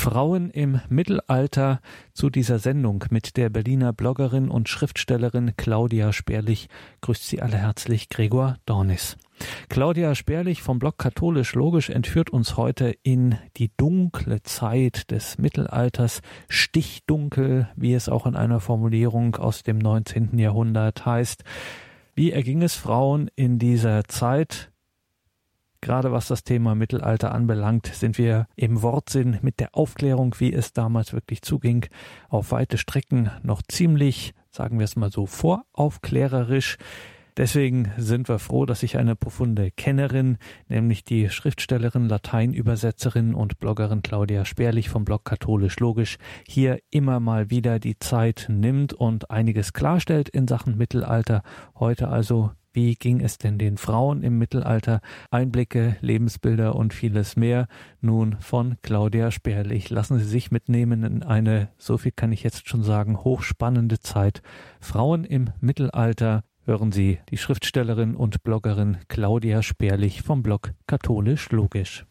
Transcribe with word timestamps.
Frauen 0.00 0.48
im 0.48 0.80
Mittelalter 0.88 1.82
zu 2.14 2.30
dieser 2.30 2.58
Sendung 2.58 3.04
mit 3.10 3.36
der 3.36 3.50
Berliner 3.50 3.92
Bloggerin 3.92 4.48
und 4.48 4.70
Schriftstellerin 4.70 5.52
Claudia 5.58 6.14
Sperlich. 6.14 6.70
Grüßt 7.02 7.28
Sie 7.28 7.42
alle 7.42 7.58
herzlich, 7.58 8.08
Gregor 8.08 8.56
Dornis. 8.64 9.18
Claudia 9.68 10.14
Sperlich 10.14 10.62
vom 10.62 10.78
Blog 10.78 10.96
Katholisch 10.96 11.54
Logisch 11.54 11.90
entführt 11.90 12.30
uns 12.30 12.56
heute 12.56 12.94
in 13.02 13.36
die 13.58 13.72
dunkle 13.76 14.42
Zeit 14.42 15.10
des 15.10 15.36
Mittelalters, 15.36 16.22
stichdunkel, 16.48 17.68
wie 17.76 17.92
es 17.92 18.08
auch 18.08 18.24
in 18.24 18.36
einer 18.36 18.60
Formulierung 18.60 19.36
aus 19.36 19.64
dem 19.64 19.76
19. 19.76 20.38
Jahrhundert 20.38 21.04
heißt. 21.04 21.44
Wie 22.14 22.32
erging 22.32 22.62
es 22.62 22.74
Frauen 22.74 23.30
in 23.36 23.58
dieser 23.58 24.04
Zeit? 24.04 24.69
Gerade 25.82 26.12
was 26.12 26.28
das 26.28 26.44
Thema 26.44 26.74
Mittelalter 26.74 27.32
anbelangt, 27.32 27.86
sind 27.86 28.18
wir 28.18 28.46
im 28.54 28.82
Wortsinn 28.82 29.38
mit 29.40 29.60
der 29.60 29.74
Aufklärung, 29.74 30.34
wie 30.38 30.52
es 30.52 30.74
damals 30.74 31.14
wirklich 31.14 31.40
zuging, 31.40 31.86
auf 32.28 32.52
weite 32.52 32.76
Strecken 32.76 33.30
noch 33.42 33.62
ziemlich, 33.66 34.34
sagen 34.50 34.78
wir 34.78 34.84
es 34.84 34.96
mal 34.96 35.10
so, 35.10 35.24
voraufklärerisch. 35.24 36.76
Deswegen 37.38 37.90
sind 37.96 38.28
wir 38.28 38.38
froh, 38.38 38.66
dass 38.66 38.80
sich 38.80 38.98
eine 38.98 39.16
profunde 39.16 39.70
Kennerin, 39.70 40.36
nämlich 40.68 41.04
die 41.04 41.30
Schriftstellerin, 41.30 42.08
Lateinübersetzerin 42.08 43.34
und 43.34 43.58
Bloggerin 43.58 44.02
Claudia 44.02 44.44
Sperlich 44.44 44.90
vom 44.90 45.06
Blog 45.06 45.24
Katholisch 45.24 45.78
Logisch, 45.80 46.18
hier 46.46 46.80
immer 46.90 47.20
mal 47.20 47.48
wieder 47.48 47.78
die 47.78 47.98
Zeit 47.98 48.46
nimmt 48.50 48.92
und 48.92 49.30
einiges 49.30 49.72
klarstellt 49.72 50.28
in 50.28 50.46
Sachen 50.46 50.76
Mittelalter. 50.76 51.42
Heute 51.78 52.08
also 52.08 52.50
wie 52.72 52.94
ging 52.94 53.20
es 53.20 53.38
denn 53.38 53.58
den 53.58 53.76
Frauen 53.76 54.22
im 54.22 54.38
Mittelalter? 54.38 55.00
Einblicke, 55.30 55.96
Lebensbilder 56.00 56.76
und 56.76 56.94
vieles 56.94 57.36
mehr. 57.36 57.66
Nun 58.00 58.36
von 58.40 58.76
Claudia 58.82 59.30
Sperlich. 59.30 59.90
Lassen 59.90 60.18
Sie 60.18 60.24
sich 60.24 60.50
mitnehmen 60.50 61.02
in 61.02 61.22
eine, 61.22 61.70
so 61.78 61.98
viel 61.98 62.12
kann 62.12 62.32
ich 62.32 62.42
jetzt 62.42 62.68
schon 62.68 62.82
sagen, 62.82 63.24
hochspannende 63.24 63.98
Zeit. 63.98 64.42
Frauen 64.80 65.24
im 65.24 65.50
Mittelalter. 65.60 66.44
Hören 66.64 66.92
Sie 66.92 67.18
die 67.30 67.38
Schriftstellerin 67.38 68.14
und 68.14 68.44
Bloggerin 68.44 68.98
Claudia 69.08 69.62
Sperlich 69.62 70.22
vom 70.22 70.42
Blog 70.42 70.72
Katholisch 70.86 71.50
Logisch. 71.50 72.04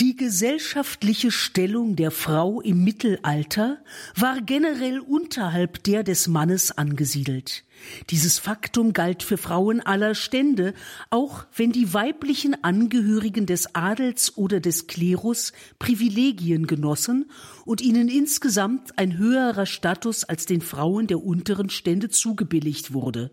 Die 0.00 0.14
gesellschaftliche 0.14 1.32
Stellung 1.32 1.96
der 1.96 2.12
Frau 2.12 2.60
im 2.60 2.84
Mittelalter 2.84 3.78
war 4.14 4.40
generell 4.40 5.00
unterhalb 5.00 5.82
der 5.82 6.04
des 6.04 6.28
Mannes 6.28 6.70
angesiedelt. 6.70 7.64
Dieses 8.10 8.38
Faktum 8.38 8.92
galt 8.92 9.24
für 9.24 9.38
Frauen 9.38 9.80
aller 9.80 10.14
Stände, 10.14 10.72
auch 11.10 11.46
wenn 11.56 11.72
die 11.72 11.94
weiblichen 11.94 12.62
Angehörigen 12.62 13.46
des 13.46 13.74
Adels 13.74 14.36
oder 14.36 14.60
des 14.60 14.86
Klerus 14.86 15.52
Privilegien 15.80 16.68
genossen 16.68 17.28
und 17.64 17.80
ihnen 17.80 18.08
insgesamt 18.08 18.96
ein 19.00 19.18
höherer 19.18 19.66
Status 19.66 20.22
als 20.22 20.46
den 20.46 20.60
Frauen 20.60 21.08
der 21.08 21.24
unteren 21.24 21.70
Stände 21.70 22.08
zugebilligt 22.08 22.92
wurde 22.92 23.32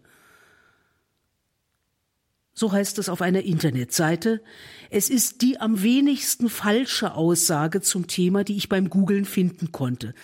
so 2.56 2.72
heißt 2.72 2.98
es 3.00 3.10
auf 3.10 3.22
einer 3.22 3.44
Internetseite. 3.44 4.42
Es 4.90 5.10
ist 5.10 5.42
die 5.42 5.60
am 5.60 5.84
wenigsten 5.84 6.50
falsche 6.50 7.14
Aussage 7.14 7.82
zum 7.82 8.08
Thema, 8.08 8.44
die 8.46 8.56
ich 8.56 8.70
beim 8.70 8.90
Googlen 8.90 9.26
finden 9.26 9.74
konnte. 9.74 10.16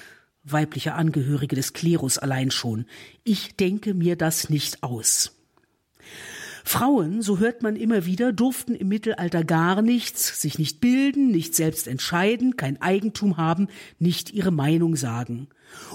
Weibliche 0.44 0.94
Angehörige 0.94 1.56
des 1.56 1.74
Klerus 1.74 2.18
allein 2.18 2.50
schon. 2.50 2.86
Ich 3.24 3.58
denke 3.58 3.94
mir 3.94 4.16
das 4.16 4.50
nicht 4.50 4.82
aus. 4.82 5.38
Frauen, 6.64 7.22
so 7.22 7.40
hört 7.40 7.64
man 7.64 7.76
immer 7.76 8.06
wieder, 8.06 8.32
durften 8.32 8.76
im 8.76 8.88
Mittelalter 8.88 9.44
gar 9.44 9.82
nichts, 9.82 10.42
sich 10.42 10.58
nicht 10.58 10.80
bilden, 10.80 11.28
nicht 11.28 11.54
selbst 11.56 11.88
entscheiden, 11.88 12.56
kein 12.56 12.82
Eigentum 12.82 13.38
haben, 13.38 13.68
nicht 14.00 14.32
ihre 14.32 14.52
Meinung 14.52 14.96
sagen. 14.96 15.50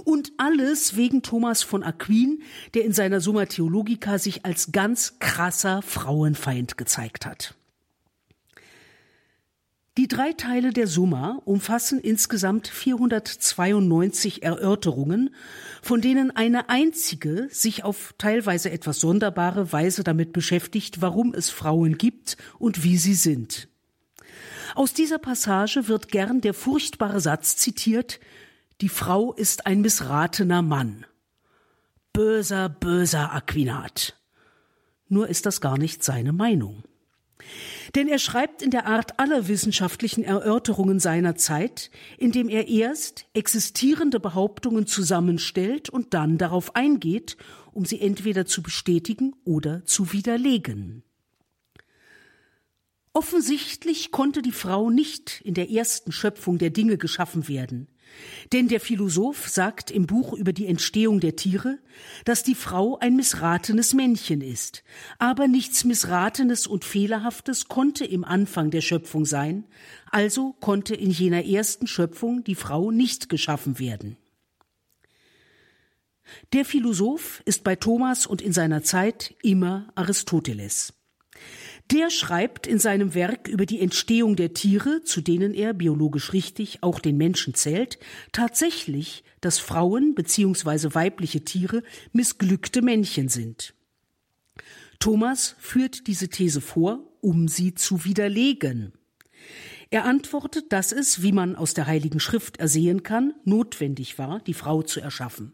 Und 0.04 0.32
alles 0.36 0.96
wegen 0.96 1.22
Thomas 1.22 1.62
von 1.62 1.82
Aquin, 1.82 2.42
der 2.74 2.84
in 2.84 2.92
seiner 2.92 3.20
Summa 3.20 3.46
Theologica 3.46 4.18
sich 4.18 4.44
als 4.44 4.72
ganz 4.72 5.18
krasser 5.18 5.82
Frauenfeind 5.82 6.76
gezeigt 6.76 7.26
hat. 7.26 7.54
Die 9.98 10.08
drei 10.08 10.34
Teile 10.34 10.74
der 10.74 10.88
Summa 10.88 11.40
umfassen 11.46 11.98
insgesamt 11.98 12.68
492 12.68 14.42
Erörterungen, 14.42 15.34
von 15.80 16.02
denen 16.02 16.30
eine 16.30 16.68
einzige 16.68 17.48
sich 17.50 17.82
auf 17.82 18.14
teilweise 18.18 18.70
etwas 18.70 19.00
sonderbare 19.00 19.72
Weise 19.72 20.04
damit 20.04 20.34
beschäftigt, 20.34 21.00
warum 21.00 21.32
es 21.32 21.48
Frauen 21.48 21.96
gibt 21.96 22.36
und 22.58 22.84
wie 22.84 22.98
sie 22.98 23.14
sind. 23.14 23.68
Aus 24.74 24.92
dieser 24.92 25.18
Passage 25.18 25.88
wird 25.88 26.08
gern 26.08 26.42
der 26.42 26.52
furchtbare 26.52 27.20
Satz 27.20 27.56
zitiert, 27.56 28.20
die 28.80 28.88
Frau 28.88 29.32
ist 29.32 29.66
ein 29.66 29.80
missratener 29.80 30.62
Mann. 30.62 31.06
Böser, 32.12 32.68
böser 32.68 33.32
Aquinat. 33.32 34.20
Nur 35.08 35.28
ist 35.28 35.46
das 35.46 35.60
gar 35.60 35.78
nicht 35.78 36.02
seine 36.02 36.32
Meinung. 36.32 36.82
Denn 37.94 38.08
er 38.08 38.18
schreibt 38.18 38.60
in 38.60 38.70
der 38.70 38.86
Art 38.86 39.18
aller 39.18 39.48
wissenschaftlichen 39.48 40.24
Erörterungen 40.24 40.98
seiner 40.98 41.36
Zeit, 41.36 41.90
indem 42.18 42.48
er 42.48 42.68
erst 42.68 43.26
existierende 43.34 44.20
Behauptungen 44.20 44.86
zusammenstellt 44.86 45.88
und 45.88 46.12
dann 46.12 46.38
darauf 46.38 46.74
eingeht, 46.74 47.36
um 47.72 47.84
sie 47.84 48.00
entweder 48.00 48.46
zu 48.46 48.62
bestätigen 48.62 49.34
oder 49.44 49.84
zu 49.84 50.12
widerlegen. 50.12 51.02
Offensichtlich 53.12 54.10
konnte 54.10 54.42
die 54.42 54.52
Frau 54.52 54.90
nicht 54.90 55.40
in 55.42 55.54
der 55.54 55.70
ersten 55.70 56.12
Schöpfung 56.12 56.58
der 56.58 56.70
Dinge 56.70 56.98
geschaffen 56.98 57.48
werden. 57.48 57.88
Denn 58.52 58.68
der 58.68 58.80
Philosoph 58.80 59.48
sagt 59.48 59.90
im 59.90 60.06
Buch 60.06 60.32
über 60.32 60.52
die 60.52 60.66
Entstehung 60.66 61.20
der 61.20 61.36
Tiere, 61.36 61.78
dass 62.24 62.42
die 62.42 62.54
Frau 62.54 62.98
ein 62.98 63.16
missratenes 63.16 63.94
Männchen 63.94 64.40
ist. 64.40 64.82
Aber 65.18 65.48
nichts 65.48 65.84
Missratenes 65.84 66.66
und 66.66 66.84
Fehlerhaftes 66.84 67.68
konnte 67.68 68.04
im 68.04 68.24
Anfang 68.24 68.70
der 68.70 68.80
Schöpfung 68.80 69.24
sein, 69.24 69.64
also 70.10 70.54
konnte 70.60 70.94
in 70.94 71.10
jener 71.10 71.44
ersten 71.44 71.86
Schöpfung 71.86 72.44
die 72.44 72.54
Frau 72.54 72.90
nicht 72.90 73.28
geschaffen 73.28 73.78
werden. 73.78 74.16
Der 76.52 76.64
Philosoph 76.64 77.42
ist 77.44 77.64
bei 77.64 77.76
Thomas 77.76 78.26
und 78.26 78.42
in 78.42 78.52
seiner 78.52 78.82
Zeit 78.82 79.34
immer 79.42 79.88
Aristoteles. 79.94 80.95
Der 81.92 82.10
schreibt 82.10 82.66
in 82.66 82.80
seinem 82.80 83.14
Werk 83.14 83.46
über 83.46 83.64
die 83.64 83.80
Entstehung 83.80 84.34
der 84.34 84.54
Tiere, 84.54 85.02
zu 85.04 85.20
denen 85.20 85.54
er 85.54 85.72
biologisch 85.72 86.32
richtig 86.32 86.82
auch 86.82 86.98
den 86.98 87.16
Menschen 87.16 87.54
zählt, 87.54 87.98
tatsächlich, 88.32 89.22
dass 89.40 89.60
Frauen 89.60 90.14
bzw. 90.16 90.94
weibliche 90.94 91.42
Tiere 91.42 91.84
missglückte 92.12 92.82
Männchen 92.82 93.28
sind. 93.28 93.72
Thomas 94.98 95.54
führt 95.58 96.08
diese 96.08 96.28
These 96.28 96.60
vor, 96.60 97.00
um 97.20 97.46
sie 97.46 97.74
zu 97.74 98.04
widerlegen. 98.04 98.92
Er 99.90 100.04
antwortet, 100.04 100.72
dass 100.72 100.90
es, 100.90 101.22
wie 101.22 101.32
man 101.32 101.54
aus 101.54 101.74
der 101.74 101.86
Heiligen 101.86 102.18
Schrift 102.18 102.56
ersehen 102.56 103.04
kann, 103.04 103.34
notwendig 103.44 104.18
war, 104.18 104.40
die 104.40 104.54
Frau 104.54 104.82
zu 104.82 105.00
erschaffen. 105.00 105.52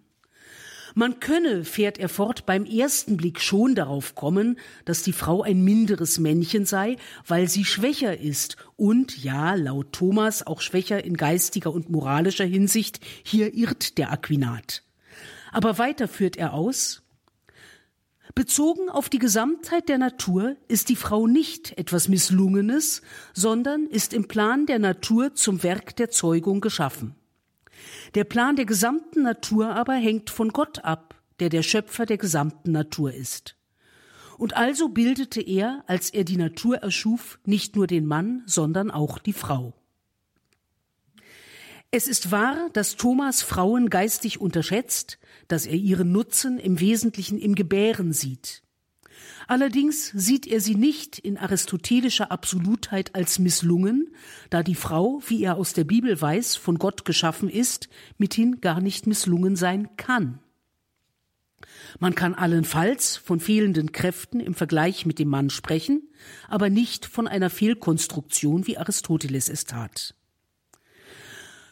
Man 0.95 1.21
könne, 1.21 1.65
fährt 1.65 1.99
er 1.99 2.09
fort, 2.09 2.45
beim 2.45 2.65
ersten 2.65 3.17
Blick 3.17 3.41
schon 3.41 3.75
darauf 3.75 4.15
kommen, 4.15 4.59
dass 4.85 5.03
die 5.03 5.13
Frau 5.13 5.43
ein 5.43 5.63
minderes 5.63 6.19
Männchen 6.19 6.67
sei, 6.67 6.97
weil 7.27 7.49
sie 7.49 7.65
schwächer 7.65 8.21
ist 8.21 8.57
und, 8.77 9.23
ja, 9.23 9.55
laut 9.55 9.93
Thomas 9.93 10.47
auch 10.47 10.61
schwächer 10.61 11.05
in 11.05 11.17
geistiger 11.17 11.73
und 11.73 11.91
moralischer 11.91 12.45
Hinsicht, 12.45 13.01
hier 13.23 13.55
irrt 13.55 13.97
der 13.97 14.13
Aquinat. 14.13 14.83
Aber 15.51 15.79
weiter 15.79 16.09
führt 16.09 16.37
er 16.37 16.53
aus, 16.55 17.03
Bezogen 18.35 18.89
auf 18.89 19.11
die 19.11 19.19
Gesamtheit 19.19 19.91
der 19.91 19.99
Natur 19.99 20.57
ist 20.67 20.89
die 20.89 20.97
Frau 20.97 21.27
nicht 21.27 21.77
etwas 21.77 22.09
Misslungenes, 22.09 23.03
sondern 23.35 23.87
ist 23.87 24.15
im 24.15 24.27
Plan 24.27 24.65
der 24.65 24.79
Natur 24.79 25.35
zum 25.35 25.63
Werk 25.63 25.97
der 25.97 26.09
Zeugung 26.09 26.63
geschaffen. 26.63 27.15
Der 28.15 28.25
Plan 28.25 28.57
der 28.57 28.67
gesamten 28.67 29.23
Natur 29.23 29.75
aber 29.75 29.95
hängt 29.95 30.29
von 30.29 30.51
Gott 30.51 30.85
ab, 30.85 31.15
der 31.41 31.49
der 31.49 31.63
Schöpfer 31.63 32.05
der 32.05 32.19
gesamten 32.19 32.73
Natur 32.73 33.13
ist. 33.13 33.57
Und 34.37 34.55
also 34.57 34.89
bildete 34.89 35.41
er, 35.41 35.85
als 35.87 36.11
er 36.11 36.25
die 36.25 36.37
Natur 36.37 36.79
erschuf, 36.79 37.39
nicht 37.45 37.77
nur 37.77 37.87
den 37.87 38.07
Mann, 38.07 38.43
sondern 38.47 38.91
auch 38.91 39.19
die 39.19 39.33
Frau. 39.33 39.73
Es 41.91 42.09
ist 42.09 42.31
wahr, 42.31 42.69
dass 42.73 42.97
Thomas 42.97 43.43
Frauen 43.43 43.91
geistig 43.91 44.41
unterschätzt, 44.41 45.19
dass 45.49 45.67
er 45.67 45.75
ihren 45.75 46.11
Nutzen 46.11 46.59
im 46.59 46.81
Wesentlichen 46.81 47.39
im 47.39 47.55
Gebären 47.55 48.13
sieht. 48.13 48.62
Allerdings 49.53 50.11
sieht 50.15 50.47
er 50.47 50.63
sie 50.63 50.77
nicht 50.77 51.19
in 51.19 51.37
aristotelischer 51.37 52.33
Absolutheit 52.33 53.15
als 53.15 53.39
misslungen, 53.39 54.09
da 54.49 54.63
die 54.63 54.75
Frau, 54.75 55.21
wie 55.27 55.45
er 55.45 55.59
aus 55.59 55.75
der 55.75 55.85
Bibel 55.85 56.19
weiß, 56.19 56.57
von 56.57 56.79
Gott 56.79 57.05
geschaffen 57.05 57.51
ist, 57.51 57.91
mithin 58.17 58.63
gar 58.63 58.81
nicht 58.81 59.07
misslungen 59.07 59.55
sein 59.55 59.95
kann. 59.99 60.39
Man 61.99 62.15
kann 62.15 62.35
allenfalls 62.35 63.19
von 63.19 63.41
fehlenden 63.41 63.93
Kräften 63.93 64.41
im 64.41 64.55
Vergleich 64.55 65.05
mit 65.05 65.19
dem 65.19 65.29
Mann 65.29 65.51
sprechen, 65.51 66.09
aber 66.49 66.71
nicht 66.71 67.05
von 67.05 67.29
einer 67.29 67.51
Fehlkonstruktion, 67.51 68.67
wie 68.67 68.79
Aristoteles 68.79 69.51
es 69.51 69.67
tat. 69.67 70.15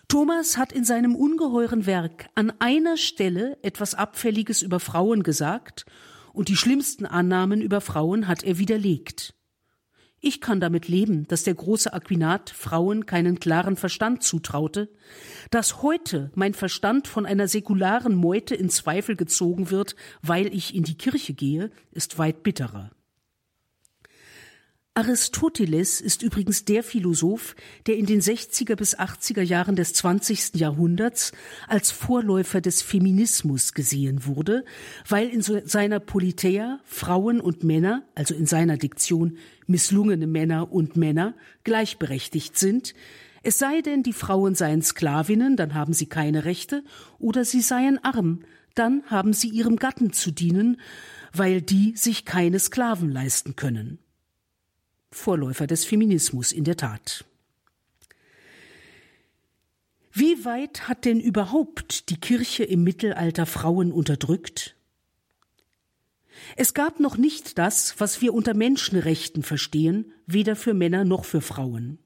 Thomas 0.06 0.58
hat 0.58 0.72
in 0.72 0.84
seinem 0.84 1.14
ungeheuren 1.14 1.86
Werk 1.86 2.28
an 2.34 2.52
einer 2.58 2.98
Stelle 2.98 3.56
etwas 3.62 3.94
Abfälliges 3.94 4.60
über 4.60 4.80
Frauen 4.80 5.22
gesagt 5.22 5.86
und 6.32 6.48
die 6.48 6.56
schlimmsten 6.56 7.06
Annahmen 7.06 7.60
über 7.60 7.80
Frauen 7.80 8.28
hat 8.28 8.42
er 8.42 8.58
widerlegt. 8.58 9.34
Ich 10.22 10.42
kann 10.42 10.60
damit 10.60 10.86
leben, 10.86 11.26
dass 11.28 11.44
der 11.44 11.54
große 11.54 11.94
Aquinat 11.94 12.50
Frauen 12.50 13.06
keinen 13.06 13.40
klaren 13.40 13.76
Verstand 13.76 14.22
zutraute, 14.22 14.90
dass 15.50 15.82
heute 15.82 16.30
mein 16.34 16.52
Verstand 16.52 17.08
von 17.08 17.24
einer 17.24 17.48
säkularen 17.48 18.14
Meute 18.14 18.54
in 18.54 18.68
Zweifel 18.68 19.16
gezogen 19.16 19.70
wird, 19.70 19.96
weil 20.20 20.54
ich 20.54 20.74
in 20.74 20.82
die 20.82 20.98
Kirche 20.98 21.32
gehe, 21.32 21.70
ist 21.90 22.18
weit 22.18 22.42
bitterer. 22.42 22.90
Aristoteles 25.00 26.02
ist 26.02 26.22
übrigens 26.22 26.66
der 26.66 26.82
Philosoph, 26.82 27.56
der 27.86 27.96
in 27.96 28.04
den 28.04 28.20
60er 28.20 28.76
bis 28.76 28.98
80er 28.98 29.40
Jahren 29.40 29.74
des 29.74 29.94
20. 29.94 30.56
Jahrhunderts 30.56 31.32
als 31.68 31.90
Vorläufer 31.90 32.60
des 32.60 32.82
Feminismus 32.82 33.72
gesehen 33.72 34.26
wurde, 34.26 34.62
weil 35.08 35.30
in 35.30 35.40
seiner 35.40 36.00
Politeia 36.00 36.80
Frauen 36.84 37.40
und 37.40 37.64
Männer, 37.64 38.02
also 38.14 38.34
in 38.34 38.44
seiner 38.44 38.76
Diktion 38.76 39.38
misslungene 39.66 40.26
Männer 40.26 40.70
und 40.70 40.98
Männer, 40.98 41.34
gleichberechtigt 41.64 42.58
sind, 42.58 42.92
es 43.42 43.58
sei 43.58 43.80
denn, 43.80 44.02
die 44.02 44.12
Frauen 44.12 44.54
seien 44.54 44.82
Sklavinnen, 44.82 45.56
dann 45.56 45.72
haben 45.72 45.94
sie 45.94 46.10
keine 46.10 46.44
Rechte, 46.44 46.84
oder 47.18 47.46
sie 47.46 47.62
seien 47.62 48.04
arm, 48.04 48.40
dann 48.74 49.02
haben 49.06 49.32
sie 49.32 49.48
ihrem 49.48 49.76
Gatten 49.76 50.12
zu 50.12 50.30
dienen, 50.30 50.78
weil 51.32 51.62
die 51.62 51.94
sich 51.96 52.26
keine 52.26 52.58
Sklaven 52.58 53.10
leisten 53.10 53.56
können. 53.56 53.98
Vorläufer 55.10 55.66
des 55.66 55.84
Feminismus 55.84 56.52
in 56.52 56.64
der 56.64 56.76
Tat. 56.76 57.24
Wie 60.12 60.44
weit 60.44 60.88
hat 60.88 61.04
denn 61.04 61.20
überhaupt 61.20 62.10
die 62.10 62.18
Kirche 62.18 62.64
im 62.64 62.82
Mittelalter 62.82 63.46
Frauen 63.46 63.92
unterdrückt? 63.92 64.76
Es 66.56 66.74
gab 66.74 67.00
noch 67.00 67.16
nicht 67.16 67.58
das, 67.58 67.98
was 67.98 68.20
wir 68.20 68.34
unter 68.34 68.54
Menschenrechten 68.54 69.42
verstehen, 69.42 70.12
weder 70.26 70.56
für 70.56 70.74
Männer 70.74 71.04
noch 71.04 71.24
für 71.24 71.40
Frauen. 71.40 71.98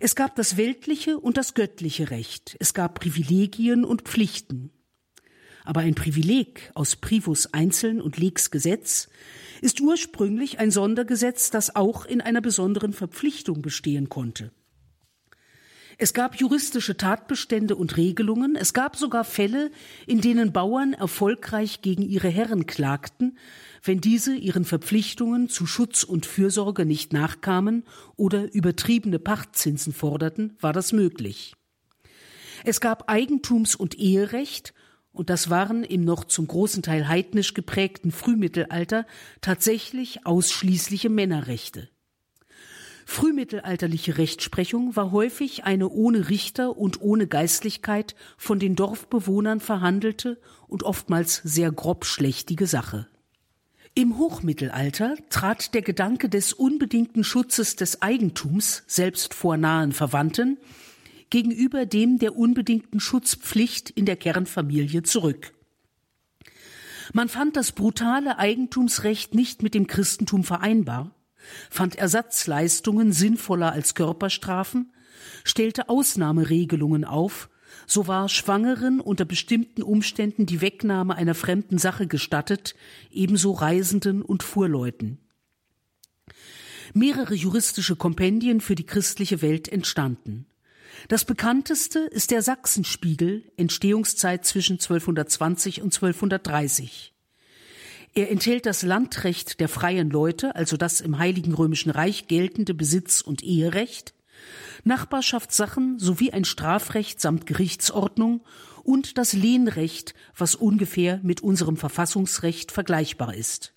Es 0.00 0.14
gab 0.14 0.34
das 0.36 0.56
weltliche 0.56 1.18
und 1.18 1.36
das 1.36 1.54
göttliche 1.54 2.10
Recht, 2.10 2.56
es 2.58 2.74
gab 2.74 3.00
Privilegien 3.00 3.84
und 3.84 4.02
Pflichten. 4.02 4.70
Aber 5.64 5.80
ein 5.80 5.94
Privileg 5.94 6.70
aus 6.74 6.94
Privus 6.94 7.52
Einzeln 7.52 8.00
und 8.00 8.18
Lex 8.18 8.50
Gesetz 8.50 9.08
ist 9.62 9.80
ursprünglich 9.80 10.58
ein 10.58 10.70
Sondergesetz, 10.70 11.50
das 11.50 11.74
auch 11.74 12.04
in 12.04 12.20
einer 12.20 12.42
besonderen 12.42 12.92
Verpflichtung 12.92 13.62
bestehen 13.62 14.10
konnte. 14.10 14.52
Es 15.96 16.12
gab 16.12 16.36
juristische 16.36 16.96
Tatbestände 16.96 17.76
und 17.76 17.96
Regelungen, 17.96 18.56
es 18.56 18.74
gab 18.74 18.96
sogar 18.96 19.24
Fälle, 19.24 19.70
in 20.06 20.20
denen 20.20 20.52
Bauern 20.52 20.92
erfolgreich 20.92 21.82
gegen 21.82 22.02
ihre 22.02 22.28
Herren 22.28 22.66
klagten, 22.66 23.38
wenn 23.82 24.00
diese 24.00 24.34
ihren 24.34 24.64
Verpflichtungen 24.64 25.48
zu 25.48 25.66
Schutz 25.66 26.02
und 26.02 26.26
Fürsorge 26.26 26.84
nicht 26.84 27.12
nachkamen 27.12 27.84
oder 28.16 28.52
übertriebene 28.52 29.18
Pachtzinsen 29.18 29.92
forderten, 29.92 30.56
war 30.60 30.72
das 30.72 30.92
möglich. 30.92 31.54
Es 32.64 32.80
gab 32.80 33.08
Eigentums- 33.10 33.76
und 33.76 33.96
Eherecht 33.98 34.74
und 35.14 35.30
das 35.30 35.48
waren 35.48 35.84
im 35.84 36.04
noch 36.04 36.24
zum 36.24 36.46
großen 36.46 36.82
Teil 36.82 37.08
heidnisch 37.08 37.54
geprägten 37.54 38.10
Frühmittelalter 38.10 39.06
tatsächlich 39.40 40.26
ausschließliche 40.26 41.08
Männerrechte. 41.08 41.88
Frühmittelalterliche 43.06 44.18
Rechtsprechung 44.18 44.96
war 44.96 45.12
häufig 45.12 45.64
eine 45.64 45.88
ohne 45.88 46.30
Richter 46.30 46.76
und 46.76 47.00
ohne 47.00 47.26
Geistlichkeit 47.26 48.16
von 48.36 48.58
den 48.58 48.76
Dorfbewohnern 48.76 49.60
verhandelte 49.60 50.40
und 50.66 50.82
oftmals 50.82 51.40
sehr 51.44 51.70
grobschlächtige 51.70 52.66
Sache. 52.66 53.06
Im 53.94 54.18
Hochmittelalter 54.18 55.14
trat 55.30 55.74
der 55.74 55.82
Gedanke 55.82 56.28
des 56.28 56.52
unbedingten 56.52 57.22
Schutzes 57.22 57.76
des 57.76 58.02
Eigentums, 58.02 58.82
selbst 58.88 59.34
vor 59.34 59.56
nahen 59.56 59.92
Verwandten, 59.92 60.58
gegenüber 61.34 61.84
dem 61.84 62.20
der 62.20 62.36
unbedingten 62.36 63.00
Schutzpflicht 63.00 63.90
in 63.90 64.06
der 64.06 64.14
Kernfamilie 64.14 65.02
zurück. 65.02 65.52
Man 67.12 67.28
fand 67.28 67.56
das 67.56 67.72
brutale 67.72 68.38
Eigentumsrecht 68.38 69.34
nicht 69.34 69.60
mit 69.60 69.74
dem 69.74 69.88
Christentum 69.88 70.44
vereinbar, 70.44 71.10
fand 71.70 71.96
Ersatzleistungen 71.96 73.10
sinnvoller 73.10 73.72
als 73.72 73.96
Körperstrafen, 73.96 74.92
stellte 75.42 75.88
Ausnahmeregelungen 75.88 77.04
auf, 77.04 77.50
so 77.88 78.06
war 78.06 78.28
Schwangeren 78.28 79.00
unter 79.00 79.24
bestimmten 79.24 79.82
Umständen 79.82 80.46
die 80.46 80.60
Wegnahme 80.60 81.16
einer 81.16 81.34
fremden 81.34 81.78
Sache 81.78 82.06
gestattet, 82.06 82.76
ebenso 83.10 83.50
Reisenden 83.50 84.22
und 84.22 84.44
Fuhrleuten. 84.44 85.18
Mehrere 86.92 87.34
juristische 87.34 87.96
Kompendien 87.96 88.60
für 88.60 88.76
die 88.76 88.86
christliche 88.86 89.42
Welt 89.42 89.66
entstanden. 89.66 90.46
Das 91.08 91.24
bekannteste 91.24 91.98
ist 92.00 92.30
der 92.30 92.42
Sachsenspiegel, 92.42 93.44
Entstehungszeit 93.56 94.44
zwischen 94.44 94.74
1220 94.74 95.82
und 95.82 95.94
1230. 95.94 97.12
Er 98.14 98.30
enthält 98.30 98.64
das 98.64 98.82
Landrecht 98.82 99.60
der 99.60 99.68
freien 99.68 100.08
Leute, 100.08 100.54
also 100.54 100.76
das 100.76 101.00
im 101.00 101.18
Heiligen 101.18 101.52
Römischen 101.52 101.90
Reich 101.90 102.26
geltende 102.28 102.72
Besitz- 102.72 103.20
und 103.20 103.42
Eherecht, 103.42 104.14
Nachbarschaftssachen 104.84 105.98
sowie 105.98 106.32
ein 106.32 106.44
Strafrecht 106.44 107.20
samt 107.20 107.46
Gerichtsordnung 107.46 108.42
und 108.82 109.18
das 109.18 109.32
Lehnrecht, 109.32 110.14
was 110.36 110.54
ungefähr 110.54 111.20
mit 111.22 111.42
unserem 111.42 111.76
Verfassungsrecht 111.76 112.70
vergleichbar 112.70 113.34
ist. 113.34 113.73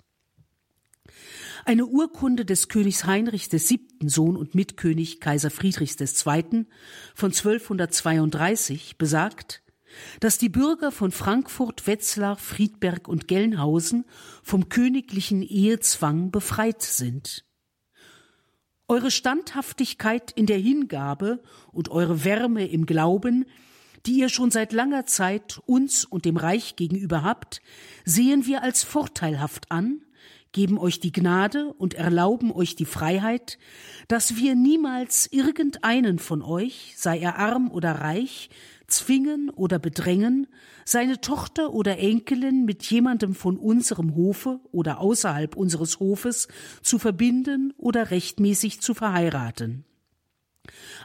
Eine 1.68 1.84
Urkunde 1.84 2.46
des 2.46 2.68
Königs 2.68 3.04
Heinrich 3.04 3.52
VII., 3.52 4.08
Sohn 4.08 4.38
und 4.38 4.54
Mitkönig 4.54 5.20
Kaiser 5.20 5.50
Friedrichs 5.50 6.00
II. 6.00 6.64
von 7.14 7.30
1232 7.30 8.96
besagt, 8.96 9.62
dass 10.20 10.38
die 10.38 10.48
Bürger 10.48 10.90
von 10.90 11.10
Frankfurt, 11.10 11.86
Wetzlar, 11.86 12.36
Friedberg 12.36 13.06
und 13.06 13.28
Gelnhausen 13.28 14.06
vom 14.42 14.70
königlichen 14.70 15.42
Ehezwang 15.42 16.30
befreit 16.30 16.80
sind. 16.80 17.44
Eure 18.88 19.10
Standhaftigkeit 19.10 20.30
in 20.30 20.46
der 20.46 20.58
Hingabe 20.58 21.42
und 21.70 21.90
eure 21.90 22.24
Wärme 22.24 22.66
im 22.66 22.86
Glauben, 22.86 23.44
die 24.06 24.20
ihr 24.20 24.30
schon 24.30 24.50
seit 24.50 24.72
langer 24.72 25.04
Zeit 25.04 25.60
uns 25.66 26.06
und 26.06 26.24
dem 26.24 26.38
Reich 26.38 26.76
gegenüber 26.76 27.24
habt, 27.24 27.60
sehen 28.06 28.46
wir 28.46 28.62
als 28.62 28.84
vorteilhaft 28.84 29.70
an 29.70 30.00
geben 30.52 30.78
euch 30.78 31.00
die 31.00 31.12
Gnade 31.12 31.72
und 31.74 31.94
erlauben 31.94 32.52
euch 32.52 32.76
die 32.76 32.84
Freiheit, 32.84 33.58
dass 34.08 34.36
wir 34.36 34.54
niemals 34.54 35.26
irgendeinen 35.30 36.18
von 36.18 36.42
euch, 36.42 36.94
sei 36.96 37.18
er 37.18 37.38
arm 37.38 37.70
oder 37.70 37.92
reich, 37.92 38.50
zwingen 38.86 39.50
oder 39.50 39.78
bedrängen, 39.78 40.46
seine 40.84 41.20
Tochter 41.20 41.72
oder 41.74 41.98
Enkelin 41.98 42.64
mit 42.64 42.82
jemandem 42.84 43.34
von 43.34 43.58
unserem 43.58 44.14
Hofe 44.14 44.60
oder 44.72 45.00
außerhalb 45.00 45.56
unseres 45.56 46.00
Hofes 46.00 46.48
zu 46.82 46.98
verbinden 46.98 47.74
oder 47.76 48.10
rechtmäßig 48.10 48.80
zu 48.80 48.94
verheiraten. 48.94 49.84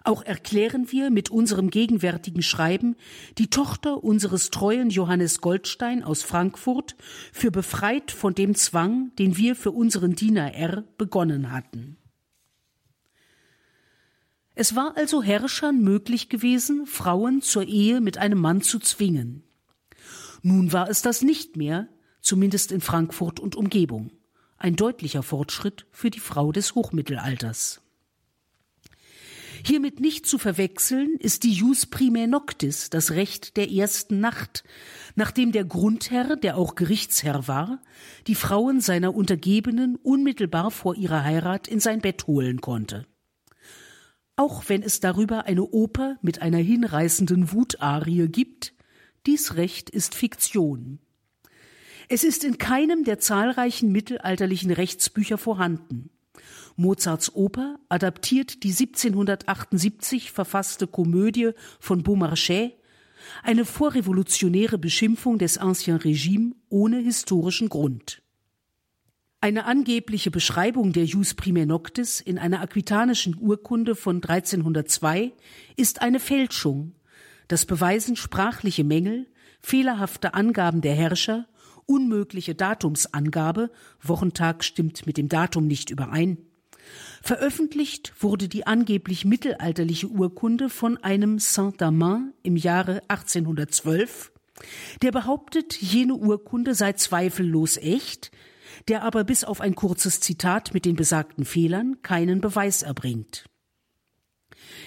Auch 0.03 0.23
erklären 0.23 0.91
wir 0.91 1.09
mit 1.09 1.29
unserem 1.29 1.69
gegenwärtigen 1.69 2.43
Schreiben 2.43 2.95
die 3.37 3.49
Tochter 3.49 4.03
unseres 4.03 4.49
treuen 4.49 4.89
Johannes 4.89 5.41
Goldstein 5.41 6.03
aus 6.03 6.23
Frankfurt 6.23 6.95
für 7.31 7.51
befreit 7.51 8.11
von 8.11 8.33
dem 8.33 8.55
Zwang, 8.55 9.11
den 9.17 9.37
wir 9.37 9.55
für 9.55 9.71
unseren 9.71 10.15
Diener 10.15 10.53
R 10.53 10.83
begonnen 10.97 11.51
hatten. 11.51 11.97
Es 14.55 14.75
war 14.75 14.95
also 14.97 15.23
Herrschern 15.23 15.81
möglich 15.81 16.29
gewesen, 16.29 16.85
Frauen 16.85 17.41
zur 17.41 17.63
Ehe 17.63 18.01
mit 18.01 18.17
einem 18.17 18.39
Mann 18.39 18.61
zu 18.61 18.79
zwingen. 18.79 19.43
Nun 20.43 20.71
war 20.73 20.89
es 20.89 21.01
das 21.01 21.21
nicht 21.21 21.57
mehr, 21.57 21.87
zumindest 22.21 22.71
in 22.71 22.81
Frankfurt 22.81 23.39
und 23.39 23.55
Umgebung. 23.55 24.11
Ein 24.57 24.75
deutlicher 24.75 25.23
Fortschritt 25.23 25.87
für 25.91 26.09
die 26.09 26.19
Frau 26.19 26.51
des 26.51 26.75
Hochmittelalters. 26.75 27.82
Hiermit 29.65 30.01
nicht 30.01 30.25
zu 30.25 30.37
verwechseln 30.37 31.15
ist 31.19 31.43
die 31.43 31.53
Jus 31.53 31.85
primae 31.85 32.27
noctis, 32.27 32.89
das 32.89 33.11
Recht 33.11 33.55
der 33.55 33.71
ersten 33.71 34.19
Nacht, 34.19 34.65
nachdem 35.15 35.53
der 35.53 35.63
Grundherr, 35.63 36.35
der 36.35 36.57
auch 36.57 36.75
Gerichtsherr 36.75 37.47
war, 37.47 37.81
die 38.27 38.35
Frauen 38.35 38.81
seiner 38.81 39.15
Untergebenen 39.15 39.95
unmittelbar 39.95 40.69
vor 40.69 40.95
ihrer 40.95 41.23
Heirat 41.23 41.69
in 41.69 41.79
sein 41.79 42.01
Bett 42.01 42.27
holen 42.27 42.59
konnte. 42.59 43.05
Auch 44.35 44.67
wenn 44.67 44.83
es 44.83 44.99
darüber 44.99 45.45
eine 45.45 45.63
Oper 45.63 46.17
mit 46.21 46.41
einer 46.41 46.57
hinreißenden 46.57 47.53
Wutarie 47.53 48.27
gibt, 48.27 48.73
dies 49.25 49.55
Recht 49.55 49.89
ist 49.89 50.13
Fiktion. 50.13 50.99
Es 52.09 52.25
ist 52.25 52.43
in 52.43 52.57
keinem 52.57 53.05
der 53.05 53.19
zahlreichen 53.19 53.93
mittelalterlichen 53.93 54.71
Rechtsbücher 54.71 55.37
vorhanden 55.37 56.09
Mozarts 56.75 57.35
Oper 57.35 57.79
adaptiert 57.89 58.63
die 58.63 58.71
1778 58.71 60.31
verfasste 60.31 60.87
Komödie 60.87 61.51
von 61.79 62.03
Beaumarchais, 62.03 62.71
eine 63.41 63.65
vorrevolutionäre 63.65 64.77
Beschimpfung 64.77 65.37
des 65.37 65.57
Ancien 65.57 65.97
Regime 65.97 66.53
ohne 66.69 66.99
historischen 66.99 67.69
Grund. 67.69 68.21
Eine 69.41 69.65
angebliche 69.65 70.31
Beschreibung 70.31 70.93
der 70.93 71.03
Jus 71.03 71.33
Prime 71.33 71.65
Noctis 71.65 72.21
in 72.21 72.37
einer 72.37 72.61
aquitanischen 72.61 73.35
Urkunde 73.37 73.95
von 73.95 74.23
1302 74.23 75.33
ist 75.75 76.01
eine 76.01 76.21
Fälschung. 76.21 76.95
Das 77.49 77.65
beweisen 77.65 78.15
sprachliche 78.15 78.85
Mängel, 78.85 79.27
fehlerhafte 79.59 80.33
Angaben 80.33 80.79
der 80.79 80.95
Herrscher, 80.95 81.45
unmögliche 81.85 82.55
Datumsangabe, 82.55 83.69
Wochentag 84.01 84.63
stimmt 84.63 85.05
mit 85.05 85.17
dem 85.17 85.27
Datum 85.27 85.67
nicht 85.67 85.89
überein. 85.89 86.37
Veröffentlicht 87.21 88.13
wurde 88.19 88.47
die 88.47 88.67
angeblich 88.67 89.25
mittelalterliche 89.25 90.07
Urkunde 90.07 90.69
von 90.69 90.97
einem 90.97 91.39
Saint-Amand 91.39 92.33
im 92.43 92.55
Jahre 92.57 93.01
1812, 93.07 94.31
der 95.01 95.11
behauptet, 95.11 95.81
jene 95.81 96.15
Urkunde 96.15 96.75
sei 96.75 96.93
zweifellos 96.93 97.77
echt, 97.77 98.31
der 98.87 99.03
aber 99.03 99.23
bis 99.23 99.43
auf 99.43 99.61
ein 99.61 99.75
kurzes 99.75 100.19
Zitat 100.19 100.73
mit 100.73 100.85
den 100.85 100.95
besagten 100.95 101.45
Fehlern 101.45 102.01
keinen 102.01 102.41
Beweis 102.41 102.81
erbringt. 102.81 103.45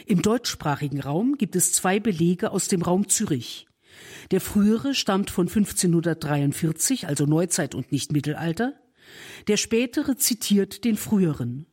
Im 0.07 0.23
deutschsprachigen 0.23 1.01
Raum 1.01 1.37
gibt 1.37 1.57
es 1.57 1.73
zwei 1.73 2.01
Belege 2.01 2.51
aus 2.51 2.69
dem 2.69 2.83
Raum 2.83 3.09
Zürich. 3.09 3.67
Der 4.31 4.41
frühere 4.41 4.95
stammt 4.95 5.31
von 5.31 5.49
1543, 5.49 7.07
also 7.07 7.25
Neuzeit 7.27 7.75
und 7.75 7.93
nicht 7.93 8.13
Mittelalter. 8.13 8.75
Der 9.49 9.57
spätere 9.57 10.17
zitiert 10.17 10.85
den 10.85 10.97
früheren. 10.97 11.67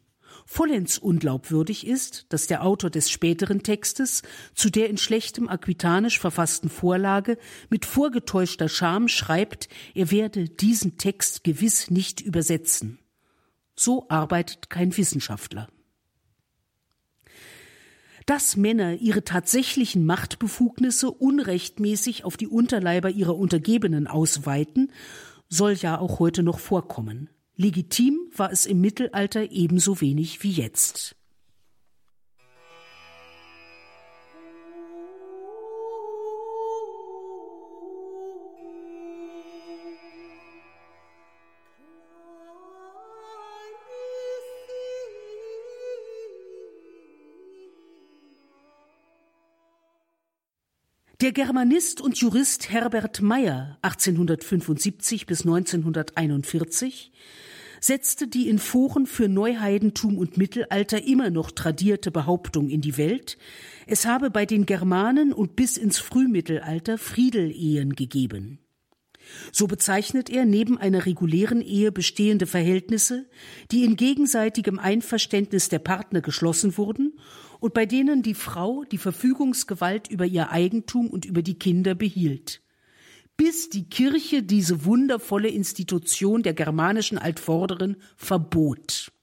Vollends 0.46 0.98
unglaubwürdig 0.98 1.88
ist, 1.88 2.26
dass 2.30 2.48
der 2.48 2.64
Autor 2.64 2.90
des 2.90 3.10
späteren 3.10 3.64
Textes 3.64 4.22
zu 4.54 4.70
der 4.70 4.90
in 4.90 4.98
schlechtem 4.98 5.48
Aquitanisch 5.48 6.20
verfassten 6.20 6.70
Vorlage 6.70 7.38
mit 7.70 7.86
vorgetäuschter 7.86 8.70
Scham 8.70 9.08
schreibt, 9.08 9.70
er 9.94 10.12
werde 10.12 10.50
diesen 10.50 10.98
Text 10.98 11.44
gewiss 11.44 11.90
nicht 11.90 12.22
übersetzen. 12.22 13.00
So 13.76 14.08
arbeitet 14.10 14.70
kein 14.70 14.96
Wissenschaftler. 14.96 15.68
Dass 18.26 18.56
Männer 18.56 18.96
ihre 18.96 19.24
tatsächlichen 19.24 20.06
Machtbefugnisse 20.06 21.12
unrechtmäßig 21.12 22.24
auf 22.24 22.38
die 22.38 22.48
Unterleiber 22.48 23.10
ihrer 23.10 23.36
Untergebenen 23.36 24.08
ausweiten, 24.08 24.92
soll 25.50 25.74
ja 25.74 26.00
auch 26.00 26.20
heute 26.20 26.42
noch 26.42 26.60
vorkommen. 26.60 27.30
Legitim 27.56 28.18
war 28.36 28.52
es 28.52 28.66
im 28.66 28.82
Mittelalter 28.82 29.52
ebenso 29.52 30.02
wenig 30.02 30.42
wie 30.44 30.52
jetzt. 30.52 31.16
Der 51.24 51.32
Germanist 51.32 52.02
und 52.02 52.18
Jurist 52.18 52.70
Herbert 52.70 53.22
Meyer 53.22 53.78
1875 53.82 55.26
bis 55.26 55.46
1941 55.46 57.14
setzte 57.80 58.28
die 58.28 58.50
in 58.50 58.60
Foren 58.60 59.06
für 59.06 59.30
Neuheidentum 59.30 60.18
und 60.18 60.36
Mittelalter 60.36 61.02
immer 61.02 61.30
noch 61.30 61.52
tradierte 61.52 62.12
Behauptung 62.12 62.68
in 62.68 62.82
die 62.82 62.98
Welt, 62.98 63.38
es 63.88 64.06
habe 64.06 64.32
bei 64.32 64.46
den 64.46 64.66
Germanen 64.66 65.32
und 65.32 65.56
bis 65.56 65.78
ins 65.78 65.98
Frühmittelalter 65.98 66.98
Friedelehen 66.98 67.94
gegeben. 67.96 68.60
So 69.54 69.68
bezeichnet 69.68 70.30
er 70.30 70.44
neben 70.44 70.78
einer 70.78 71.06
regulären 71.06 71.62
Ehe 71.62 71.94
bestehende 71.94 72.48
Verhältnisse, 72.48 73.30
die 73.72 73.86
in 73.86 73.96
gegenseitigem 73.96 74.78
Einverständnis 74.78 75.70
der 75.70 75.80
Partner 75.80 76.20
geschlossen 76.20 76.78
wurden 76.78 77.14
und 77.64 77.74
bei 77.74 77.86
denen 77.86 78.24
die 78.24 78.34
Frau 78.34 78.84
die 78.84 78.98
Verfügungsgewalt 78.98 80.10
über 80.10 80.26
ihr 80.26 80.52
Eigentum 80.52 81.08
und 81.08 81.24
über 81.24 81.42
die 81.42 81.58
Kinder 81.58 81.96
behielt. 81.96 82.62
Bis 83.38 83.70
die 83.70 83.88
Kirche 83.88 84.44
diese 84.44 84.84
wundervolle 84.84 85.48
Institution 85.48 86.44
der 86.44 86.54
germanischen 86.54 87.18
Altvorderen 87.18 87.96
verbot. 88.18 89.14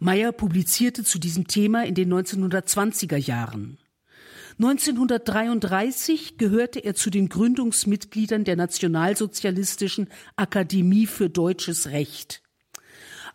Meyer 0.00 0.32
publizierte 0.32 1.04
zu 1.04 1.20
diesem 1.20 1.46
Thema 1.46 1.86
in 1.86 1.94
den 1.94 2.12
1920er 2.12 3.18
Jahren. 3.18 3.78
1933 4.58 6.38
gehörte 6.38 6.80
er 6.80 6.96
zu 6.96 7.10
den 7.10 7.28
Gründungsmitgliedern 7.28 8.42
der 8.42 8.56
Nationalsozialistischen 8.56 10.08
Akademie 10.34 11.06
für 11.06 11.30
deutsches 11.30 11.90
Recht. 11.90 12.42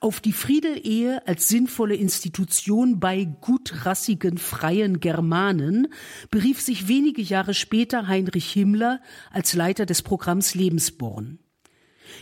Auf 0.05 0.19
die 0.19 0.33
Friedelehe 0.33 1.25
als 1.27 1.47
sinnvolle 1.47 1.95
Institution 1.95 2.99
bei 2.99 3.25
gutrassigen 3.25 4.37
freien 4.37 4.99
Germanen 4.99 5.87
berief 6.29 6.61
sich 6.61 6.87
wenige 6.87 7.23
Jahre 7.23 7.55
später 7.55 8.07
Heinrich 8.07 8.51
Himmler 8.51 9.01
als 9.31 9.55
Leiter 9.55 9.87
des 9.87 10.03
Programms 10.03 10.53
Lebensborn. 10.53 11.39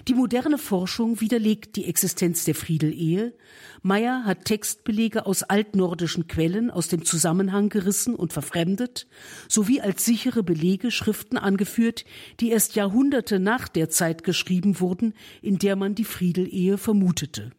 Die 0.07 0.13
moderne 0.13 0.57
Forschung 0.57 1.19
widerlegt 1.19 1.75
die 1.75 1.83
Existenz 1.83 2.45
der 2.45 2.55
Friedelehe. 2.55 3.33
Meyer 3.81 4.23
hat 4.23 4.45
Textbelege 4.45 5.25
aus 5.25 5.43
altnordischen 5.43 6.27
Quellen 6.27 6.71
aus 6.71 6.87
dem 6.87 7.03
Zusammenhang 7.03 7.67
gerissen 7.67 8.15
und 8.15 8.31
verfremdet, 8.31 9.07
sowie 9.49 9.81
als 9.81 10.05
sichere 10.05 10.41
Belege 10.41 10.89
Schriften 10.89 11.37
angeführt, 11.37 12.05
die 12.39 12.51
erst 12.51 12.75
Jahrhunderte 12.75 13.41
nach 13.41 13.67
der 13.67 13.89
Zeit 13.89 14.23
geschrieben 14.23 14.79
wurden, 14.79 15.13
in 15.41 15.57
der 15.57 15.75
man 15.75 15.95
die 15.95 16.05
Friedelehe 16.05 16.77
vermutete. 16.77 17.51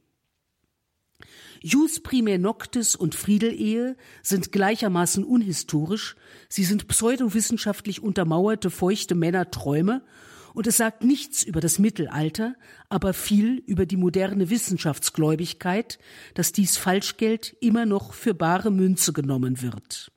Jus 1.66 2.00
prime 2.00 2.38
noctis 2.38 2.94
und 2.94 3.14
Friedelehe 3.14 3.96
sind 4.22 4.52
gleichermaßen 4.52 5.24
unhistorisch, 5.24 6.14
sie 6.50 6.62
sind 6.62 6.88
pseudowissenschaftlich 6.88 8.02
untermauerte 8.02 8.68
feuchte 8.68 9.14
Männerträume 9.14 10.02
und 10.52 10.66
es 10.66 10.76
sagt 10.76 11.04
nichts 11.04 11.42
über 11.42 11.62
das 11.62 11.78
Mittelalter, 11.78 12.54
aber 12.90 13.14
viel 13.14 13.62
über 13.64 13.86
die 13.86 13.96
moderne 13.96 14.50
Wissenschaftsgläubigkeit, 14.50 15.98
dass 16.34 16.52
dies 16.52 16.76
Falschgeld 16.76 17.56
immer 17.62 17.86
noch 17.86 18.12
für 18.12 18.34
bare 18.34 18.70
Münze 18.70 19.14
genommen 19.14 19.62
wird. 19.62 20.12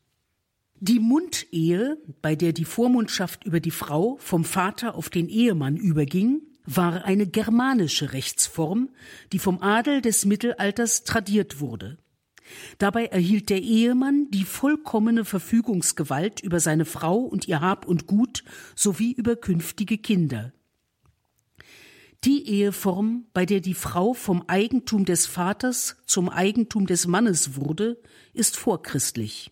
Die 0.82 1.00
Mundehe, 1.00 1.98
bei 2.22 2.36
der 2.36 2.52
die 2.52 2.66
Vormundschaft 2.66 3.46
über 3.46 3.62
die 3.62 3.72
Frau 3.72 4.18
vom 4.20 4.44
Vater 4.44 4.96
auf 4.96 5.10
den 5.10 5.30
Ehemann 5.30 5.78
überging, 5.78 6.42
war 6.68 7.06
eine 7.06 7.26
germanische 7.26 8.14
Rechtsform, 8.14 8.90
die 9.32 9.40
vom 9.40 9.62
Adel 9.62 10.02
des 10.02 10.26
Mittelalters 10.26 11.04
tradiert 11.04 11.60
wurde. 11.60 11.98
Dabei 12.78 13.06
erhielt 13.06 13.50
der 13.50 13.62
Ehemann 13.62 14.30
die 14.30 14.44
vollkommene 14.44 15.26
Verfügungsgewalt 15.26 16.42
über 16.42 16.60
seine 16.60 16.86
Frau 16.86 17.18
und 17.18 17.48
ihr 17.48 17.62
Hab 17.62 17.86
und 17.86 18.06
Gut 18.06 18.44
sowie 18.76 19.12
über 19.14 19.36
künftige 19.36 19.98
Kinder. 19.98 20.54
Die 22.24 22.48
Eheform, 22.48 23.26
bei 23.34 23.46
der 23.46 23.62
die 23.62 23.74
Frau 23.74 24.14
vom 24.14 24.44
Eigentum 24.48 25.06
des 25.06 25.26
Vaters 25.26 25.98
zum 26.06 26.30
Eigentum 26.30 26.88
des 26.88 27.08
Mannes 27.08 27.56
wurde, 27.56 28.02
ist 28.34 28.58
vorchristlich. 28.58 29.52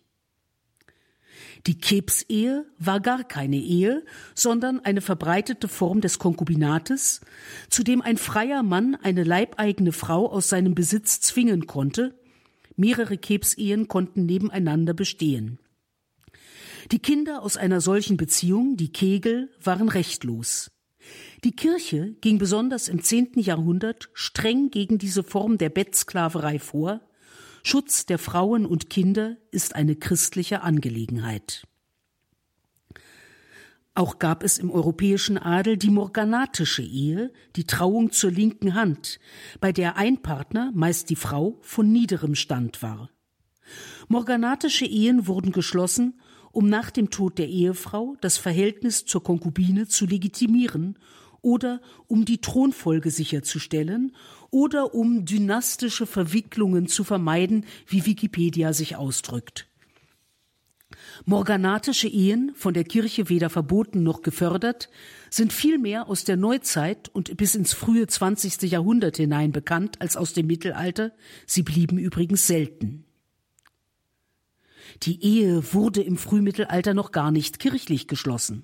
Die 1.67 1.79
Kebsehe 1.79 2.65
war 2.77 2.99
gar 2.99 3.23
keine 3.23 3.57
Ehe, 3.57 4.03
sondern 4.35 4.79
eine 4.81 5.01
verbreitete 5.01 5.67
Form 5.67 6.01
des 6.01 6.19
Konkubinates, 6.19 7.21
zu 7.69 7.83
dem 7.83 8.01
ein 8.01 8.17
freier 8.17 8.61
Mann 8.61 8.95
eine 9.01 9.23
leibeigene 9.23 9.91
Frau 9.91 10.29
aus 10.31 10.49
seinem 10.49 10.75
Besitz 10.75 11.21
zwingen 11.21 11.65
konnte, 11.65 12.13
Mehrere 12.77 13.17
Kebsehen 13.17 13.87
konnten 13.87 14.25
nebeneinander 14.25 14.93
bestehen. 14.93 15.59
Die 16.91 16.99
Kinder 16.99 17.41
aus 17.41 17.57
einer 17.57 17.81
solchen 17.81 18.17
Beziehung, 18.17 18.77
die 18.77 18.91
Kegel, 18.91 19.49
waren 19.63 19.89
rechtlos. 19.89 20.71
Die 21.43 21.55
Kirche 21.55 22.15
ging 22.21 22.37
besonders 22.37 22.87
im 22.87 23.01
zehnten 23.01 23.39
Jahrhundert 23.39 24.09
streng 24.13 24.69
gegen 24.71 24.97
diese 24.97 25.23
Form 25.23 25.57
der 25.57 25.69
Bettsklaverei 25.69 26.59
vor. 26.59 27.01
Schutz 27.67 28.05
der 28.05 28.19
Frauen 28.19 28.67
und 28.67 28.91
Kinder 28.91 29.37
ist 29.49 29.73
eine 29.73 29.95
christliche 29.95 30.61
Angelegenheit. 30.61 31.65
Auch 33.95 34.19
gab 34.19 34.43
es 34.43 34.59
im 34.59 34.69
europäischen 34.69 35.39
Adel 35.39 35.75
die 35.75 35.89
morganatische 35.89 36.83
Ehe, 36.83 37.33
die 37.55 37.63
Trauung 37.63 38.11
zur 38.11 38.29
linken 38.29 38.75
Hand, 38.75 39.19
bei 39.61 39.71
der 39.71 39.97
ein 39.97 40.21
Partner, 40.21 40.71
meist 40.75 41.09
die 41.09 41.15
Frau, 41.15 41.57
von 41.61 41.91
niederem 41.91 42.35
Stand 42.35 42.83
war. 42.83 43.09
Morganatische 44.09 44.85
Ehen 44.85 45.25
wurden 45.25 45.51
geschlossen, 45.51 46.21
um 46.51 46.69
nach 46.69 46.91
dem 46.91 47.09
Tod 47.09 47.39
der 47.39 47.47
Ehefrau 47.47 48.15
das 48.21 48.37
Verhältnis 48.37 49.05
zur 49.05 49.23
Konkubine 49.23 49.87
zu 49.87 50.05
legitimieren 50.05 50.99
oder 51.41 51.81
um 52.05 52.25
die 52.25 52.41
Thronfolge 52.41 53.09
sicherzustellen 53.09 54.15
oder 54.55 54.95
um 54.95 55.25
dynastische 55.25 56.05
Verwicklungen 56.05 56.87
zu 56.87 57.03
vermeiden, 57.03 57.65
wie 57.87 58.05
Wikipedia 58.05 58.71
sich 58.71 58.95
ausdrückt. 58.95 59.67
Morganatische 61.25 62.07
Ehen, 62.07 62.53
von 62.55 62.73
der 62.73 62.85
Kirche 62.85 63.27
weder 63.27 63.49
verboten 63.49 64.01
noch 64.03 64.21
gefördert, 64.21 64.89
sind 65.29 65.51
vielmehr 65.51 66.07
aus 66.07 66.23
der 66.23 66.37
Neuzeit 66.37 67.09
und 67.09 67.35
bis 67.35 67.55
ins 67.55 67.73
frühe 67.73 68.07
20. 68.07 68.61
Jahrhundert 68.71 69.17
hinein 69.17 69.51
bekannt 69.51 69.99
als 69.99 70.15
aus 70.15 70.31
dem 70.31 70.47
Mittelalter, 70.47 71.11
sie 71.45 71.63
blieben 71.63 71.97
übrigens 71.97 72.47
selten. 72.47 73.03
Die 75.03 75.21
Ehe 75.21 75.73
wurde 75.73 76.01
im 76.01 76.15
Frühmittelalter 76.15 76.93
noch 76.93 77.11
gar 77.11 77.31
nicht 77.31 77.59
kirchlich 77.59 78.07
geschlossen. 78.07 78.63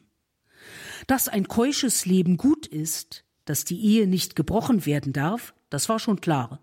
Dass 1.08 1.28
ein 1.28 1.50
keusches 1.50 2.06
Leben 2.06 2.38
gut 2.38 2.66
ist, 2.66 3.26
dass 3.44 3.66
die 3.66 3.82
Ehe 3.82 4.08
nicht 4.08 4.38
gebrochen 4.38 4.86
werden 4.86 5.12
darf, 5.12 5.54
das 5.72 5.90
war 5.90 5.98
schon 5.98 6.22
klar. 6.22 6.60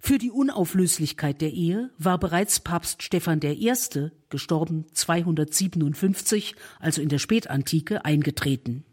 Für 0.00 0.18
die 0.18 0.30
Unauflöslichkeit 0.30 1.40
der 1.40 1.52
Ehe 1.52 1.90
war 1.96 2.18
bereits 2.18 2.60
Papst 2.60 3.02
Stephan 3.02 3.40
I., 3.42 3.72
gestorben 4.30 4.86
257, 4.92 6.56
also 6.80 7.00
in 7.00 7.08
der 7.08 7.18
Spätantike, 7.18 8.04
eingetreten. 8.04 8.84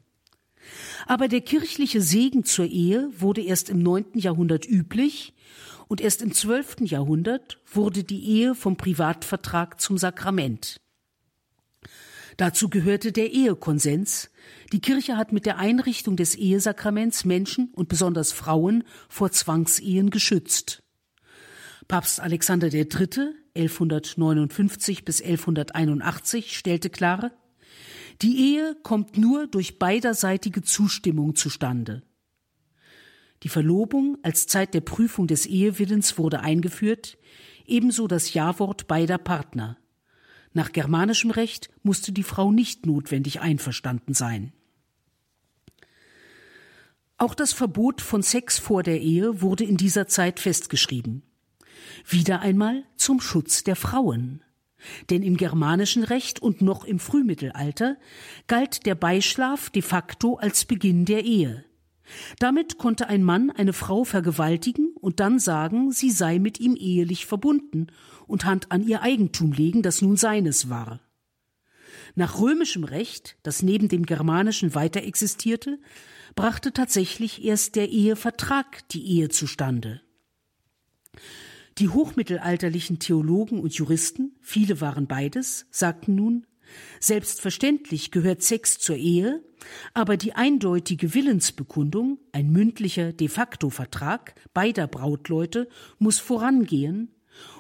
Aber 1.08 1.28
der 1.28 1.42
kirchliche 1.42 2.02
Segen 2.02 2.44
zur 2.44 2.66
Ehe 2.66 3.10
wurde 3.18 3.42
erst 3.42 3.70
im 3.70 3.80
neunten 3.80 4.20
Jahrhundert 4.20 4.68
üblich 4.68 5.34
und 5.88 6.00
erst 6.00 6.22
im 6.22 6.32
zwölften 6.32 6.86
Jahrhundert 6.86 7.60
wurde 7.66 8.04
die 8.04 8.24
Ehe 8.24 8.54
vom 8.54 8.78
Privatvertrag 8.78 9.82
zum 9.82 9.98
Sakrament. 9.98 10.80
Dazu 12.40 12.70
gehörte 12.70 13.12
der 13.12 13.34
Ehekonsens. 13.34 14.30
Die 14.72 14.80
Kirche 14.80 15.18
hat 15.18 15.34
mit 15.34 15.46
der 15.46 15.58
Einrichtung 15.58 16.16
des 16.16 16.36
Ehesakraments 16.36 17.26
Menschen 17.26 17.74
und 17.76 17.90
besonders 17.90 18.32
Frauen 18.32 18.86
vor 19.10 19.30
Zwangsehen 19.30 20.10
geschützt. 20.10 20.82
Papst 21.90 22.22
Alexander 22.22 22.74
III. 22.74 23.34
1159 23.56 25.04
bis 25.04 25.22
1181 25.22 26.58
stellte 26.58 26.90
klar, 26.90 27.32
die 28.22 28.54
Ehe 28.54 28.78
kommt 28.84 29.18
nur 29.18 29.48
durch 29.48 29.78
beiderseitige 29.78 30.62
Zustimmung 30.62 31.36
zustande. 31.36 32.04
Die 33.44 33.50
Verlobung 33.50 34.18
als 34.24 34.48
Zeit 34.48 34.74
der 34.74 34.82
Prüfung 34.82 35.28
des 35.28 35.46
Ehewillens 35.46 36.18
wurde 36.18 36.40
eingeführt, 36.40 37.18
ebenso 37.66 38.08
das 38.08 38.34
Ja-Wort 38.34 38.88
beider 38.88 39.18
Partner. 39.18 39.79
Nach 40.54 40.72
germanischem 40.72 41.32
Recht 41.32 41.70
musste 41.84 42.12
die 42.12 42.24
Frau 42.24 42.52
nicht 42.52 42.86
notwendig 42.86 43.42
einverstanden 43.42 44.14
sein. 44.14 44.54
Auch 47.18 47.36
das 47.36 47.54
Verbot 47.54 48.02
von 48.02 48.24
Sex 48.24 48.58
vor 48.58 48.82
der 48.82 49.02
Ehe 49.02 49.42
wurde 49.42 49.66
in 49.66 49.78
dieser 49.78 50.08
Zeit 50.08 50.40
festgeschrieben. 50.40 51.24
Wieder 52.08 52.40
einmal 52.40 52.84
zum 52.96 53.20
Schutz 53.20 53.64
der 53.64 53.76
Frauen. 53.76 54.42
Denn 55.10 55.24
im 55.24 55.36
germanischen 55.36 56.04
Recht 56.04 56.42
und 56.42 56.62
noch 56.62 56.86
im 56.86 57.00
Frühmittelalter 57.00 57.98
galt 58.48 58.86
der 58.86 58.96
Beischlaf 58.96 59.70
de 59.70 59.82
facto 59.82 60.36
als 60.36 60.64
Beginn 60.64 61.04
der 61.04 61.26
Ehe. 61.26 61.66
Damit 62.40 62.78
konnte 62.78 63.08
ein 63.08 63.24
Mann 63.24 63.52
eine 63.52 63.74
Frau 63.74 64.04
vergewaltigen 64.04 64.94
und 65.00 65.20
dann 65.20 65.40
sagen, 65.40 65.92
sie 65.92 66.10
sei 66.10 66.40
mit 66.40 66.60
ihm 66.60 66.76
ehelich 66.76 67.26
verbunden 67.26 67.88
und 68.30 68.46
Hand 68.46 68.72
an 68.72 68.88
ihr 68.88 69.02
Eigentum 69.02 69.52
legen, 69.52 69.82
das 69.82 70.02
nun 70.02 70.16
seines 70.16 70.70
war. 70.70 71.02
Nach 72.16 72.40
römischem 72.40 72.84
Recht, 72.84 73.38
das 73.44 73.62
neben 73.62 73.88
dem 73.88 74.06
germanischen 74.06 74.76
weiter 74.76 75.04
existierte, 75.04 75.80
brachte 76.36 76.72
tatsächlich 76.72 77.44
erst 77.44 77.76
der 77.76 77.90
Ehevertrag 77.90 78.88
die 78.90 79.06
Ehe 79.06 79.30
zustande. 79.30 80.02
Die 81.78 81.90
hochmittelalterlichen 81.90 83.00
Theologen 83.00 83.60
und 83.60 83.74
Juristen, 83.74 84.36
viele 84.42 84.82
waren 84.82 85.08
beides, 85.08 85.66
sagten 85.72 86.16
nun, 86.16 86.46
selbstverständlich 87.00 88.12
gehört 88.12 88.44
Sex 88.44 88.78
zur 88.80 88.96
Ehe, 88.96 89.44
aber 89.94 90.18
die 90.18 90.34
eindeutige 90.34 91.14
Willensbekundung, 91.14 92.20
ein 92.32 92.52
mündlicher 92.52 93.14
de 93.14 93.28
facto 93.28 93.70
Vertrag 93.70 94.36
beider 94.54 94.88
Brautleute, 94.88 95.68
muss 95.98 96.20
vorangehen, 96.20 97.16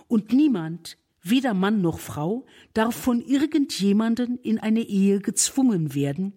und 0.10 0.34
niemand, 0.34 0.98
weder 1.22 1.54
Mann 1.54 1.82
noch 1.82 2.00
Frau, 2.00 2.46
darf 2.74 2.96
von 2.96 3.22
irgendjemanden 3.22 4.38
in 4.40 4.60
eine 4.60 4.82
Ehe 4.82 5.20
gezwungen 5.20 5.94
werden, 5.94 6.34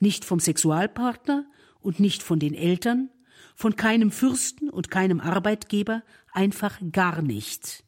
nicht 0.00 0.26
vom 0.26 0.40
Sexualpartner 0.40 1.46
und 1.80 2.00
nicht 2.00 2.22
von 2.22 2.38
den 2.40 2.52
Eltern, 2.52 3.08
von 3.54 3.76
keinem 3.76 4.10
Fürsten 4.10 4.68
und 4.68 4.90
keinem 4.90 5.20
Arbeitgeber, 5.20 6.02
einfach 6.32 6.80
gar 6.90 7.22
nicht. 7.22 7.84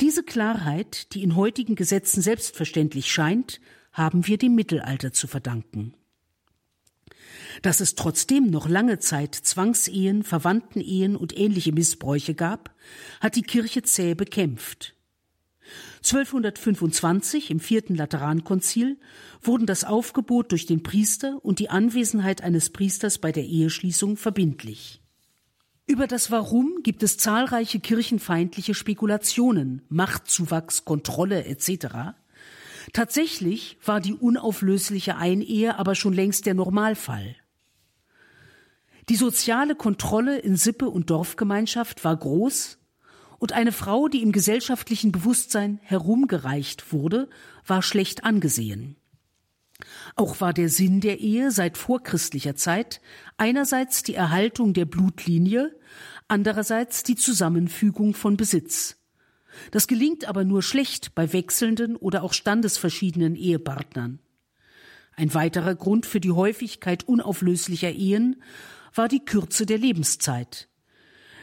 Diese 0.00 0.22
Klarheit, 0.22 1.12
die 1.14 1.22
in 1.22 1.34
heutigen 1.34 1.74
Gesetzen 1.74 2.22
selbstverständlich 2.22 3.10
scheint, 3.10 3.60
haben 3.92 4.26
wir 4.26 4.38
dem 4.38 4.54
Mittelalter 4.54 5.12
zu 5.12 5.26
verdanken. 5.26 5.94
Dass 7.60 7.80
es 7.80 7.94
trotzdem 7.94 8.50
noch 8.50 8.68
lange 8.68 8.98
Zeit 8.98 9.34
Zwangsehen, 9.34 10.22
Verwandtenehen 10.22 11.16
und 11.16 11.36
ähnliche 11.36 11.72
Missbräuche 11.72 12.34
gab, 12.34 12.74
hat 13.20 13.36
die 13.36 13.42
Kirche 13.42 13.82
zäh 13.82 14.14
bekämpft. 14.14 14.94
1225 15.98 17.50
im 17.50 17.60
vierten 17.60 17.94
Laterankonzil 17.94 18.98
wurden 19.40 19.66
das 19.66 19.84
Aufgebot 19.84 20.50
durch 20.50 20.66
den 20.66 20.82
Priester 20.82 21.38
und 21.42 21.58
die 21.60 21.70
Anwesenheit 21.70 22.42
eines 22.42 22.70
Priesters 22.70 23.18
bei 23.18 23.30
der 23.30 23.44
Eheschließung 23.44 24.16
verbindlich. 24.16 25.00
Über 25.86 26.06
das 26.06 26.30
Warum 26.30 26.78
gibt 26.82 27.02
es 27.02 27.18
zahlreiche 27.18 27.78
kirchenfeindliche 27.78 28.74
Spekulationen, 28.74 29.82
Machtzuwachs, 29.88 30.84
Kontrolle 30.84 31.44
etc. 31.44 32.14
Tatsächlich 32.92 33.78
war 33.84 34.00
die 34.00 34.14
unauflösliche 34.14 35.16
Einehe 35.16 35.78
aber 35.78 35.94
schon 35.94 36.12
längst 36.12 36.46
der 36.46 36.54
Normalfall. 36.54 37.36
Die 39.08 39.16
soziale 39.16 39.74
Kontrolle 39.74 40.38
in 40.38 40.56
Sippe 40.56 40.88
und 40.88 41.10
Dorfgemeinschaft 41.10 42.04
war 42.04 42.16
groß, 42.16 42.78
und 43.38 43.52
eine 43.52 43.72
Frau, 43.72 44.06
die 44.06 44.22
im 44.22 44.30
gesellschaftlichen 44.30 45.10
Bewusstsein 45.10 45.80
herumgereicht 45.82 46.92
wurde, 46.92 47.28
war 47.66 47.82
schlecht 47.82 48.22
angesehen. 48.22 48.96
Auch 50.14 50.40
war 50.40 50.52
der 50.52 50.68
Sinn 50.68 51.00
der 51.00 51.18
Ehe 51.18 51.50
seit 51.50 51.76
vorchristlicher 51.76 52.54
Zeit 52.54 53.00
einerseits 53.36 54.04
die 54.04 54.14
Erhaltung 54.14 54.74
der 54.74 54.84
Blutlinie, 54.84 55.74
andererseits 56.28 57.02
die 57.02 57.16
Zusammenfügung 57.16 58.14
von 58.14 58.36
Besitz. 58.36 58.96
Das 59.72 59.88
gelingt 59.88 60.26
aber 60.26 60.44
nur 60.44 60.62
schlecht 60.62 61.16
bei 61.16 61.32
wechselnden 61.32 61.96
oder 61.96 62.22
auch 62.22 62.32
standesverschiedenen 62.32 63.34
Ehepartnern. 63.34 64.20
Ein 65.14 65.34
weiterer 65.34 65.74
Grund 65.74 66.06
für 66.06 66.20
die 66.20 66.30
Häufigkeit 66.30 67.06
unauflöslicher 67.06 67.90
Ehen 67.90 68.42
war 68.94 69.08
die 69.08 69.24
Kürze 69.24 69.66
der 69.66 69.78
Lebenszeit. 69.78 70.68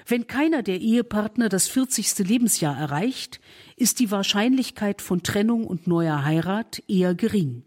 Wenn 0.05 0.27
keiner 0.27 0.63
der 0.63 0.79
Ehepartner 0.79 1.49
das 1.49 1.67
40. 1.67 2.27
Lebensjahr 2.27 2.77
erreicht, 2.77 3.39
ist 3.75 3.99
die 3.99 4.09
Wahrscheinlichkeit 4.09 5.01
von 5.01 5.21
Trennung 5.21 5.65
und 5.65 5.85
neuer 5.85 6.25
Heirat 6.25 6.81
eher 6.87 7.13
gering. 7.13 7.63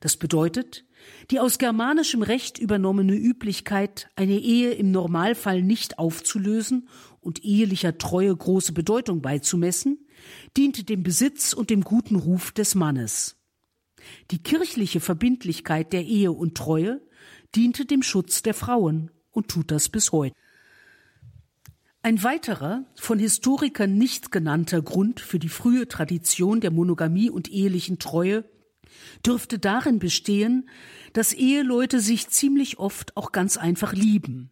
Das 0.00 0.16
bedeutet, 0.16 0.84
die 1.30 1.40
aus 1.40 1.58
germanischem 1.58 2.22
Recht 2.22 2.58
übernommene 2.58 3.14
Üblichkeit, 3.14 4.10
eine 4.16 4.38
Ehe 4.38 4.72
im 4.72 4.90
Normalfall 4.90 5.62
nicht 5.62 5.98
aufzulösen 5.98 6.88
und 7.20 7.44
ehelicher 7.44 7.96
Treue 7.96 8.34
große 8.36 8.72
Bedeutung 8.72 9.22
beizumessen, 9.22 10.06
diente 10.56 10.84
dem 10.84 11.02
Besitz 11.02 11.52
und 11.52 11.70
dem 11.70 11.82
guten 11.82 12.16
Ruf 12.16 12.52
des 12.52 12.74
Mannes. 12.74 13.36
Die 14.30 14.42
kirchliche 14.42 15.00
Verbindlichkeit 15.00 15.92
der 15.92 16.04
Ehe 16.04 16.32
und 16.32 16.56
Treue 16.56 17.00
diente 17.56 17.86
dem 17.86 18.02
Schutz 18.02 18.42
der 18.42 18.54
Frauen 18.54 19.10
und 19.32 19.48
tut 19.48 19.70
das 19.70 19.88
bis 19.88 20.12
heute. 20.12 20.36
Ein 22.02 22.22
weiterer, 22.22 22.84
von 22.94 23.18
Historikern 23.18 23.98
nicht 23.98 24.30
genannter 24.30 24.80
Grund 24.80 25.18
für 25.18 25.40
die 25.40 25.48
frühe 25.48 25.88
Tradition 25.88 26.60
der 26.60 26.70
Monogamie 26.70 27.30
und 27.30 27.50
ehelichen 27.50 27.98
Treue 27.98 28.44
dürfte 29.24 29.58
darin 29.58 29.98
bestehen, 29.98 30.68
dass 31.14 31.32
Eheleute 31.32 32.00
sich 32.00 32.28
ziemlich 32.28 32.78
oft 32.78 33.16
auch 33.16 33.32
ganz 33.32 33.56
einfach 33.56 33.92
lieben. 33.92 34.50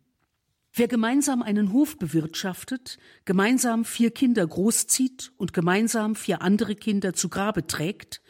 Wer 0.72 0.88
gemeinsam 0.88 1.42
einen 1.42 1.72
Hof 1.72 1.96
bewirtschaftet, 1.96 2.98
gemeinsam 3.24 3.84
vier 3.84 4.10
Kinder 4.10 4.44
großzieht 4.44 5.30
und 5.36 5.52
gemeinsam 5.52 6.16
vier 6.16 6.42
andere 6.42 6.74
Kinder 6.74 7.12
zu 7.12 7.28
Grabe 7.28 7.68
trägt, 7.68 8.20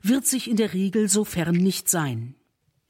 wird 0.00 0.26
sich 0.26 0.48
in 0.48 0.56
der 0.56 0.72
Regel 0.72 1.10
so 1.10 1.26
fern 1.26 1.56
nicht 1.56 1.90
sein. 1.90 2.36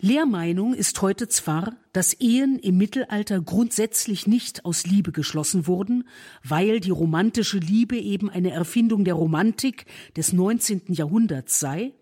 Lehrmeinung 0.02 0.72
ist 0.72 1.02
heute 1.02 1.28
zwar, 1.28 1.76
dass 1.92 2.14
Ehen 2.14 2.58
im 2.58 2.78
Mittelalter 2.78 3.40
grundsätzlich 3.40 4.26
nicht 4.26 4.64
aus 4.64 4.86
Liebe 4.86 5.12
geschlossen 5.12 5.66
wurden, 5.66 6.08
weil 6.42 6.80
die 6.80 6.90
romantische 6.90 7.58
Liebe 7.58 7.98
eben 7.98 8.30
eine 8.30 8.50
Erfindung 8.50 9.04
der 9.04 9.14
Romantik 9.14 9.84
des 10.16 10.32
19. 10.32 10.84
Jahrhunderts 10.88 11.60
sei, 11.60 11.92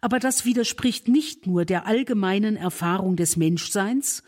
Aber 0.00 0.18
das 0.18 0.46
widerspricht 0.46 1.08
nicht 1.08 1.46
nur 1.46 1.66
der 1.66 1.86
allgemeinen 1.86 2.56
Erfahrung 2.56 3.16
des 3.16 3.36
Menschseins, 3.36 4.22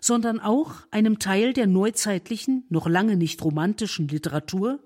sondern 0.00 0.38
auch 0.38 0.74
einem 0.92 1.18
Teil 1.18 1.52
der 1.52 1.66
neuzeitlichen, 1.66 2.64
noch 2.68 2.86
lange 2.86 3.16
nicht 3.16 3.42
romantischen 3.42 4.06
Literatur 4.06 4.78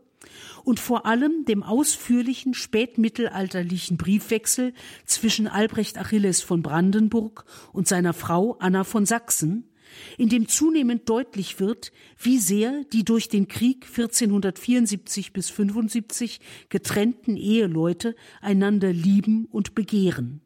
und 0.65 0.81
vor 0.81 1.07
allem 1.07 1.45
dem 1.45 1.63
ausführlichen 1.63 2.55
spätmittelalterlichen 2.55 3.97
Briefwechsel 3.97 4.75
zwischen 5.05 5.47
Albrecht 5.47 5.99
Achilles 5.99 6.43
von 6.43 6.63
Brandenburg 6.63 7.45
und 7.73 7.89
seiner 7.89 8.13
Frau 8.13 8.57
Anna 8.61 8.85
von 8.85 9.07
Sachsen, 9.07 9.71
in 10.19 10.29
dem 10.29 10.49
zunehmend 10.49 11.09
deutlich 11.09 11.59
wird, 11.59 11.93
wie 12.19 12.39
sehr 12.39 12.85
die 12.93 13.05
durch 13.05 13.29
den 13.29 13.49
Krieg 13.49 13.87
1474 13.87 15.33
bis 15.33 15.51
75 15.51 16.41
getrennten 16.69 17.37
Eheleute 17.37 18.15
einander 18.41 18.93
lieben 18.93 19.47
und 19.47 19.75
begehren. 19.75 20.43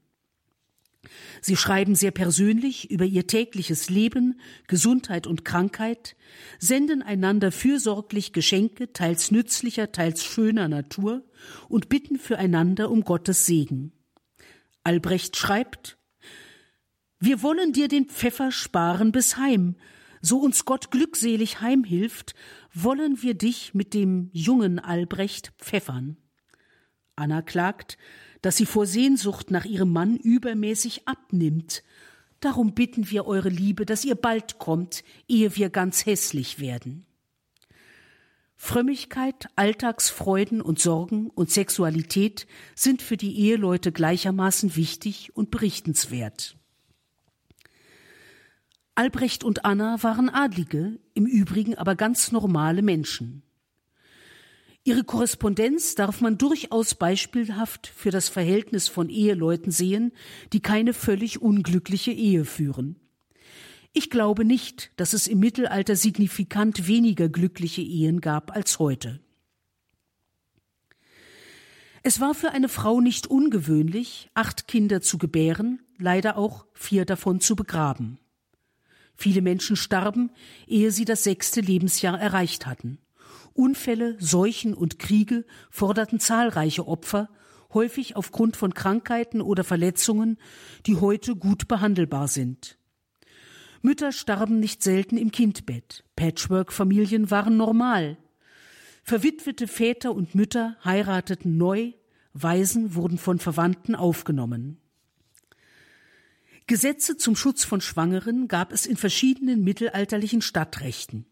Sie 1.41 1.57
schreiben 1.57 1.95
sehr 1.95 2.11
persönlich 2.11 2.91
über 2.91 3.05
ihr 3.05 3.27
tägliches 3.27 3.91
Leben, 3.91 4.41
Gesundheit 4.67 5.27
und 5.27 5.45
Krankheit, 5.45 6.17
senden 6.59 7.03
einander 7.03 7.53
fürsorglich 7.53 8.33
Geschenke, 8.33 8.93
teils 8.93 9.31
nützlicher, 9.31 9.93
teils 9.93 10.25
schöner 10.25 10.69
Natur 10.69 11.25
und 11.69 11.89
bitten 11.89 12.19
füreinander 12.19 12.91
um 12.91 13.03
Gottes 13.03 13.47
Segen. 13.47 13.93
Albrecht 14.83 15.37
schreibt 15.37 15.99
Wir 17.21 17.43
wollen 17.43 17.73
dir 17.73 17.89
den 17.89 18.07
Pfeffer 18.07 18.53
sparen 18.53 19.13
bis 19.13 19.37
heim, 19.37 19.77
so 20.21 20.39
uns 20.39 20.65
Gott 20.65 20.91
glückselig 20.91 21.61
heimhilft, 21.61 22.35
wollen 22.73 23.23
wir 23.23 23.35
dich 23.35 23.75
mit 23.75 23.95
dem 23.95 24.31
jungen 24.33 24.79
Albrecht 24.79 25.53
pfeffern. 25.59 26.17
Anna 27.17 27.43
klagt, 27.43 27.97
dass 28.45 28.59
sie 28.59 28.67
vor 28.67 28.85
Sehnsucht 28.85 29.51
nach 29.51 29.65
ihrem 29.65 29.91
Mann 29.91 30.19
übermäßig 30.19 31.09
abnimmt. 31.09 31.83
Darum 32.41 32.75
bitten 32.75 33.11
wir 33.11 33.25
eure 33.25 33.49
Liebe, 33.49 33.87
dass 33.87 34.05
ihr 34.05 34.17
bald 34.17 34.59
kommt, 34.59 35.03
ehe 35.27 35.57
wir 35.57 35.71
ganz 35.71 36.05
hässlich 36.05 36.59
werden. 36.59 37.07
Frömmigkeit, 38.55 39.49
Alltagsfreuden 39.57 40.61
und 40.61 40.79
Sorgen 40.79 41.31
und 41.31 41.51
Sexualität 41.51 42.47
sind 42.75 43.01
für 43.01 43.17
die 43.17 43.35
Eheleute 43.39 43.93
gleichermaßen 43.93 44.77
wichtig 44.77 45.35
und 45.35 45.51
berichtenswert. 45.51 46.55
Albrecht 48.95 49.43
und 49.43 49.65
Anna 49.65 50.03
waren 50.03 50.29
Adlige, 50.29 50.99
im 51.15 51.25
Übrigen 51.25 51.77
aber 51.79 51.97
ganz 51.97 52.31
normale 52.31 52.83
Menschen. 52.83 53.43
Ihre 54.87 55.03
Korrespondenz 55.03 55.95
darf 55.95 56.21
man 56.21 56.37
durchaus 56.37 56.95
beispielhaft 56.95 57.87
für 57.87 58.11
das 58.11 58.29
Verhältnis 58.29 58.87
von 58.87 59.09
Eheleuten 59.09 59.73
sehen, 59.73 60.13
die 60.53 60.61
keine 60.61 60.93
völlig 60.93 61.41
unglückliche 61.41 62.13
Ehe 62.13 62.45
führen. 62.45 62.97
Ich 63.95 64.11
glaube 64.11 64.45
nicht, 64.45 64.91
dass 64.97 65.15
es 65.15 65.27
im 65.27 65.39
Mittelalter 65.39 65.97
signifikant 65.97 66.87
weniger 66.87 67.31
glückliche 67.31 67.81
Ehen 67.81 68.21
gab 68.21 68.55
als 68.55 68.79
heute. 68.79 69.21
Es 72.03 72.21
war 72.21 72.35
für 72.35 72.51
eine 72.51 72.69
Frau 72.69 73.01
nicht 73.01 73.27
ungewöhnlich, 73.27 74.29
acht 74.35 74.69
Kinder 74.69 75.01
zu 75.01 75.17
gebären, 75.17 75.81
leider 75.97 76.37
auch 76.37 76.67
vier 76.75 77.07
davon 77.07 77.41
zu 77.41 77.57
begraben. 77.57 78.19
Viele 79.17 79.41
Menschen 79.41 79.77
starben, 79.77 80.31
ehe 80.67 80.91
sie 80.91 81.07
das 81.07 81.25
sechste 81.25 81.63
Lebensjahr 81.63 82.21
erreicht 82.21 82.67
hatten. 82.67 82.99
Unfälle, 83.55 84.17
Seuchen 84.19 84.75
und 84.75 84.99
Kriege 84.99 85.45
forderten 85.71 86.21
zahlreiche 86.21 86.87
Opfer, 86.87 87.31
häufig 87.73 88.17
aufgrund 88.17 88.57
von 88.57 88.75
Krankheiten 88.75 89.41
oder 89.41 89.65
Verletzungen, 89.65 90.39
die 90.87 90.97
heute 90.97 91.37
gut 91.37 91.69
behandelbar 91.69 92.29
sind. 92.29 92.79
Mütter 93.83 94.13
starben 94.13 94.61
nicht 94.61 94.83
selten 94.83 95.17
im 95.17 95.31
Kindbett. 95.31 96.05
Patchwork-Familien 96.17 97.31
waren 97.31 97.57
normal. 97.57 98.17
Verwitwete 99.03 99.69
Väter 99.69 100.15
und 100.15 100.35
Mütter 100.35 100.77
heirateten 100.85 101.57
neu, 101.59 101.93
Waisen 102.33 102.95
wurden 102.95 103.19
von 103.19 103.39
Verwandten 103.39 103.95
aufgenommen. 103.95 104.79
Gesetze 106.67 107.19
zum 107.19 107.37
Schutz 107.37 107.65
von 107.65 107.83
Schwangeren 107.83 108.49
gab 108.49 108.73
es 108.73 108.87
in 108.87 108.97
verschiedenen 108.97 109.63
mittelalterlichen 109.63 110.41
Stadtrechten. 110.41 111.27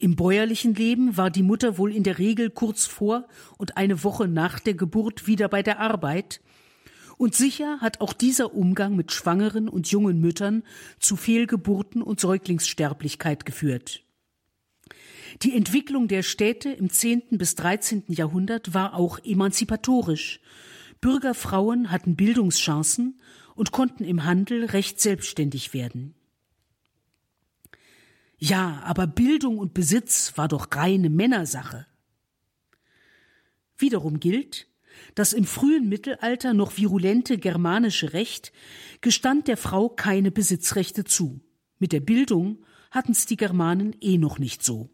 Im 0.00 0.16
bäuerlichen 0.16 0.74
Leben 0.74 1.18
war 1.18 1.30
die 1.30 1.42
Mutter 1.42 1.76
wohl 1.76 1.94
in 1.94 2.04
der 2.04 2.18
Regel 2.18 2.48
kurz 2.48 2.86
vor 2.86 3.28
und 3.58 3.76
eine 3.76 4.02
Woche 4.02 4.28
nach 4.28 4.58
der 4.58 4.72
Geburt 4.72 5.26
wieder 5.26 5.48
bei 5.48 5.62
der 5.62 5.78
Arbeit, 5.78 6.40
und 7.18 7.34
sicher 7.34 7.80
hat 7.82 8.00
auch 8.00 8.14
dieser 8.14 8.54
Umgang 8.54 8.96
mit 8.96 9.12
schwangeren 9.12 9.68
und 9.68 9.90
jungen 9.90 10.22
Müttern 10.22 10.62
zu 11.00 11.16
Fehlgeburten 11.16 12.00
und 12.00 12.18
Säuglingssterblichkeit 12.18 13.44
geführt. 13.44 14.02
Die 15.42 15.54
Entwicklung 15.54 16.08
der 16.08 16.22
Städte 16.22 16.70
im 16.70 16.88
10. 16.88 17.24
bis 17.32 17.54
13. 17.56 18.04
Jahrhundert 18.08 18.72
war 18.72 18.94
auch 18.94 19.18
emanzipatorisch. 19.22 20.40
Bürgerfrauen 21.02 21.90
hatten 21.90 22.16
Bildungschancen 22.16 23.20
und 23.54 23.70
konnten 23.70 24.04
im 24.04 24.24
Handel 24.24 24.64
recht 24.64 24.98
selbstständig 24.98 25.74
werden. 25.74 26.14
Ja, 28.40 28.82
aber 28.84 29.06
Bildung 29.06 29.58
und 29.58 29.74
Besitz 29.74 30.32
war 30.36 30.48
doch 30.48 30.66
reine 30.72 31.10
Männersache. 31.10 31.86
Wiederum 33.76 34.18
gilt, 34.18 34.66
das 35.14 35.34
im 35.34 35.44
frühen 35.44 35.90
Mittelalter 35.90 36.54
noch 36.54 36.78
virulente 36.78 37.36
germanische 37.36 38.14
Recht 38.14 38.52
gestand 39.02 39.46
der 39.46 39.58
Frau 39.58 39.90
keine 39.90 40.30
Besitzrechte 40.30 41.04
zu. 41.04 41.40
Mit 41.78 41.92
der 41.92 42.00
Bildung 42.00 42.64
hatten's 42.90 43.26
die 43.26 43.36
Germanen 43.36 43.94
eh 44.00 44.16
noch 44.16 44.38
nicht 44.38 44.64
so. 44.64 44.90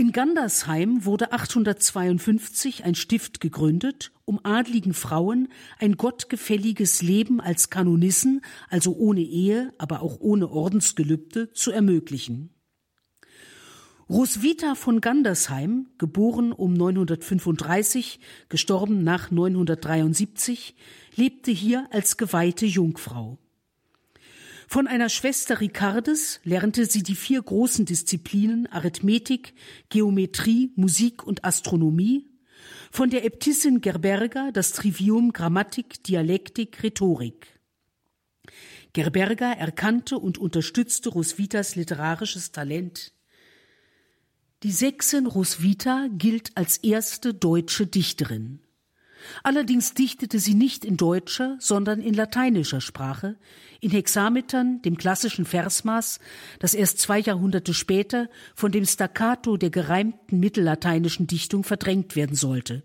In 0.00 0.12
Gandersheim 0.12 1.04
wurde 1.04 1.30
852 1.30 2.84
ein 2.84 2.94
Stift 2.94 3.38
gegründet, 3.42 4.12
um 4.24 4.40
adligen 4.44 4.94
Frauen 4.94 5.48
ein 5.78 5.98
gottgefälliges 5.98 7.02
Leben 7.02 7.38
als 7.38 7.68
Kanonissen, 7.68 8.40
also 8.70 8.96
ohne 8.96 9.20
Ehe, 9.20 9.74
aber 9.76 10.00
auch 10.00 10.18
ohne 10.18 10.48
Ordensgelübde, 10.48 11.52
zu 11.52 11.70
ermöglichen. 11.70 12.48
Roswitha 14.08 14.74
von 14.74 15.02
Gandersheim, 15.02 15.88
geboren 15.98 16.52
um 16.52 16.72
935, 16.72 18.20
gestorben 18.48 19.04
nach 19.04 19.30
973, 19.30 20.76
lebte 21.14 21.50
hier 21.50 21.88
als 21.90 22.16
geweihte 22.16 22.64
Jungfrau. 22.64 23.36
Von 24.72 24.86
einer 24.86 25.08
Schwester 25.08 25.60
Ricardes 25.60 26.38
lernte 26.44 26.86
sie 26.86 27.02
die 27.02 27.16
vier 27.16 27.42
großen 27.42 27.86
Disziplinen 27.86 28.68
Arithmetik, 28.68 29.52
Geometrie, 29.88 30.70
Musik 30.76 31.26
und 31.26 31.44
Astronomie, 31.44 32.30
von 32.92 33.10
der 33.10 33.24
Äbtissin 33.24 33.80
Gerberga 33.80 34.52
das 34.52 34.70
Trivium 34.70 35.32
Grammatik, 35.32 36.04
Dialektik, 36.04 36.84
Rhetorik. 36.84 37.58
Gerberga 38.92 39.50
erkannte 39.54 40.20
und 40.20 40.38
unterstützte 40.38 41.08
Roswitas 41.08 41.74
literarisches 41.74 42.52
Talent. 42.52 43.12
Die 44.62 44.70
Sechsin 44.70 45.26
Roswitha 45.26 46.06
gilt 46.12 46.56
als 46.56 46.76
erste 46.76 47.34
deutsche 47.34 47.88
Dichterin. 47.88 48.60
Allerdings 49.42 49.94
dichtete 49.94 50.38
sie 50.38 50.54
nicht 50.54 50.84
in 50.84 50.96
deutscher, 50.96 51.56
sondern 51.58 52.00
in 52.00 52.14
lateinischer 52.14 52.80
Sprache, 52.80 53.36
in 53.80 53.90
Hexametern, 53.90 54.82
dem 54.82 54.96
klassischen 54.96 55.44
Versmaß, 55.44 56.20
das 56.58 56.74
erst 56.74 56.98
zwei 56.98 57.18
Jahrhunderte 57.18 57.74
später 57.74 58.28
von 58.54 58.72
dem 58.72 58.84
Staccato 58.84 59.56
der 59.56 59.70
gereimten 59.70 60.40
mittellateinischen 60.40 61.26
Dichtung 61.26 61.64
verdrängt 61.64 62.16
werden 62.16 62.36
sollte. 62.36 62.82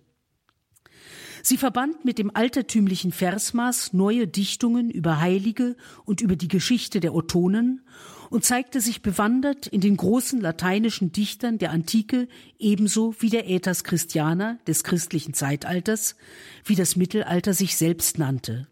Sie 1.44 1.58
verband 1.58 2.06
mit 2.06 2.18
dem 2.18 2.36
altertümlichen 2.36 3.12
Versmaß 3.12 3.94
neue 3.94 4.28
Dichtungen 4.28 4.90
über 4.90 5.20
Heilige 5.20 5.76
und 6.04 6.22
über 6.22 6.36
die 6.36 6.48
Geschichte 6.48 7.00
der 7.00 7.14
Ottonen 7.14 7.82
und 8.36 8.44
zeigte 8.44 8.82
sich 8.82 9.02
bewandert 9.02 9.66
in 9.66 9.80
den 9.80 9.96
großen 9.96 10.42
lateinischen 10.42 11.14
Dichtern 11.14 11.58
der 11.58 11.72
Antike 11.72 12.28
ebenso 12.60 13.16
wie 13.20 13.30
der 13.30 13.50
Äthers 13.50 13.86
Christianer 13.86 14.60
des 14.68 14.84
christlichen 14.84 15.34
Zeitalters, 15.34 16.18
wie 16.66 16.76
das 16.76 16.98
Mittelalter 16.98 17.54
sich 17.54 17.78
selbst 17.78 18.20
nannte. 18.20 18.68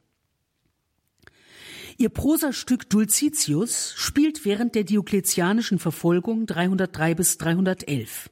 Ihr 1.97 2.10
Prosastück 2.10 2.89
Dulcitius 2.89 3.93
spielt 3.95 4.43
während 4.43 4.76
der 4.76 4.84
diokletianischen 4.84 5.80
Verfolgung 5.80 6.45
303 6.45 7.15
bis 7.15 7.38
311. 7.38 8.32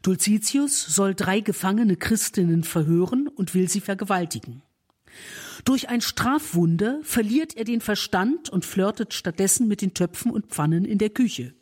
Dulcitius 0.00 0.80
soll 0.80 1.14
drei 1.14 1.40
gefangene 1.40 1.96
Christinnen 1.96 2.64
verhören 2.64 3.28
und 3.28 3.52
will 3.52 3.68
sie 3.68 3.82
vergewaltigen. 3.82 4.62
Durch 5.64 5.88
ein 5.88 6.00
Strafwunder 6.00 7.00
verliert 7.02 7.56
er 7.56 7.64
den 7.64 7.80
Verstand 7.80 8.48
und 8.48 8.64
flirtet 8.64 9.14
stattdessen 9.14 9.68
mit 9.68 9.82
den 9.82 9.94
Töpfen 9.94 10.30
und 10.30 10.46
Pfannen 10.46 10.84
in 10.84 10.98
der 10.98 11.10
Küche. 11.10 11.54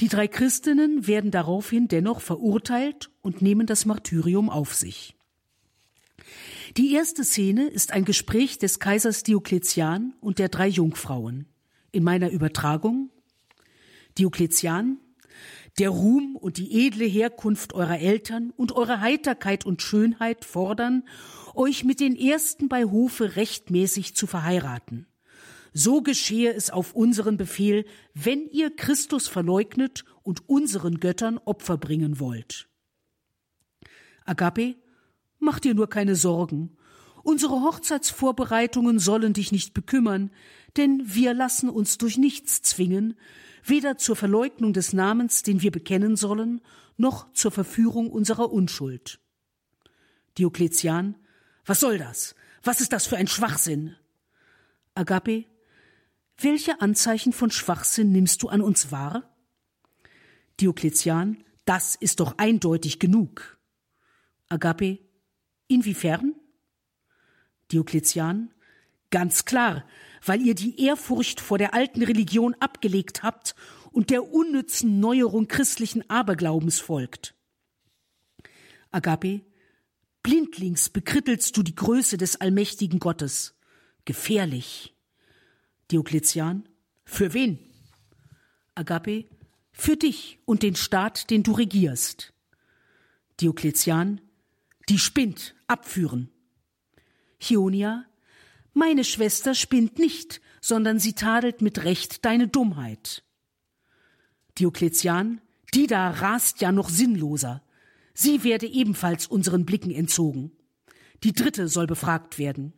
Die 0.00 0.08
drei 0.08 0.28
Christinnen 0.28 1.06
werden 1.06 1.30
daraufhin 1.30 1.88
dennoch 1.88 2.20
verurteilt 2.20 3.10
und 3.20 3.42
nehmen 3.42 3.66
das 3.66 3.84
Martyrium 3.84 4.48
auf 4.48 4.74
sich. 4.74 5.14
Die 6.76 6.94
erste 6.94 7.24
Szene 7.24 7.66
ist 7.68 7.92
ein 7.92 8.04
Gespräch 8.04 8.58
des 8.58 8.78
Kaisers 8.78 9.22
Diokletian 9.22 10.14
und 10.20 10.38
der 10.38 10.48
drei 10.48 10.68
Jungfrauen. 10.68 11.46
In 11.90 12.04
meiner 12.04 12.30
Übertragung 12.30 13.10
Diokletian, 14.16 14.98
der 15.78 15.90
Ruhm 15.90 16.36
und 16.36 16.56
die 16.56 16.86
edle 16.86 17.04
Herkunft 17.04 17.74
eurer 17.74 17.98
Eltern 17.98 18.52
und 18.56 18.72
eure 18.72 19.00
Heiterkeit 19.00 19.66
und 19.66 19.82
Schönheit 19.82 20.44
fordern, 20.44 21.04
euch 21.54 21.84
mit 21.84 22.00
den 22.00 22.16
Ersten 22.16 22.68
bei 22.68 22.84
Hofe 22.84 23.36
rechtmäßig 23.36 24.14
zu 24.14 24.26
verheiraten. 24.26 25.06
So 25.72 26.02
geschehe 26.02 26.52
es 26.52 26.70
auf 26.70 26.94
unseren 26.94 27.36
Befehl, 27.36 27.86
wenn 28.14 28.46
ihr 28.48 28.74
Christus 28.74 29.28
verleugnet 29.28 30.04
und 30.22 30.48
unseren 30.48 31.00
Göttern 31.00 31.38
Opfer 31.38 31.78
bringen 31.78 32.20
wollt. 32.20 32.68
Agape, 34.24 34.76
mach 35.38 35.58
dir 35.58 35.74
nur 35.74 35.88
keine 35.88 36.14
Sorgen. 36.14 36.76
Unsere 37.22 37.62
Hochzeitsvorbereitungen 37.62 38.98
sollen 38.98 39.32
dich 39.32 39.52
nicht 39.52 39.74
bekümmern, 39.74 40.30
denn 40.76 41.02
wir 41.04 41.34
lassen 41.34 41.68
uns 41.68 41.98
durch 41.98 42.18
nichts 42.18 42.62
zwingen, 42.62 43.14
weder 43.64 43.96
zur 43.96 44.16
Verleugnung 44.16 44.72
des 44.72 44.92
Namens, 44.92 45.42
den 45.42 45.62
wir 45.62 45.70
bekennen 45.70 46.16
sollen, 46.16 46.60
noch 46.96 47.32
zur 47.32 47.50
Verführung 47.50 48.10
unserer 48.10 48.52
Unschuld. 48.52 49.20
Diokletian, 50.36 51.16
was 51.64 51.80
soll 51.80 51.98
das? 51.98 52.34
Was 52.62 52.80
ist 52.80 52.92
das 52.92 53.06
für 53.06 53.16
ein 53.16 53.28
Schwachsinn? 53.28 53.96
Agape, 54.94 55.44
welche 56.38 56.80
Anzeichen 56.80 57.32
von 57.32 57.50
Schwachsinn 57.50 58.12
nimmst 58.12 58.42
du 58.42 58.48
an 58.48 58.60
uns 58.60 58.90
wahr? 58.90 59.34
Diokletian, 60.60 61.44
das 61.64 61.94
ist 61.94 62.20
doch 62.20 62.38
eindeutig 62.38 62.98
genug. 62.98 63.58
Agape, 64.48 64.98
inwiefern? 65.68 66.34
Diokletian, 67.70 68.52
ganz 69.10 69.44
klar, 69.44 69.84
weil 70.24 70.42
ihr 70.42 70.54
die 70.54 70.84
Ehrfurcht 70.84 71.40
vor 71.40 71.58
der 71.58 71.74
alten 71.74 72.02
Religion 72.02 72.54
abgelegt 72.60 73.22
habt 73.22 73.54
und 73.92 74.10
der 74.10 74.32
unnützen 74.32 75.00
Neuerung 75.00 75.48
christlichen 75.48 76.08
Aberglaubens 76.10 76.80
folgt. 76.80 77.34
Agape, 78.90 79.42
blindlings 80.22 80.90
bekrittelst 80.90 81.56
du 81.56 81.62
die 81.62 81.74
Größe 81.74 82.16
des 82.16 82.40
allmächtigen 82.40 82.98
Gottes. 82.98 83.54
Gefährlich. 84.04 84.94
Diokletian, 85.90 86.68
für 87.04 87.34
wen? 87.34 87.58
Agape, 88.74 89.26
für 89.72 89.96
dich 89.96 90.38
und 90.44 90.62
den 90.62 90.76
Staat, 90.76 91.30
den 91.30 91.42
du 91.42 91.52
regierst. 91.52 92.32
Diokletian, 93.40 94.20
die 94.88 94.98
spinnt, 94.98 95.54
abführen. 95.66 96.30
Chionia, 97.38 98.04
meine 98.72 99.04
Schwester 99.04 99.54
spinnt 99.54 99.98
nicht, 99.98 100.40
sondern 100.60 100.98
sie 100.98 101.12
tadelt 101.12 101.60
mit 101.60 101.84
Recht 101.84 102.24
deine 102.24 102.48
Dummheit. 102.48 103.24
Diokletian, 104.58 105.40
die 105.74 105.86
da 105.86 106.10
rast 106.10 106.60
ja 106.60 106.72
noch 106.72 106.88
sinnloser. 106.88 107.62
Sie 108.14 108.44
werde 108.44 108.66
ebenfalls 108.66 109.26
unseren 109.26 109.64
Blicken 109.64 109.90
entzogen. 109.90 110.52
Die 111.22 111.32
dritte 111.32 111.68
soll 111.68 111.86
befragt 111.86 112.38
werden. 112.38 112.72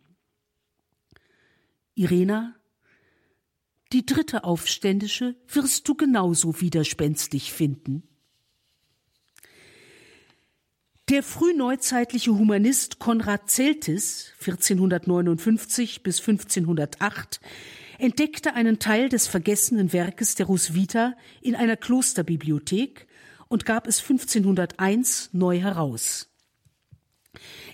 Irena, 1.95 2.55
die 3.93 4.05
dritte 4.05 4.45
Aufständische 4.45 5.37
wirst 5.49 5.89
du 5.89 5.95
genauso 5.95 6.61
widerspenstig 6.61 7.53
finden. 7.53 8.03
Der 11.11 11.23
frühneuzeitliche 11.23 12.33
Humanist 12.33 12.99
Konrad 12.99 13.51
Celtis 13.51 14.33
1459 14.41 16.03
bis 16.03 16.21
1508 16.21 17.41
entdeckte 17.99 18.55
einen 18.55 18.79
Teil 18.79 19.11
des 19.11 19.27
vergessenen 19.27 19.93
Werkes 19.93 20.35
der 20.35 20.47
Roswitha 20.47 21.15
in 21.43 21.55
einer 21.55 21.77
Klosterbibliothek 21.77 23.07
und 23.55 23.65
gab 23.65 23.87
es 23.87 24.01
1501 24.01 25.31
neu 25.33 25.61
heraus. 25.61 26.29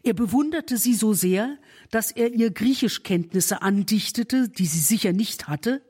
Er 0.03 0.13
bewunderte 0.13 0.77
sie 0.77 0.93
so 0.93 1.15
sehr, 1.15 1.57
dass 1.91 2.11
er 2.11 2.35
ihr 2.35 2.51
Griechischkenntnisse 2.51 3.63
andichtete, 3.63 4.51
die 4.51 4.67
sie 4.67 4.79
sicher 4.79 5.15
nicht 5.15 5.49
hatte, 5.49 5.81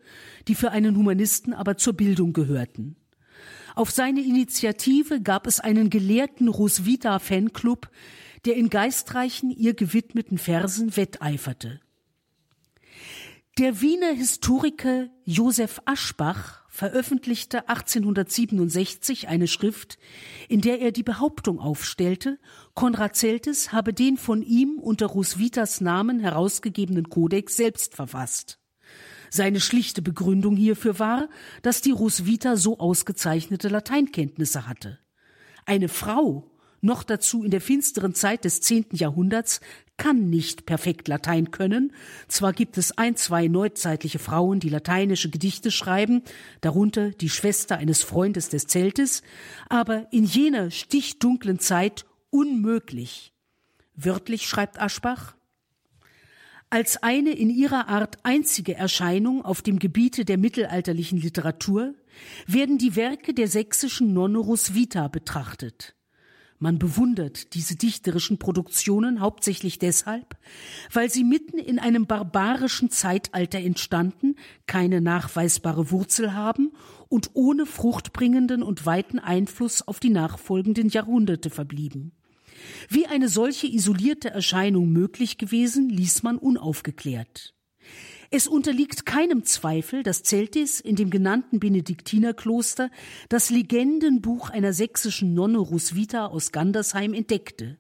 die 0.47 0.55
für 0.55 0.71
einen 0.71 0.97
Humanisten 0.97 1.53
aber 1.53 1.77
zur 1.77 1.95
Bildung 1.95 2.33
gehörten. 2.33 2.95
Auf 3.75 3.91
seine 3.91 4.21
Initiative 4.21 5.21
gab 5.21 5.49
es 5.49 5.59
einen 5.59 5.91
gelehrten 5.91 6.47
Roswitha 6.47 7.19
Fanclub, 7.19 7.91
der 8.45 8.55
in 8.55 8.71
geistreichen 8.71 9.51
ihr 9.51 9.75
gewidmeten 9.75 10.39
Versen 10.39 10.97
wetteiferte. 10.97 11.81
Der 13.59 13.81
Wiener 13.81 14.13
Historiker 14.13 15.09
Josef 15.25 15.83
Aschbach 15.85 16.60
veröffentlichte 16.81 17.69
1867 17.69 19.29
eine 19.29 19.49
Schrift, 19.49 19.99
in 20.49 20.63
der 20.63 20.81
er 20.81 20.93
die 20.93 21.03
Behauptung 21.03 21.61
aufstellte, 21.61 22.39
Konrad 22.73 23.17
Celtis 23.17 23.71
habe 23.71 23.93
den 23.93 24.17
von 24.17 24.41
ihm 24.41 24.79
unter 24.79 25.05
Roswithas 25.05 25.83
Namen 25.83 26.21
herausgegebenen 26.21 27.11
Kodex 27.11 27.55
selbst 27.55 27.97
verfasst. 27.97 28.59
Seine 29.29 29.61
schlichte 29.61 30.01
Begründung 30.01 30.57
hierfür 30.57 30.99
war, 30.99 31.29
dass 31.61 31.83
die 31.83 31.91
Roswitha 31.91 32.57
so 32.57 32.79
ausgezeichnete 32.79 33.69
Lateinkenntnisse 33.69 34.67
hatte. 34.67 35.01
Eine 35.67 35.91
Frau, 35.91 36.50
noch 36.81 37.03
dazu 37.03 37.45
in 37.45 37.51
der 37.51 37.61
finsteren 37.61 38.15
Zeit 38.15 38.45
des 38.45 38.61
zehnten 38.61 38.97
Jahrhunderts, 38.97 39.61
kann 39.97 40.31
nicht 40.31 40.65
perfekt 40.65 41.09
Latein 41.09 41.51
können. 41.51 41.93
Zwar 42.27 42.55
gibt 42.55 42.79
es 42.79 42.97
ein, 42.97 43.17
zwei 43.17 43.49
neuzeitliche 43.49 44.19
Frauen, 44.19 44.59
die 44.59 44.71
lateinische 44.71 45.29
Gedichte 45.29 45.71
schreiben, 45.71 46.23
darunter 46.63 47.11
die 47.11 47.29
Schwester 47.29 47.77
eines 47.77 48.03
Freundes 48.03 48.49
des 48.49 48.67
Zeltes, 48.67 49.23
aber 49.69 50.07
in 50.11 50.25
jener 50.25 50.71
stichdunklen 50.71 51.59
Zeit 51.59 52.07
unmöglich. 52.31 53.35
Wörtlich 53.95 54.49
schreibt 54.49 54.81
Aschbach, 54.81 55.35
als 56.71 57.03
eine 57.03 57.33
in 57.33 57.51
ihrer 57.51 57.89
Art 57.89 58.19
einzige 58.23 58.77
Erscheinung 58.77 59.45
auf 59.45 59.61
dem 59.61 59.81
Gebiete 59.81 60.25
der 60.25 60.39
mittelalterlichen 60.39 61.19
Literatur 61.19 61.95
werden 62.47 62.79
die 62.79 62.95
Werke 62.95 63.35
der 63.35 63.49
sächsischen 63.49 64.15
Nonne 64.15 64.39
Roswitha 64.39 65.09
betrachtet. 65.09 65.97
Man 66.63 66.79
bewundert 66.79 67.55
diese 67.55 67.75
dichterischen 67.75 68.39
Produktionen 68.39 69.21
hauptsächlich 69.21 69.79
deshalb, 69.79 70.37
weil 70.93 71.11
sie 71.11 71.25
mitten 71.25 71.57
in 71.57 71.79
einem 71.79 72.07
barbarischen 72.07 72.91
Zeitalter 72.91 73.59
entstanden, 73.59 74.37
keine 74.67 75.01
nachweisbare 75.01 75.91
Wurzel 75.91 76.35
haben 76.35 76.73
und 77.09 77.31
ohne 77.33 77.65
fruchtbringenden 77.65 78.63
und 78.63 78.85
weiten 78.85 79.19
Einfluss 79.19 79.81
auf 79.81 80.01
die 80.01 80.11
nachfolgenden 80.11 80.91
Jahrhunderte 80.91 81.49
verblieben. 81.49 82.13
Wie 82.91 83.07
eine 83.07 83.31
solche 83.31 83.67
isolierte 83.67 84.29
Erscheinung 84.29 84.91
möglich 84.93 85.39
gewesen, 85.39 85.89
ließ 85.89 86.23
man 86.23 86.37
unaufgeklärt. 86.37 87.55
Es 88.33 88.47
unterliegt 88.47 89.07
keinem 89.07 89.45
Zweifel, 89.45 90.05
dass 90.05 90.23
Zeltis 90.23 90.79
in 90.79 90.95
dem 90.95 91.11
genannten 91.11 91.59
Benediktinerkloster 91.59 92.89
das 93.29 93.51
Legendenbuch 93.51 94.51
einer 94.51 94.73
sächsischen 94.73 95.35
Nonne 95.35 95.59
Roswitha 95.59 96.27
aus 96.27 96.53
Gandersheim 96.53 97.13
entdeckte. 97.13 97.77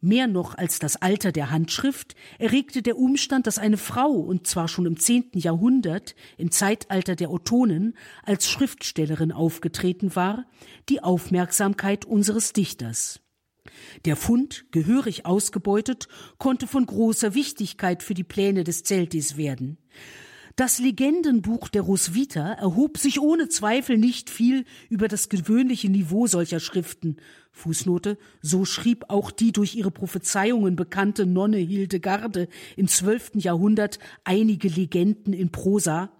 Mehr 0.00 0.26
noch 0.26 0.56
als 0.56 0.80
das 0.80 0.96
Alter 0.96 1.30
der 1.30 1.52
Handschrift 1.52 2.16
erregte 2.40 2.82
der 2.82 2.98
Umstand, 2.98 3.46
dass 3.46 3.58
eine 3.58 3.76
Frau, 3.76 4.10
und 4.10 4.48
zwar 4.48 4.66
schon 4.66 4.84
im 4.84 4.98
zehnten 4.98 5.38
Jahrhundert, 5.38 6.16
im 6.38 6.50
Zeitalter 6.50 7.14
der 7.14 7.30
Ottonen, 7.30 7.96
als 8.24 8.50
Schriftstellerin 8.50 9.30
aufgetreten 9.30 10.16
war, 10.16 10.44
die 10.88 11.04
Aufmerksamkeit 11.04 12.04
unseres 12.04 12.52
Dichters. 12.52 13.20
Der 14.04 14.16
Fund, 14.16 14.64
gehörig 14.72 15.26
ausgebeutet, 15.26 16.08
konnte 16.38 16.66
von 16.66 16.86
großer 16.86 17.34
Wichtigkeit 17.34 18.02
für 18.02 18.14
die 18.14 18.24
Pläne 18.24 18.64
des 18.64 18.82
Zeltis 18.82 19.36
werden. 19.36 19.78
Das 20.56 20.78
Legendenbuch 20.78 21.68
der 21.68 21.80
Roswitha 21.82 22.52
erhob 22.52 22.98
sich 22.98 23.20
ohne 23.20 23.48
Zweifel 23.48 23.96
nicht 23.96 24.28
viel 24.28 24.66
über 24.90 25.08
das 25.08 25.30
gewöhnliche 25.30 25.88
Niveau 25.88 26.26
solcher 26.26 26.60
Schriften. 26.60 27.16
Fußnote, 27.52 28.18
so 28.42 28.66
schrieb 28.66 29.06
auch 29.08 29.30
die 29.30 29.52
durch 29.52 29.74
ihre 29.76 29.90
Prophezeiungen 29.90 30.76
bekannte 30.76 31.24
Nonne 31.24 31.56
Hildegarde 31.56 32.48
im 32.76 32.86
zwölften 32.86 33.38
Jahrhundert 33.38 33.98
einige 34.24 34.68
Legenden 34.68 35.32
in 35.32 35.50
Prosa. 35.50 36.10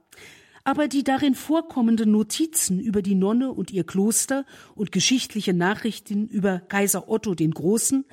Aber 0.64 0.87
die 0.87 1.03
darin 1.03 1.35
vorkommenden 1.35 2.12
Notizen 2.12 2.79
über 2.79 3.03
die 3.03 3.16
Nonne 3.16 3.53
und 3.53 3.72
ihr 3.72 3.85
Kloster 3.85 4.44
und 4.77 4.92
geschichtliche 4.92 5.53
Nachrichten 5.53 6.29
über 6.29 6.61
Kaiser 6.61 7.09
Otto 7.09 7.35
den 7.35 7.51
Großen 7.51 8.05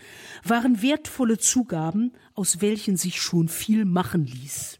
waren 0.44 0.82
wertvolle 0.82 1.38
Zugaben, 1.38 2.14
aus 2.34 2.62
welchen 2.62 2.98
sich 2.98 3.22
schon 3.22 3.50
viel 3.50 3.86
machen 3.86 4.26
ließ. 4.26 4.80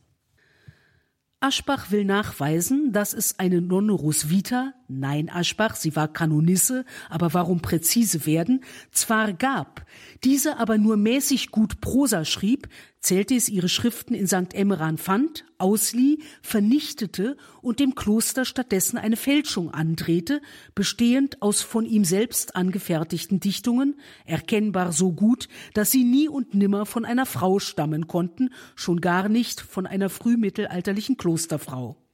Aschbach 1.42 1.92
will 1.92 2.06
nachweisen, 2.06 2.92
dass 2.92 3.14
es 3.14 3.38
eine 3.40 3.62
Nonne 3.62 3.94
Roswitha, 3.94 4.74
nein 4.90 5.30
Aschbach, 5.30 5.76
sie 5.76 5.96
war 5.96 6.08
Kanonisse, 6.08 6.86
aber 7.10 7.34
warum 7.34 7.62
präzise 7.62 8.26
werden, 8.26 8.64
zwar 8.92 9.34
gab, 9.34 9.86
diese 10.24 10.58
aber 10.58 10.78
nur 10.78 10.98
mäßig 10.98 11.52
gut 11.52 11.80
Prosa 11.82 12.26
schrieb, 12.26 12.68
Celtis 13.02 13.48
ihre 13.48 13.70
Schriften 13.70 14.14
in 14.14 14.28
St. 14.28 14.54
Emmeran 14.54 14.98
fand, 14.98 15.46
auslieh, 15.58 16.20
vernichtete 16.42 17.38
und 17.62 17.80
dem 17.80 17.96
Kloster 17.96 18.44
stattdessen 18.44 18.98
eine 18.98 19.16
Fälschung 19.16 19.74
andrehte, 19.74 20.42
bestehend 20.76 21.42
aus 21.42 21.62
von 21.62 21.86
ihm 21.86 22.04
selbst 22.04 22.58
angefertigten 22.58 23.40
Dichtungen, 23.40 23.96
erkennbar 24.26 24.92
so 24.92 25.14
gut, 25.14 25.48
dass 25.74 25.92
sie 25.92 26.04
nie 26.04 26.28
und 26.28 26.54
nimmer 26.54 26.86
von 26.86 27.06
einer 27.06 27.26
Frau 27.26 27.60
stammen 27.60 28.08
konnten, 28.08 28.50
schon 28.76 29.00
gar 29.00 29.30
nicht 29.30 29.62
von 29.62 29.86
einer 29.86 30.10
frühmittelalterlichen 30.10 31.16
Klosterfrau. 31.16 32.09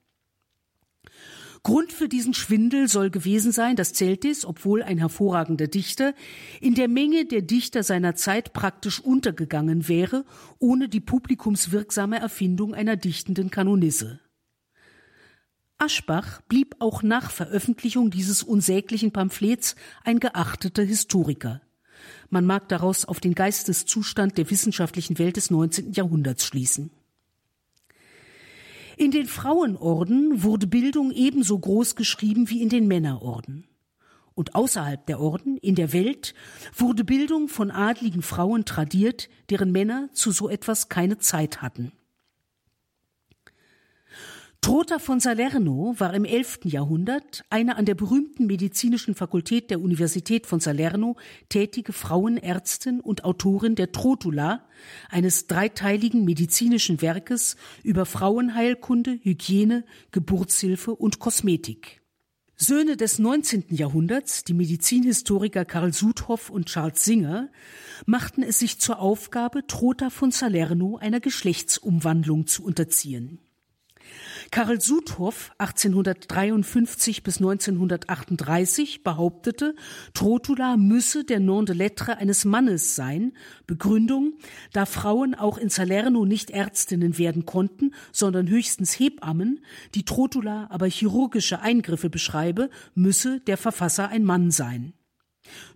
Grund 1.66 1.92
für 1.92 2.08
diesen 2.08 2.36
Schwindel 2.36 2.88
soll 2.88 3.10
gewesen 3.10 3.52
sein, 3.52 3.76
dass 3.76 3.92
Celtis, 3.92 4.46
obwohl 4.46 4.84
ein 4.84 5.00
hervorragender 5.00 5.66
Dichter, 5.66 6.14
in 6.62 6.76
der 6.76 6.88
Menge 6.88 7.26
der 7.26 7.42
Dichter 7.42 7.82
seiner 7.82 8.14
Zeit 8.14 8.54
praktisch 8.54 9.00
untergegangen 9.00 9.88
wäre, 9.88 10.26
ohne 10.60 10.90
die 10.90 11.00
publikumswirksame 11.00 12.20
Erfindung 12.20 12.76
einer 12.76 12.98
dichtenden 12.98 13.50
Kanonisse. 13.50 14.20
Aschbach 15.80 16.42
blieb 16.42 16.76
auch 16.78 17.02
nach 17.02 17.32
Veröffentlichung 17.32 18.12
dieses 18.12 18.44
unsäglichen 18.44 19.12
Pamphlets 19.12 19.76
ein 20.04 20.20
geachteter 20.20 20.84
Historiker. 20.84 21.64
Man 22.30 22.46
mag 22.46 22.70
daraus 22.70 23.06
auf 23.06 23.20
den 23.20 23.34
Geisteszustand 23.34 24.38
der 24.38 24.52
wissenschaftlichen 24.52 25.18
Welt 25.18 25.38
des 25.38 25.50
19. 25.50 25.94
Jahrhunderts 25.94 26.46
schließen. 26.46 26.92
In 28.98 29.12
den 29.12 29.28
Frauenorden 29.28 30.44
wurde 30.44 30.68
Bildung 30.68 31.12
ebenso 31.12 31.60
groß 31.60 31.96
geschrieben 31.96 32.50
wie 32.50 32.62
in 32.62 32.70
den 32.70 32.88
Männerorden. 32.88 33.68
Und 34.36 34.56
außerhalb 34.56 35.06
der 35.06 35.20
Orden, 35.20 35.58
in 35.58 35.76
der 35.76 35.94
Welt, 35.94 36.34
wurde 36.76 37.04
Bildung 37.04 37.48
von 37.48 37.72
adligen 37.72 38.22
Frauen 38.22 38.66
tradiert, 38.66 39.30
deren 39.50 39.72
Männer 39.72 40.10
zu 40.14 40.32
so 40.32 40.50
etwas 40.50 40.90
keine 40.90 41.18
Zeit 41.18 41.62
hatten. 41.62 41.92
Trotha 44.66 44.98
von 44.98 45.20
Salerno 45.20 45.94
war 46.00 46.16
im 46.16 46.26
11. 46.26 46.62
Jahrhundert 46.64 47.46
eine 47.52 47.76
an 47.76 47.86
der 47.86 47.94
berühmten 47.94 48.48
medizinischen 48.48 49.14
Fakultät 49.14 49.70
der 49.70 49.80
Universität 49.80 50.48
von 50.48 50.60
Salerno 50.60 51.18
tätige 51.50 51.94
Frauenärztin 51.94 53.00
und 53.00 53.26
Autorin 53.26 53.76
der 53.76 53.92
Trotula, 53.92 54.68
eines 55.08 55.46
dreiteiligen 55.46 56.26
medizinischen 56.26 57.04
Werkes 57.04 57.58
über 57.84 58.08
Frauenheilkunde, 58.08 59.20
Hygiene, 59.22 59.86
Geburtshilfe 60.10 60.96
und 60.96 61.20
Kosmetik. 61.20 62.02
Söhne 62.56 62.98
des 62.98 63.20
19. 63.20 63.66
Jahrhunderts, 63.70 64.46
die 64.46 64.56
Medizinhistoriker 64.56 65.66
Karl 65.66 65.94
Sudhoff 65.94 66.50
und 66.50 66.66
Charles 66.66 67.04
Singer, 67.04 67.52
machten 68.08 68.42
es 68.42 68.58
sich 68.58 68.80
zur 68.80 68.98
Aufgabe, 68.98 69.68
Trotha 69.68 70.10
von 70.10 70.32
Salerno 70.32 70.98
einer 70.98 71.20
Geschlechtsumwandlung 71.20 72.48
zu 72.48 72.64
unterziehen. 72.64 73.45
Karl 74.52 74.80
Sudhoff 74.80 75.52
1853 75.58 77.24
bis 77.24 77.38
1938 77.38 79.04
behauptete, 79.04 79.76
Trotula 80.14 80.78
müsse 80.78 81.24
der 81.24 81.40
Nom 81.40 81.66
de 81.66 81.76
lettre 81.76 82.18
eines 82.18 82.46
Mannes 82.46 82.96
sein. 82.96 83.34
Begründung, 83.68 84.34
da 84.74 84.86
Frauen 84.86 85.36
auch 85.36 85.58
in 85.58 85.70
Salerno 85.70 86.26
nicht 86.26 86.52
Ärztinnen 86.52 87.18
werden 87.18 87.46
konnten, 87.46 87.94
sondern 88.12 88.48
höchstens 88.48 89.00
Hebammen, 89.00 89.64
die 89.94 90.06
Trotula 90.06 90.68
aber 90.70 90.88
chirurgische 90.88 91.62
Eingriffe 91.62 92.10
beschreibe, 92.10 92.70
müsse 92.94 93.40
der 93.42 93.58
Verfasser 93.58 94.10
ein 94.10 94.24
Mann 94.24 94.52
sein. 94.52 94.94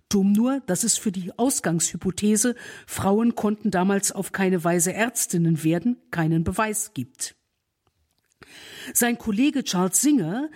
Dumm 0.09 0.31
nur, 0.31 0.61
dass 0.65 0.83
es 0.83 0.97
für 0.97 1.11
die 1.11 1.37
Ausgangshypothese, 1.37 2.55
Frauen 2.87 3.35
konnten 3.35 3.69
damals 3.69 4.11
auf 4.11 4.31
keine 4.31 4.63
Weise 4.63 4.91
Ärztinnen 4.91 5.63
werden, 5.63 5.97
keinen 6.09 6.43
Beweis 6.43 6.93
gibt. 6.95 7.35
Sein 8.93 9.17
Kollege 9.17 9.63
Charles 9.63 10.01
Singer 10.01 10.49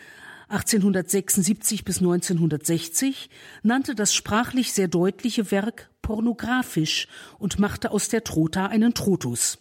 1876 0.50 1.84
bis 1.84 1.98
1960 2.00 3.30
nannte 3.64 3.96
das 3.96 4.14
sprachlich 4.14 4.74
sehr 4.74 4.88
deutliche 4.88 5.52
Werk 5.52 5.90
pornografisch 6.02 7.08
und 7.40 7.60
machte 7.60 7.92
aus 7.92 8.10
der 8.10 8.24
Trota 8.24 8.68
einen 8.68 8.94
Trotus. 8.94 9.60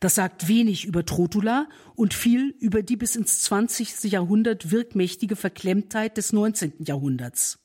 Das 0.00 0.16
sagt 0.16 0.48
wenig 0.48 0.84
über 0.86 1.04
Trotula 1.04 1.68
und 1.94 2.14
viel 2.14 2.56
über 2.58 2.82
die 2.82 2.96
bis 2.96 3.14
ins 3.14 3.42
20. 3.42 4.04
Jahrhundert 4.04 4.72
wirkmächtige 4.72 5.36
Verklemmtheit 5.36 6.16
des 6.16 6.32
19. 6.32 6.72
Jahrhunderts. 6.80 7.61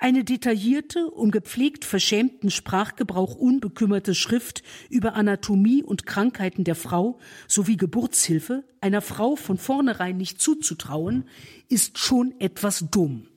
Eine 0.00 0.24
detaillierte, 0.24 1.10
um 1.10 1.30
gepflegt 1.30 1.84
verschämten 1.84 2.50
Sprachgebrauch 2.50 3.34
unbekümmerte 3.36 4.14
Schrift 4.14 4.62
über 4.90 5.14
Anatomie 5.14 5.82
und 5.82 6.06
Krankheiten 6.06 6.64
der 6.64 6.74
Frau 6.74 7.18
sowie 7.46 7.76
Geburtshilfe 7.76 8.64
einer 8.80 9.00
Frau 9.00 9.36
von 9.36 9.56
vornherein 9.56 10.16
nicht 10.16 10.40
zuzutrauen, 10.40 11.24
ist 11.68 11.98
schon 11.98 12.34
etwas 12.40 12.86
dumm. 12.90 13.28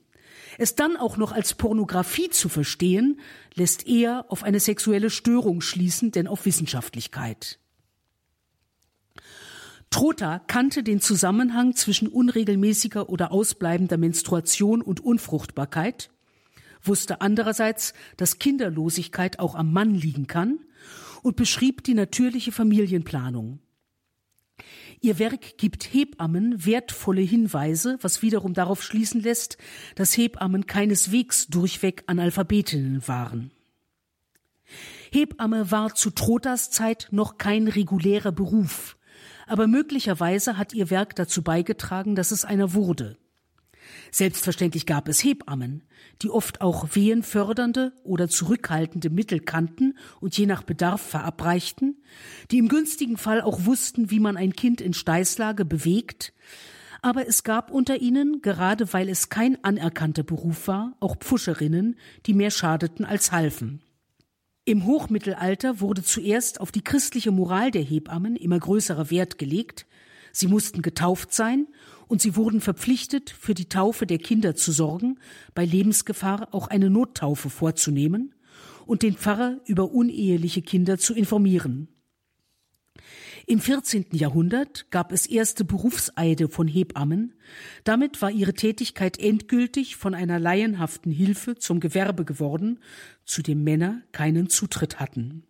Es 0.58 0.74
dann 0.74 0.96
auch 0.96 1.16
noch 1.16 1.32
als 1.32 1.54
Pornografie 1.54 2.30
zu 2.30 2.48
verstehen, 2.48 3.20
lässt 3.54 3.86
eher 3.86 4.26
auf 4.28 4.42
eine 4.42 4.60
sexuelle 4.60 5.08
Störung 5.08 5.60
schließen, 5.60 6.10
denn 6.10 6.26
auf 6.26 6.44
Wissenschaftlichkeit. 6.46 7.60
Trotha 9.90 10.38
kannte 10.40 10.82
den 10.82 11.00
Zusammenhang 11.00 11.74
zwischen 11.74 12.08
unregelmäßiger 12.08 13.08
oder 13.08 13.32
ausbleibender 13.32 13.96
Menstruation 13.96 14.82
und 14.82 15.00
Unfruchtbarkeit 15.00 16.10
wusste 16.82 17.20
andererseits, 17.20 17.94
dass 18.16 18.38
Kinderlosigkeit 18.38 19.38
auch 19.38 19.54
am 19.54 19.72
Mann 19.72 19.94
liegen 19.94 20.26
kann 20.26 20.58
und 21.22 21.36
beschrieb 21.36 21.84
die 21.84 21.94
natürliche 21.94 22.52
Familienplanung. 22.52 23.60
Ihr 25.00 25.18
Werk 25.20 25.58
gibt 25.58 25.84
Hebammen 25.84 26.66
wertvolle 26.66 27.20
Hinweise, 27.20 27.98
was 28.00 28.22
wiederum 28.22 28.54
darauf 28.54 28.82
schließen 28.82 29.20
lässt, 29.20 29.56
dass 29.94 30.16
Hebammen 30.16 30.66
keineswegs 30.66 31.46
durchweg 31.46 32.02
Analphabetinnen 32.06 33.06
waren. 33.06 33.52
Hebamme 35.12 35.70
war 35.70 35.94
zu 35.94 36.10
Trotas 36.10 36.70
Zeit 36.70 37.08
noch 37.10 37.38
kein 37.38 37.68
regulärer 37.68 38.32
Beruf, 38.32 38.97
aber 39.48 39.66
möglicherweise 39.66 40.58
hat 40.58 40.72
ihr 40.72 40.90
Werk 40.90 41.16
dazu 41.16 41.42
beigetragen, 41.42 42.14
dass 42.14 42.30
es 42.30 42.44
einer 42.44 42.74
wurde. 42.74 43.16
Selbstverständlich 44.10 44.86
gab 44.86 45.08
es 45.08 45.22
Hebammen, 45.22 45.82
die 46.22 46.30
oft 46.30 46.60
auch 46.60 46.88
wehenfördernde 46.94 47.92
oder 48.04 48.28
zurückhaltende 48.28 49.10
Mittel 49.10 49.40
kannten 49.40 49.96
und 50.20 50.36
je 50.36 50.46
nach 50.46 50.62
Bedarf 50.62 51.00
verabreichten, 51.00 52.02
die 52.50 52.58
im 52.58 52.68
günstigen 52.68 53.16
Fall 53.16 53.40
auch 53.40 53.64
wussten, 53.64 54.10
wie 54.10 54.20
man 54.20 54.36
ein 54.36 54.54
Kind 54.54 54.80
in 54.80 54.94
Steißlage 54.94 55.64
bewegt, 55.64 56.32
aber 57.00 57.28
es 57.28 57.44
gab 57.44 57.70
unter 57.70 58.00
ihnen, 58.00 58.42
gerade 58.42 58.92
weil 58.92 59.08
es 59.08 59.28
kein 59.28 59.62
anerkannter 59.62 60.24
Beruf 60.24 60.66
war, 60.66 60.96
auch 61.00 61.16
Pfuscherinnen, 61.16 61.96
die 62.26 62.34
mehr 62.34 62.50
schadeten 62.50 63.04
als 63.04 63.30
halfen. 63.30 63.82
Im 64.68 64.84
Hochmittelalter 64.84 65.80
wurde 65.80 66.02
zuerst 66.02 66.60
auf 66.60 66.70
die 66.70 66.84
christliche 66.84 67.30
Moral 67.30 67.70
der 67.70 67.80
Hebammen 67.80 68.36
immer 68.36 68.58
größerer 68.58 69.10
Wert 69.10 69.38
gelegt, 69.38 69.86
sie 70.30 70.46
mussten 70.46 70.82
getauft 70.82 71.32
sein 71.32 71.68
und 72.06 72.20
sie 72.20 72.36
wurden 72.36 72.60
verpflichtet, 72.60 73.30
für 73.30 73.54
die 73.54 73.70
Taufe 73.70 74.04
der 74.04 74.18
Kinder 74.18 74.54
zu 74.56 74.70
sorgen, 74.70 75.20
bei 75.54 75.64
Lebensgefahr 75.64 76.48
auch 76.52 76.68
eine 76.68 76.90
Nottaufe 76.90 77.48
vorzunehmen 77.48 78.34
und 78.84 79.00
den 79.00 79.14
Pfarrer 79.14 79.56
über 79.64 79.90
uneheliche 79.90 80.60
Kinder 80.60 80.98
zu 80.98 81.14
informieren. 81.14 81.88
Im 83.48 83.60
14. 83.60 84.08
Jahrhundert 84.12 84.90
gab 84.90 85.10
es 85.10 85.24
erste 85.24 85.64
Berufseide 85.64 86.50
von 86.50 86.68
Hebammen. 86.68 87.32
Damit 87.82 88.20
war 88.20 88.30
ihre 88.30 88.52
Tätigkeit 88.52 89.18
endgültig 89.18 89.96
von 89.96 90.14
einer 90.14 90.38
laienhaften 90.38 91.10
Hilfe 91.10 91.56
zum 91.56 91.80
Gewerbe 91.80 92.26
geworden, 92.26 92.78
zu 93.24 93.40
dem 93.40 93.64
Männer 93.64 94.02
keinen 94.12 94.50
Zutritt 94.50 95.00
hatten. 95.00 95.44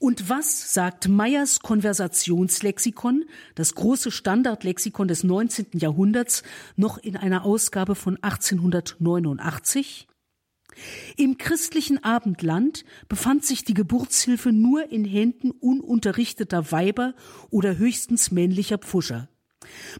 Und 0.00 0.28
was 0.28 0.74
sagt 0.74 1.06
Meyers 1.06 1.60
Konversationslexikon, 1.60 3.22
das 3.54 3.76
große 3.76 4.10
Standardlexikon 4.10 5.06
des 5.06 5.22
19. 5.22 5.66
Jahrhunderts, 5.74 6.42
noch 6.74 6.98
in 6.98 7.16
einer 7.16 7.44
Ausgabe 7.44 7.94
von 7.94 8.16
1889? 8.20 10.08
Im 11.16 11.38
christlichen 11.38 12.02
Abendland 12.02 12.84
befand 13.08 13.44
sich 13.44 13.64
die 13.64 13.74
Geburtshilfe 13.74 14.52
nur 14.52 14.90
in 14.90 15.04
Händen 15.04 15.50
ununterrichteter 15.50 16.72
Weiber 16.72 17.14
oder 17.50 17.78
höchstens 17.78 18.30
männlicher 18.30 18.78
Pfuscher. 18.78 19.28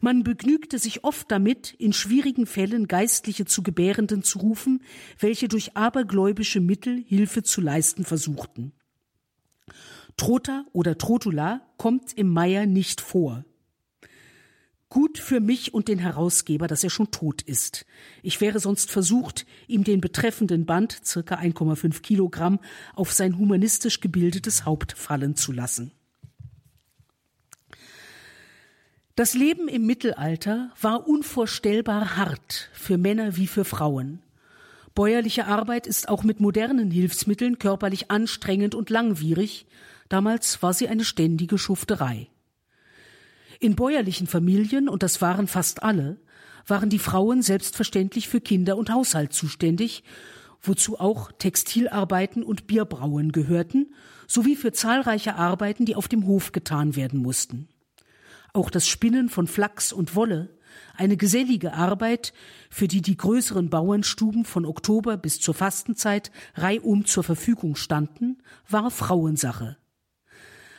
Man 0.01 0.23
begnügte 0.23 0.79
sich 0.79 1.05
oft 1.05 1.31
damit, 1.31 1.75
in 1.79 1.93
schwierigen 1.93 2.47
Fällen 2.47 2.87
Geistliche 2.89 3.45
zu 3.45 3.63
Gebärenden 3.63 4.23
zu 4.23 4.39
rufen, 4.39 4.83
welche 5.19 5.49
durch 5.49 5.77
abergläubische 5.77 6.61
Mittel 6.61 7.03
Hilfe 7.07 7.43
zu 7.43 7.61
leisten 7.61 8.05
versuchten. 8.05 8.73
Trota 10.17 10.65
oder 10.73 10.99
Trotula 10.99 11.63
kommt 11.77 12.13
im 12.13 12.29
Meier 12.29 12.67
nicht 12.67 13.01
vor. 13.01 13.45
Gut 14.95 15.19
für 15.19 15.41
mich 15.41 15.75
und 15.75 15.89
den 15.89 15.99
Herausgeber, 15.99 16.69
dass 16.69 16.85
er 16.85 16.89
schon 16.89 17.11
tot 17.11 17.43
ist. 17.43 17.85
Ich 18.23 18.41
wäre 18.41 18.61
sonst 18.61 18.93
versucht, 18.93 19.45
ihm 19.67 19.83
den 19.83 20.01
betreffenden 20.01 20.67
Band, 20.67 21.01
circa 21.05 21.35
1,5 21.35 22.01
Kilogramm, 22.01 22.61
auf 22.95 23.13
sein 23.13 23.37
humanistisch 23.37 24.01
gebildetes 24.01 24.67
Haupt 24.67 24.93
fallen 24.93 25.35
zu 25.35 25.51
lassen. 25.51 25.91
Das 29.17 29.35
Leben 29.35 29.67
im 29.67 29.85
Mittelalter 29.85 30.71
war 30.81 31.09
unvorstellbar 31.09 32.17
hart 32.17 32.71
für 32.73 32.97
Männer 32.97 33.37
wie 33.37 33.49
für 33.49 33.65
Frauen. 33.65 34.21
Bäuerliche 34.95 35.49
Arbeit 35.49 35.89
ist 35.89 36.09
auch 36.09 36.23
mit 36.23 36.39
modernen 36.39 36.93
Hilfsmitteln 36.93 37.59
körperlich 37.59 38.13
anstrengend 38.13 38.77
und 38.77 38.91
langwierig. 38.91 39.67
Damals 40.09 40.63
war 40.63 40.73
sie 40.73 40.87
eine 40.87 41.05
ständige 41.05 41.59
Schufterei. 41.59 42.29
In 43.61 43.77
bäuerlichen 43.77 44.27
Familien, 44.27 44.89
und 44.89 45.03
das 45.03 45.21
waren 45.21 45.47
fast 45.47 45.83
alle, 45.83 46.21
waren 46.67 46.91
die 46.91 46.99
Frauen 46.99 47.43
selbstverständlich 47.43 48.29
für 48.29 48.41
Kinder 48.41 48.77
und 48.77 48.91
Haushalt 48.91 49.33
zuständig, 49.33 50.03
wozu 50.63 50.99
auch 50.99 51.31
Textilarbeiten 51.33 52.43
und 52.43 52.67
Bierbrauen 52.67 53.33
gehörten, 53.33 53.95
sowie 54.27 54.57
für 54.57 54.73
zahlreiche 54.73 55.37
Arbeiten, 55.37 55.85
die 55.85 55.97
auf 55.97 56.09
dem 56.09 56.27
Hof 56.27 56.53
getan 56.53 56.97
werden 56.97 57.21
mussten. 57.21 57.69
Auch 58.53 58.71
das 58.71 58.87
Spinnen 58.87 59.29
von 59.29 59.47
Flachs 59.47 59.93
und 59.93 60.15
Wolle, 60.15 60.57
eine 60.97 61.17
gesellige 61.17 61.75
Arbeit, 61.75 62.33
für 62.71 62.89
die 62.89 63.03
die 63.03 63.17
größeren 63.17 63.69
Bauernstuben 63.69 64.45
von 64.45 64.65
Oktober 64.65 65.17
bis 65.17 65.41
zur 65.41 65.55
Fastenzeit 65.55 66.31
reihum 66.55 67.05
zur 67.05 67.25
Verfügung 67.25 67.77
standen, 67.77 68.39
war 68.69 68.91
Frauensache. 68.91 69.77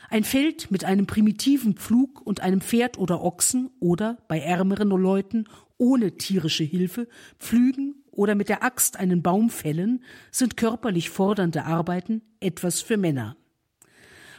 Ein 0.08 0.24
Feld 0.24 0.70
mit 0.70 0.84
einem 0.84 1.06
primitiven 1.06 1.74
Pflug 1.74 2.20
und 2.24 2.40
einem 2.40 2.60
Pferd 2.60 2.98
oder 2.98 3.22
Ochsen 3.22 3.70
oder 3.80 4.18
bei 4.28 4.40
ärmeren 4.40 4.88
Leuten 4.88 5.44
ohne 5.78 6.16
tierische 6.16 6.64
Hilfe 6.64 7.08
pflügen 7.38 7.96
oder 8.10 8.34
mit 8.34 8.48
der 8.48 8.62
Axt 8.62 8.98
einen 8.98 9.22
Baum 9.22 9.50
fällen, 9.50 10.02
sind 10.30 10.56
körperlich 10.56 11.10
fordernde 11.10 11.64
Arbeiten 11.64 12.22
etwas 12.40 12.80
für 12.80 12.96
Männer. 12.96 13.36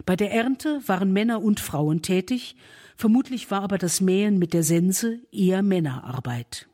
Bei 0.05 0.15
der 0.15 0.31
Ernte 0.31 0.81
waren 0.87 1.11
Männer 1.11 1.41
und 1.41 1.59
Frauen 1.59 2.01
tätig, 2.01 2.55
Vermutlich 2.97 3.51
war 3.51 3.61
aber 3.61 3.77
das 3.77 4.01
Mähen 4.01 4.39
mit 4.39 4.53
der 4.53 4.63
Sense 4.63 5.19
eher 5.31 5.61
Männerarbeit. 5.61 6.66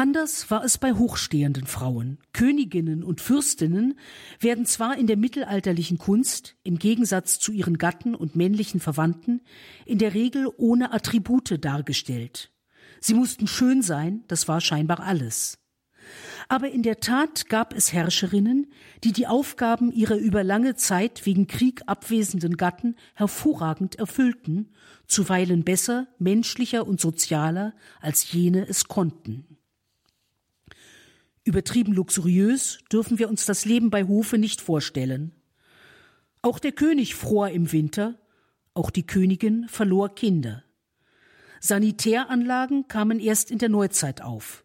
Anders 0.00 0.50
war 0.50 0.64
es 0.64 0.78
bei 0.78 0.94
hochstehenden 0.94 1.66
Frauen. 1.66 2.16
Königinnen 2.32 3.04
und 3.04 3.20
Fürstinnen 3.20 3.98
werden 4.38 4.64
zwar 4.64 4.96
in 4.96 5.06
der 5.06 5.18
mittelalterlichen 5.18 5.98
Kunst, 5.98 6.56
im 6.62 6.78
Gegensatz 6.78 7.38
zu 7.38 7.52
ihren 7.52 7.76
Gatten 7.76 8.14
und 8.14 8.34
männlichen 8.34 8.80
Verwandten, 8.80 9.42
in 9.84 9.98
der 9.98 10.14
Regel 10.14 10.48
ohne 10.56 10.94
Attribute 10.94 11.62
dargestellt. 11.62 12.50
Sie 12.98 13.12
mussten 13.12 13.46
schön 13.46 13.82
sein, 13.82 14.24
das 14.26 14.48
war 14.48 14.62
scheinbar 14.62 15.00
alles. 15.00 15.58
Aber 16.48 16.70
in 16.70 16.82
der 16.82 17.00
Tat 17.00 17.50
gab 17.50 17.74
es 17.74 17.92
Herrscherinnen, 17.92 18.72
die 19.04 19.12
die 19.12 19.26
Aufgaben 19.26 19.92
ihrer 19.92 20.16
über 20.16 20.42
lange 20.42 20.76
Zeit 20.76 21.26
wegen 21.26 21.46
Krieg 21.46 21.82
abwesenden 21.84 22.56
Gatten 22.56 22.96
hervorragend 23.12 23.96
erfüllten, 23.96 24.72
zuweilen 25.06 25.62
besser, 25.62 26.08
menschlicher 26.18 26.86
und 26.86 27.02
sozialer, 27.02 27.74
als 28.00 28.32
jene 28.32 28.66
es 28.66 28.88
konnten. 28.88 29.59
Übertrieben 31.50 31.92
luxuriös 31.92 32.78
dürfen 32.92 33.18
wir 33.18 33.28
uns 33.28 33.44
das 33.44 33.64
Leben 33.64 33.90
bei 33.90 34.04
Hofe 34.04 34.38
nicht 34.38 34.60
vorstellen. 34.60 35.32
Auch 36.42 36.60
der 36.60 36.70
König 36.70 37.16
fror 37.16 37.48
im 37.48 37.72
Winter, 37.72 38.20
auch 38.72 38.88
die 38.88 39.04
Königin 39.04 39.66
verlor 39.66 40.14
Kinder. 40.14 40.62
Sanitäranlagen 41.58 42.86
kamen 42.86 43.18
erst 43.18 43.50
in 43.50 43.58
der 43.58 43.68
Neuzeit 43.68 44.22
auf. 44.22 44.64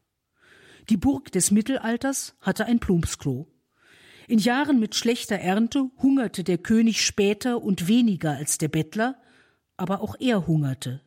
Die 0.90 0.98
Burg 0.98 1.32
des 1.32 1.50
Mittelalters 1.50 2.36
hatte 2.40 2.66
ein 2.66 2.80
Plumpsklo. 2.80 3.48
In 4.28 4.38
Jahren 4.38 4.80
mit 4.80 4.94
schlechter 4.94 5.38
Ernte 5.38 5.90
hungerte 6.04 6.44
der 6.44 6.60
König 6.60 7.04
später 7.04 7.64
und 7.64 7.88
weniger 7.88 8.34
als 8.34 8.60
der 8.60 8.68
Bettler, 8.68 9.20
aber 9.76 10.02
auch 10.02 10.16
er 10.20 10.46
hungerte. 10.46 11.02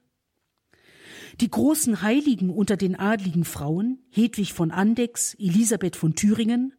Die 1.40 1.50
großen 1.50 2.02
Heiligen 2.02 2.50
unter 2.50 2.76
den 2.76 2.96
adligen 2.96 3.44
Frauen, 3.44 3.98
Hedwig 4.10 4.52
von 4.52 4.70
Andechs, 4.70 5.34
Elisabeth 5.34 5.96
von 5.96 6.14
Thüringen, 6.14 6.74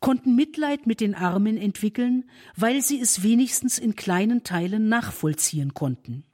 konnten 0.00 0.34
Mitleid 0.34 0.86
mit 0.86 1.00
den 1.00 1.14
Armen 1.14 1.56
entwickeln, 1.56 2.30
weil 2.56 2.82
sie 2.82 3.00
es 3.00 3.22
wenigstens 3.22 3.78
in 3.78 3.96
kleinen 3.96 4.42
Teilen 4.42 4.88
nachvollziehen 4.88 5.74
konnten. 5.74 6.24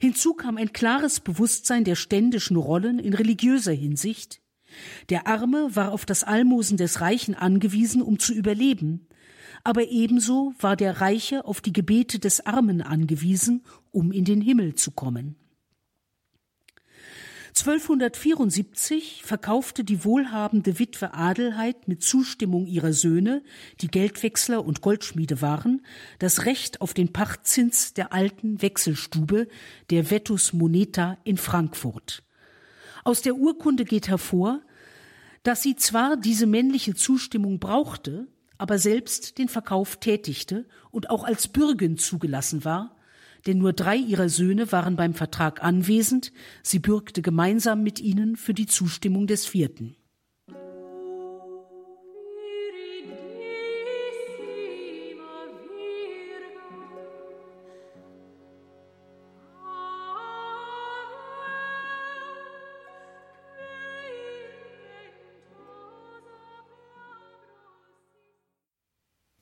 Hinzu 0.00 0.34
kam 0.34 0.56
ein 0.56 0.72
klares 0.72 1.20
Bewusstsein 1.20 1.84
der 1.84 1.96
ständischen 1.96 2.56
Rollen 2.56 2.98
in 2.98 3.14
religiöser 3.14 3.72
Hinsicht, 3.72 4.40
der 5.08 5.26
Arme 5.26 5.74
war 5.74 5.92
auf 5.92 6.04
das 6.04 6.24
Almosen 6.24 6.76
des 6.76 7.00
Reichen 7.00 7.34
angewiesen, 7.34 8.02
um 8.02 8.18
zu 8.18 8.32
überleben, 8.34 9.06
aber 9.64 9.88
ebenso 9.88 10.54
war 10.60 10.76
der 10.76 11.00
Reiche 11.00 11.44
auf 11.44 11.60
die 11.60 11.72
Gebete 11.72 12.18
des 12.18 12.46
Armen 12.46 12.82
angewiesen, 12.82 13.64
um 13.90 14.12
in 14.12 14.24
den 14.24 14.40
Himmel 14.40 14.74
zu 14.74 14.92
kommen. 14.92 15.36
1274 17.60 19.22
verkaufte 19.24 19.82
die 19.84 20.04
wohlhabende 20.04 20.78
Witwe 20.78 21.14
Adelheid 21.14 21.88
mit 21.88 22.02
Zustimmung 22.02 22.66
ihrer 22.66 22.92
Söhne, 22.92 23.42
die 23.80 23.88
Geldwechsler 23.88 24.64
und 24.64 24.80
Goldschmiede 24.80 25.40
waren, 25.40 25.84
das 26.18 26.46
Recht 26.46 26.80
auf 26.80 26.94
den 26.94 27.12
Pachtzins 27.12 27.94
der 27.94 28.12
alten 28.12 28.60
Wechselstube, 28.60 29.48
der 29.90 30.10
Vetus 30.10 30.52
Moneta 30.52 31.18
in 31.24 31.36
Frankfurt. 31.36 32.22
Aus 33.04 33.22
der 33.22 33.36
Urkunde 33.36 33.84
geht 33.84 34.08
hervor, 34.08 34.60
dass 35.42 35.62
sie 35.62 35.76
zwar 35.76 36.16
diese 36.16 36.46
männliche 36.46 36.94
Zustimmung 36.94 37.58
brauchte, 37.58 38.28
aber 38.58 38.78
selbst 38.78 39.38
den 39.38 39.48
Verkauf 39.48 39.96
tätigte 39.96 40.66
und 40.90 41.10
auch 41.10 41.24
als 41.24 41.48
Bürgin 41.48 41.96
zugelassen 41.96 42.64
war, 42.64 42.97
denn 43.48 43.58
nur 43.58 43.72
drei 43.72 43.96
ihrer 43.96 44.28
Söhne 44.28 44.70
waren 44.70 44.94
beim 44.94 45.14
Vertrag 45.14 45.64
anwesend, 45.64 46.32
sie 46.62 46.78
bürgte 46.78 47.22
gemeinsam 47.22 47.82
mit 47.82 47.98
ihnen 47.98 48.36
für 48.36 48.54
die 48.54 48.66
Zustimmung 48.66 49.26
des 49.26 49.46
vierten. 49.46 49.96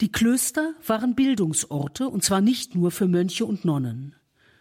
Die 0.06 0.12
Klöster 0.12 0.72
waren 0.86 1.16
Bildungsorte, 1.16 2.08
und 2.08 2.22
zwar 2.22 2.40
nicht 2.40 2.76
nur 2.76 2.92
für 2.92 3.08
Mönche 3.08 3.44
und 3.44 3.64
Nonnen. 3.64 4.14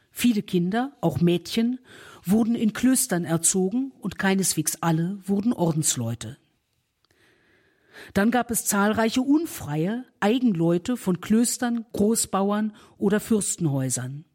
Viele 0.10 0.42
Kinder, 0.42 0.98
auch 1.02 1.22
Mädchen, 1.22 1.78
wurden 2.24 2.56
in 2.56 2.74
Klöstern 2.74 3.26
erzogen 3.26 3.92
und 4.02 4.18
keineswegs 4.18 4.78
alle 4.82 5.20
wurden 5.24 5.54
Ordensleute. 5.54 6.38
Dann 8.16 8.32
gab 8.32 8.50
es 8.50 8.66
zahlreiche 8.66 9.22
unfreie 9.22 10.04
Eigenleute 10.20 10.98
von 10.98 11.22
Klöstern, 11.22 11.86
Großbauern 11.94 12.74
oder 12.98 13.20
Fürstenhäusern. 13.20 14.26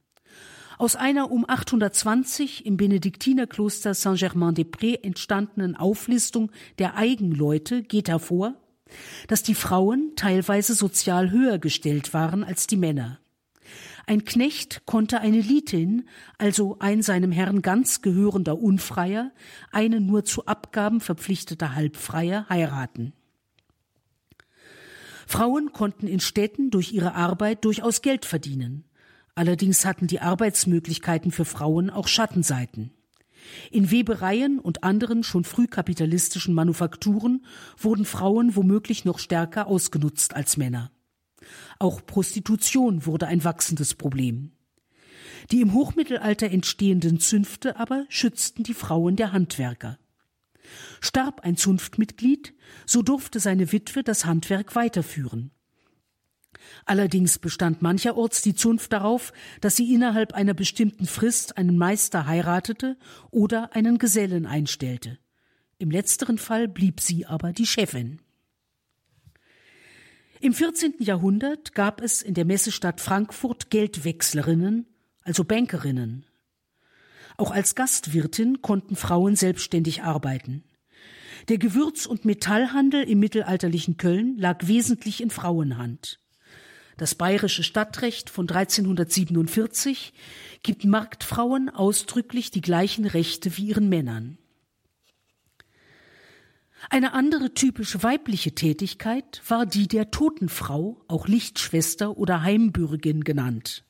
Aus 0.78 0.94
einer 0.94 1.32
um 1.32 1.44
820 1.44 2.66
im 2.66 2.76
Benediktinerkloster 2.76 3.94
Saint-Germain-des-Prés 3.94 5.02
entstandenen 5.02 5.74
Auflistung 5.74 6.52
der 6.78 6.94
Eigenleute 6.94 7.82
geht 7.82 8.08
hervor, 8.08 8.54
dass 9.28 9.42
die 9.42 9.54
Frauen 9.54 10.12
teilweise 10.16 10.74
sozial 10.74 11.30
höher 11.30 11.58
gestellt 11.58 12.14
waren 12.14 12.44
als 12.44 12.66
die 12.66 12.76
Männer. 12.76 13.18
Ein 14.06 14.24
Knecht 14.24 14.82
konnte 14.86 15.20
eine 15.20 15.40
Litin, 15.40 16.08
also 16.38 16.76
ein 16.80 17.02
seinem 17.02 17.30
Herrn 17.30 17.62
ganz 17.62 18.02
gehörender 18.02 18.58
Unfreier, 18.58 19.30
eine 19.70 20.00
nur 20.00 20.24
zu 20.24 20.46
Abgaben 20.46 21.00
verpflichteter 21.00 21.74
Halbfreier 21.74 22.48
heiraten. 22.48 23.12
Frauen 25.28 25.72
konnten 25.72 26.08
in 26.08 26.18
Städten 26.18 26.70
durch 26.70 26.92
ihre 26.92 27.14
Arbeit 27.14 27.64
durchaus 27.64 28.02
Geld 28.02 28.24
verdienen. 28.24 28.84
Allerdings 29.36 29.84
hatten 29.84 30.08
die 30.08 30.18
Arbeitsmöglichkeiten 30.18 31.30
für 31.30 31.44
Frauen 31.44 31.88
auch 31.88 32.08
Schattenseiten. 32.08 32.90
In 33.70 33.90
Webereien 33.90 34.58
und 34.58 34.84
anderen 34.84 35.22
schon 35.22 35.44
frühkapitalistischen 35.44 36.54
Manufakturen 36.54 37.44
wurden 37.76 38.04
Frauen 38.04 38.56
womöglich 38.56 39.04
noch 39.04 39.18
stärker 39.18 39.66
ausgenutzt 39.66 40.34
als 40.34 40.56
Männer. 40.56 40.90
Auch 41.78 42.04
Prostitution 42.04 43.06
wurde 43.06 43.26
ein 43.26 43.44
wachsendes 43.44 43.94
Problem. 43.94 44.52
Die 45.50 45.62
im 45.62 45.72
Hochmittelalter 45.72 46.50
entstehenden 46.50 47.18
Zünfte 47.18 47.76
aber 47.76 48.04
schützten 48.08 48.62
die 48.62 48.74
Frauen 48.74 49.16
der 49.16 49.32
Handwerker. 49.32 49.98
Starb 51.00 51.40
ein 51.40 51.56
Zunftmitglied, 51.56 52.54
so 52.86 53.02
durfte 53.02 53.40
seine 53.40 53.72
Witwe 53.72 54.02
das 54.02 54.24
Handwerk 54.24 54.76
weiterführen. 54.76 55.50
Allerdings 56.90 57.38
bestand 57.38 57.82
mancherorts 57.82 58.42
die 58.42 58.56
Zunft 58.56 58.92
darauf, 58.92 59.32
dass 59.60 59.76
sie 59.76 59.94
innerhalb 59.94 60.32
einer 60.32 60.54
bestimmten 60.54 61.06
Frist 61.06 61.56
einen 61.56 61.78
Meister 61.78 62.26
heiratete 62.26 62.96
oder 63.30 63.76
einen 63.76 63.98
Gesellen 63.98 64.44
einstellte. 64.44 65.16
Im 65.78 65.92
letzteren 65.92 66.36
Fall 66.36 66.66
blieb 66.66 66.98
sie 66.98 67.26
aber 67.26 67.52
die 67.52 67.66
Chefin. 67.66 68.18
Im 70.40 70.52
14. 70.52 70.94
Jahrhundert 70.98 71.76
gab 71.76 72.00
es 72.00 72.22
in 72.22 72.34
der 72.34 72.44
Messestadt 72.44 73.00
Frankfurt 73.00 73.70
Geldwechslerinnen, 73.70 74.88
also 75.22 75.44
Bankerinnen. 75.44 76.26
Auch 77.36 77.52
als 77.52 77.76
Gastwirtin 77.76 78.62
konnten 78.62 78.96
Frauen 78.96 79.36
selbstständig 79.36 80.02
arbeiten. 80.02 80.64
Der 81.50 81.58
Gewürz- 81.58 82.06
und 82.06 82.24
Metallhandel 82.24 83.04
im 83.04 83.20
mittelalterlichen 83.20 83.96
Köln 83.96 84.36
lag 84.38 84.66
wesentlich 84.66 85.20
in 85.20 85.30
Frauenhand. 85.30 86.18
Das 87.00 87.14
bayerische 87.14 87.62
Stadtrecht 87.62 88.28
von 88.28 88.46
1347 88.46 90.12
gibt 90.62 90.84
Marktfrauen 90.84 91.70
ausdrücklich 91.70 92.50
die 92.50 92.60
gleichen 92.60 93.06
Rechte 93.06 93.56
wie 93.56 93.68
ihren 93.68 93.88
Männern. 93.88 94.36
Eine 96.90 97.14
andere 97.14 97.54
typisch 97.54 98.02
weibliche 98.02 98.54
Tätigkeit 98.54 99.40
war 99.48 99.64
die 99.64 99.88
der 99.88 100.10
Totenfrau, 100.10 101.00
auch 101.08 101.26
Lichtschwester 101.26 102.18
oder 102.18 102.42
Heimbürgin 102.42 103.24
genannt. 103.24 103.82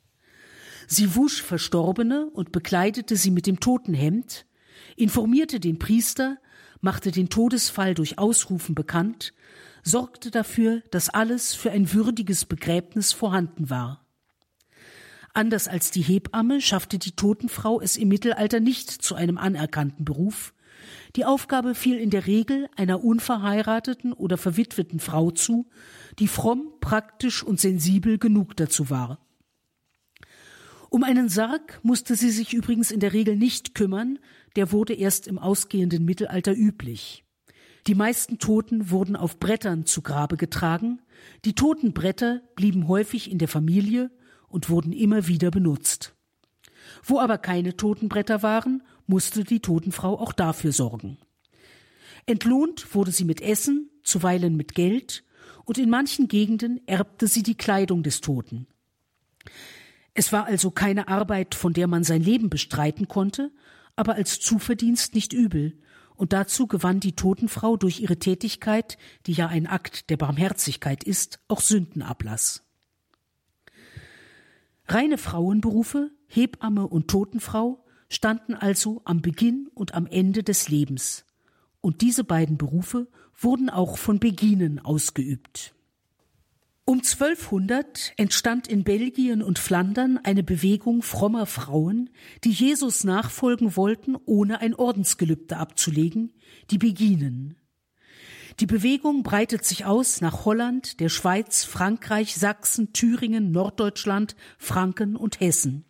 Sie 0.87 1.17
wusch 1.17 1.43
Verstorbene 1.43 2.31
und 2.33 2.53
bekleidete 2.53 3.17
sie 3.17 3.33
mit 3.33 3.49
dem 3.49 3.59
Totenhemd, 3.59 4.47
informierte 4.95 5.59
den 5.59 5.81
Priester, 5.81 6.39
machte 6.81 7.11
den 7.11 7.29
Todesfall 7.29 7.95
durch 7.95 8.21
Ausrufen 8.21 8.77
bekannt, 8.77 9.33
sorgte 9.83 10.31
dafür, 10.31 10.83
dass 10.91 11.09
alles 11.09 11.55
für 11.55 11.71
ein 11.71 11.93
würdiges 11.93 12.45
Begräbnis 12.45 13.13
vorhanden 13.13 13.71
war. 13.71 14.05
Anders 15.33 15.69
als 15.69 15.91
die 15.91 16.03
Hebamme 16.03 16.61
schaffte 16.61 16.99
die 16.99 17.13
Totenfrau 17.13 17.81
es 17.81 17.97
im 17.97 18.09
Mittelalter 18.09 18.61
nicht 18.61 18.91
zu 18.91 19.15
einem 19.15 19.39
anerkannten 19.39 20.05
Beruf. 20.05 20.55
Die 21.17 21.25
Aufgabe 21.25 21.75
fiel 21.75 21.97
in 21.99 22.11
der 22.11 22.27
Regel 22.27 22.69
einer 22.77 23.05
unverheirateten 23.05 24.13
oder 24.13 24.39
verwitweten 24.39 24.99
Frau 24.99 25.31
zu, 25.31 25.69
die 26.19 26.29
fromm, 26.29 26.73
praktisch 26.81 27.43
und 27.43 27.61
sensibel 27.61 28.19
genug 28.19 28.57
dazu 28.57 28.91
war. 28.91 29.19
Um 30.89 31.05
einen 31.05 31.29
Sarg 31.29 31.79
musste 31.85 32.17
sie 32.17 32.31
sich 32.31 32.53
übrigens 32.53 32.91
in 32.91 32.99
der 32.99 33.13
Regel 33.13 33.37
nicht 33.37 33.77
kümmern, 33.77 34.19
der 34.57 34.73
wurde 34.73 34.95
erst 34.95 35.29
im 35.29 35.39
ausgehenden 35.39 36.05
Mittelalter 36.05 36.53
üblich. 36.53 37.25
Die 37.87 37.95
meisten 37.95 38.39
Toten 38.39 38.91
wurden 38.91 39.17
auf 39.17 39.39
Brettern 39.39 39.87
zu 39.87 40.03
Grabe 40.03 40.37
getragen, 40.37 41.01
die 41.45 41.55
Totenbretter 41.55 42.43
blieben 42.57 42.89
häufig 42.89 43.31
in 43.31 43.39
der 43.39 43.49
Familie 43.49 44.11
und 44.49 44.69
wurden 44.69 44.93
immer 44.93 45.27
wieder 45.27 45.51
benutzt. 45.51 46.15
Wo 47.03 47.19
aber 47.19 47.39
keine 47.39 47.77
Totenbretter 47.77 48.43
waren, 48.43 48.83
musste 49.07 49.45
die 49.45 49.61
Totenfrau 49.61 50.19
auch 50.19 50.33
dafür 50.33 50.73
sorgen. 50.73 51.19
Entlohnt 52.27 52.95
wurde 52.95 53.13
sie 53.13 53.25
mit 53.25 53.41
Essen, 53.41 53.91
zuweilen 54.03 54.57
mit 54.57 54.75
Geld, 54.75 55.25
und 55.65 55.79
in 55.79 55.91
manchen 55.91 56.29
Gegenden 56.29 56.81
erbte 56.87 57.29
sie 57.29 57.43
die 57.43 57.55
Kleidung 57.55 58.03
des 58.03 58.21
Toten. 58.21 58.67
Es 60.15 60.33
war 60.33 60.47
also 60.47 60.71
keine 60.71 61.09
Arbeit, 61.09 61.55
von 61.55 61.73
der 61.73 61.87
man 61.87 62.05
sein 62.05 62.23
Leben 62.23 62.51
bestreiten 62.51 63.09
konnte, 63.09 63.53
aber 63.97 64.15
als 64.15 64.41
Zuverdienst 64.41 65.15
nicht 65.15 65.33
übel, 65.33 65.79
und 66.21 66.35
dazu 66.35 66.67
gewann 66.67 67.01
die 67.01 67.17
Totenfrau 67.17 67.79
durch 67.79 68.01
ihre 68.01 68.19
Tätigkeit, 68.19 68.99
die 69.25 69.33
ja 69.33 69.47
ein 69.47 69.67
Akt 69.67 70.11
der 70.11 70.19
Barmherzigkeit 70.19 71.03
ist, 71.03 71.41
auch 71.49 71.63
Sündenablass. 71.63 72.63
Reine 74.87 75.17
Frauenberufe, 75.17 76.11
Hebamme 76.27 76.87
und 76.87 77.09
Totenfrau, 77.09 77.83
standen 78.11 78.53
also 78.53 79.01
am 79.07 79.23
Beginn 79.23 79.71
und 79.73 79.95
am 79.95 80.07
Ende 80.07 80.43
des 80.43 80.69
Lebens, 80.69 81.25
und 81.81 82.03
diese 82.03 82.23
beiden 82.23 82.59
Berufe 82.59 83.09
wurden 83.35 83.71
auch 83.71 83.97
von 83.97 84.21
Beginen 84.21 84.79
ausgeübt. 84.79 85.75
Um 86.91 87.03
1200 87.03 88.15
entstand 88.17 88.67
in 88.67 88.83
Belgien 88.83 89.45
und 89.45 89.61
Flandern 89.61 90.19
eine 90.25 90.43
Bewegung 90.43 91.03
frommer 91.03 91.47
Frauen, 91.47 92.11
die 92.43 92.51
Jesus 92.51 93.05
nachfolgen 93.05 93.77
wollten, 93.77 94.17
ohne 94.27 94.61
ein 94.61 94.75
Ordensgelübde 94.75 95.57
abzulegen, 95.57 96.33
die 96.73 96.79
Beginen. 96.79 97.55
Die 98.59 98.67
Bewegung 98.67 99.23
breitet 99.23 99.65
sich 99.65 99.85
aus 99.85 100.21
nach 100.21 100.45
Holland, 100.45 100.99
der 100.99 101.11
Schweiz, 101.11 101.63
Frankreich, 101.63 102.35
Sachsen, 102.35 102.93
Thüringen, 102.93 103.53
Norddeutschland, 103.53 104.35
Franken 104.59 105.15
und 105.15 105.39
Hessen. 105.39 105.85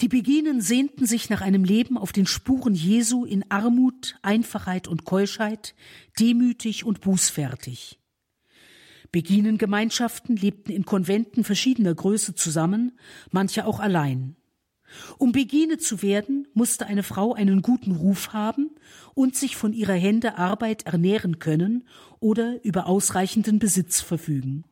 Die 0.00 0.08
Beginen 0.08 0.62
sehnten 0.62 1.04
sich 1.04 1.28
nach 1.28 1.42
einem 1.42 1.64
Leben 1.64 1.98
auf 1.98 2.12
den 2.12 2.26
Spuren 2.26 2.74
Jesu 2.74 3.26
in 3.26 3.44
Armut, 3.50 4.16
Einfachheit 4.22 4.88
und 4.88 5.04
Keuschheit, 5.04 5.74
demütig 6.18 6.86
und 6.86 7.02
bußfertig. 7.02 8.00
Beginengemeinschaften 9.14 10.34
lebten 10.34 10.72
in 10.72 10.84
Konventen 10.84 11.44
verschiedener 11.44 11.94
Größe 11.94 12.34
zusammen, 12.34 12.98
manche 13.30 13.64
auch 13.64 13.78
allein. 13.78 14.34
Um 15.18 15.30
Begine 15.30 15.78
zu 15.78 16.02
werden, 16.02 16.48
musste 16.52 16.86
eine 16.86 17.04
Frau 17.04 17.32
einen 17.32 17.62
guten 17.62 17.92
Ruf 17.92 18.32
haben 18.32 18.70
und 19.14 19.36
sich 19.36 19.54
von 19.54 19.72
ihrer 19.72 19.94
Hände 19.94 20.36
Arbeit 20.36 20.86
ernähren 20.86 21.38
können 21.38 21.84
oder 22.18 22.64
über 22.64 22.88
ausreichenden 22.88 23.60
Besitz 23.60 24.00
verfügen. 24.00 24.64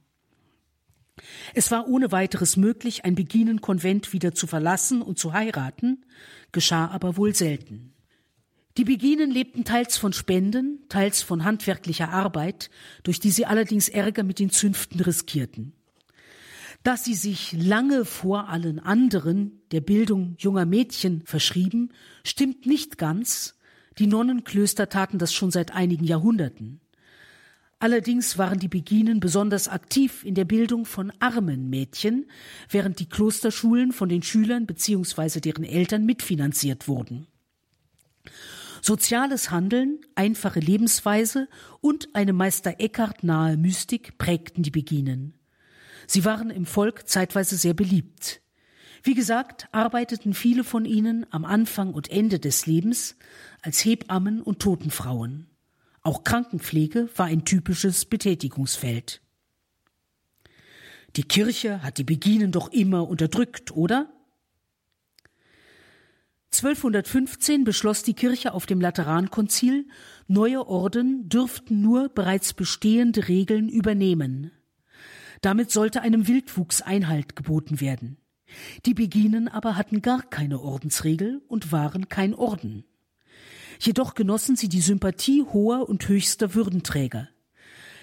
Es 1.55 1.70
war 1.70 1.86
ohne 1.86 2.11
weiteres 2.11 2.57
möglich, 2.57 3.05
ein 3.05 3.14
Beginenkonvent 3.14 4.12
wieder 4.12 4.34
zu 4.34 4.49
verlassen 4.49 5.03
und 5.03 5.20
zu 5.20 5.34
heiraten, 5.34 6.05
geschah 6.51 6.88
aber 6.88 7.16
wohl 7.16 7.32
selten. 7.32 7.91
Die 8.79 8.85
Beginen 8.85 9.31
lebten 9.31 9.64
teils 9.64 9.99
von 9.99 10.14
Spenden, 10.14 10.81
teils 10.89 11.20
von 11.20 11.45
handwerklicher 11.45 12.09
Arbeit, 12.09 12.70
durch 13.03 13.20
die 13.20 13.31
sie 13.31 13.45
allerdings 13.45 13.91
Ärger 13.91 14.23
mit 14.23 14.39
den 14.39 14.49
Zünften 14.49 15.01
riskierten. 15.01 15.75
Dass 16.83 17.05
sie 17.05 17.14
sich 17.14 17.53
lange 17.53 18.07
vor 18.07 18.49
allen 18.49 18.79
anderen 18.79 19.61
der 19.73 19.83
Bildung 19.83 20.37
junger 20.39 20.64
Mädchen 20.64 21.23
verschrieben, 21.27 21.91
stimmt 22.25 22.64
nicht 22.66 22.97
ganz. 22.97 23.57
Die 23.99 24.07
Nonnenklöster 24.07 24.89
taten 24.89 25.18
das 25.18 25.35
schon 25.35 25.51
seit 25.51 25.73
einigen 25.73 26.05
Jahrhunderten. 26.05 26.81
Allerdings 27.79 28.39
waren 28.39 28.59
die 28.59 28.68
Beginen 28.68 29.20
besonders 29.20 29.68
aktiv 29.68 30.25
in 30.25 30.35
der 30.35 30.45
Bildung 30.45 30.87
von 30.87 31.12
armen 31.18 31.68
Mädchen, 31.68 32.27
während 32.70 33.01
die 33.01 33.09
Klosterschulen 33.09 33.93
von 33.93 34.09
den 34.09 34.23
Schülern 34.23 34.66
bzw. 34.66 35.41
deren 35.41 35.64
Eltern 35.64 36.07
mitfinanziert 36.07 36.89
wurden. 36.89 37.27
Soziales 38.85 39.53
Handeln, 39.53 40.01
einfache 40.16 40.59
Lebensweise 40.59 41.49
und 41.80 42.09
eine 42.14 42.33
Meister 42.33 42.80
Eckhart 42.80 43.22
nahe 43.22 43.57
Mystik 43.57 44.18
prägten 44.18 44.64
die 44.64 44.72
Beginen. 44.72 45.39
Sie 46.09 46.24
waren 46.24 46.51
im 46.51 46.66
Volk 46.66 47.09
zeitweise 47.09 47.57
sehr 47.57 47.74
beliebt. 47.74 48.43
Wie 49.05 49.14
gesagt, 49.14 49.68
arbeiteten 49.70 50.35
viele 50.35 50.64
von 50.64 50.85
ihnen 50.85 51.26
am 51.30 51.45
Anfang 51.45 51.95
und 51.95 52.11
Ende 52.11 52.41
des 52.41 52.66
Lebens 52.66 53.16
als 53.62 53.85
Hebammen 53.85 54.43
und 54.43 54.59
Totenfrauen. 54.59 55.47
Auch 56.03 56.24
Krankenpflege 56.24 57.09
war 57.14 57.26
ein 57.26 57.45
typisches 57.45 58.05
Betätigungsfeld. 58.05 59.22
Die 61.14 61.22
Kirche 61.22 61.85
hat 61.85 61.99
die 61.99 62.05
Beginen 62.05 62.51
doch 62.51 62.72
immer 62.72 63.07
unterdrückt, 63.07 63.70
oder? 63.70 64.12
1215 66.53 67.65
beschloss 67.65 68.03
die 68.03 68.13
Kirche 68.13 68.53
auf 68.53 68.67
dem 68.67 68.81
Laterankonzil, 68.81 69.87
neue 70.29 70.67
Orden 70.67 71.29
dürften 71.31 71.81
nur 71.81 72.11
bereits 72.11 72.53
bestehende 72.53 73.29
Regeln 73.29 73.71
übernehmen. 73.71 74.53
Damit 75.41 75.71
sollte 75.71 76.03
einem 76.03 76.29
Wildwuchs 76.29 76.83
Einhalt 76.83 77.37
geboten 77.37 77.81
werden. 77.81 78.19
Die 78.85 78.93
Beginen 78.93 79.49
aber 79.49 79.77
hatten 79.77 80.03
gar 80.03 80.23
keine 80.23 80.61
Ordensregel 80.61 81.41
und 81.49 81.73
waren 81.73 82.11
kein 82.11 82.35
Orden. 82.35 82.85
Jedoch 83.81 84.15
genossen 84.15 84.55
sie 84.55 84.69
die 84.69 84.83
Sympathie 84.83 85.43
hoher 85.43 85.89
und 85.89 86.07
höchster 86.07 86.55
Würdenträger. 86.55 87.29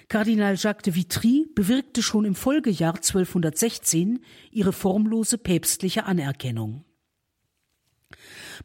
Kardinal 0.08 0.56
Jacques 0.58 0.82
de 0.82 0.96
Vitry 0.96 1.46
bewirkte 1.54 2.02
schon 2.02 2.26
im 2.26 2.34
Folgejahr 2.34 2.96
1216 2.96 4.20
ihre 4.50 4.74
formlose 4.74 5.38
päpstliche 5.38 6.06
Anerkennung. 6.06 6.84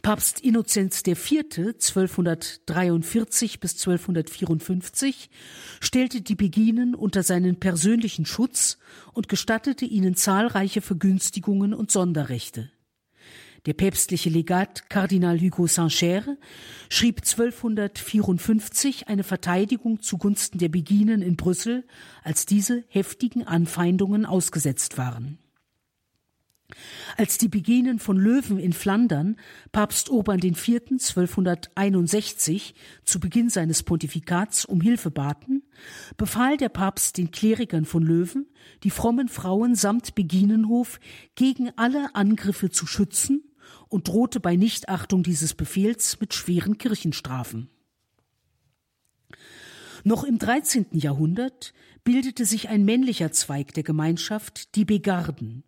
Papst 0.03 0.41
Innozenz 0.41 1.03
IV. 1.07 1.45
1243 1.57 3.61
bis 3.61 3.75
1254 3.75 5.31
stellte 5.81 6.23
die 6.23 6.35
Beginen 6.35 6.95
unter 6.95 7.23
seinen 7.23 7.61
persönlichen 7.61 8.27
Schutz 8.27 8.79
und 9.13 9.29
gestattete 9.29 9.85
ihnen 9.85 10.15
zahlreiche 10.15 10.81
Vergünstigungen 10.81 11.75
und 11.75 11.91
Sonderrechte. 11.91 12.71
Der 13.67 13.73
päpstliche 13.73 14.29
Legat 14.29 14.91
Kardinal 14.91 15.41
Hugo 15.41 15.67
Saint-Cher 15.67 16.37
schrieb 16.91 17.21
1254 17.21 19.09
eine 19.09 19.25
Verteidigung 19.25 20.03
zugunsten 20.03 20.59
der 20.59 20.69
Beginen 20.69 21.23
in 21.23 21.37
Brüssel, 21.37 21.87
als 22.23 22.45
diese 22.45 22.85
heftigen 22.89 23.47
Anfeindungen 23.47 24.27
ausgesetzt 24.27 24.99
waren. 24.99 25.39
Als 27.17 27.39
die 27.39 27.49
Beginen 27.49 27.99
von 27.99 28.17
Löwen 28.17 28.59
in 28.59 28.73
Flandern 28.73 29.37
Papst 29.73 30.11
Urban 30.11 30.41
IV. 30.43 30.81
1261 30.91 32.75
zu 33.05 33.21
Beginn 33.21 33.49
seines 33.51 33.83
Pontifikats 33.83 34.65
um 34.65 34.81
Hilfe 34.81 35.11
baten, 35.11 35.63
befahl 36.17 36.57
der 36.57 36.69
Papst 36.69 37.19
den 37.19 37.31
Klerikern 37.31 37.85
von 37.85 38.03
Löwen, 38.03 38.47
die 38.83 38.91
frommen 38.91 39.29
Frauen 39.29 39.75
samt 39.75 40.15
Beginenhof 40.15 41.01
gegen 41.35 41.71
alle 41.77 42.15
Angriffe 42.15 42.71
zu 42.71 42.87
schützen 42.87 43.43
und 43.89 44.09
drohte 44.09 44.41
bei 44.41 44.57
Nichtachtung 44.57 45.23
dieses 45.23 45.55
Befehls 45.55 46.21
mit 46.21 46.35
schweren 46.35 46.79
Kirchenstrafen. 46.79 47.69
Noch 50.07 50.25
im 50.25 50.39
13. 50.39 50.87
Jahrhundert 50.93 51.73
bildete 52.05 52.45
sich 52.45 52.69
ein 52.69 52.85
männlicher 52.85 53.33
Zweig 53.33 53.73
der 53.73 53.83
Gemeinschaft, 53.83 54.75
die 54.75 54.85
Begarden. 54.85 55.65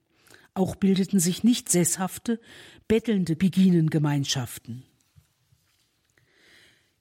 Auch 0.57 0.75
bildeten 0.75 1.21
sich 1.21 1.45
nicht 1.45 1.69
sesshafte, 1.69 2.41
bettelnde 2.89 3.37
Beginengemeinschaften. 3.37 4.85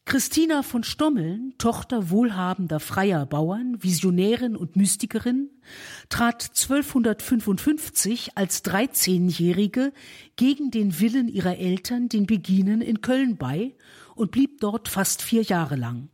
Christina 0.04 0.62
von 0.62 0.84
Stommeln, 0.84 1.54
Tochter 1.58 2.10
wohlhabender 2.10 2.82
freier 2.82 3.26
Bauern, 3.26 3.82
Visionärin 3.82 4.58
und 4.58 4.76
Mystikerin, 4.76 5.50
trat 6.10 6.52
1255 6.54 8.38
als 8.38 8.66
13-Jährige 8.66 9.94
gegen 10.36 10.70
den 10.70 11.00
Willen 11.00 11.30
ihrer 11.30 11.58
Eltern 11.58 12.10
den 12.10 12.26
Beginen 12.26 12.82
in 12.82 13.00
Köln 13.00 13.38
bei 13.38 13.74
und 14.16 14.32
blieb 14.32 14.60
dort 14.60 14.90
fast 14.90 15.22
vier 15.22 15.44
Jahre 15.44 15.78
lang. 15.78 16.10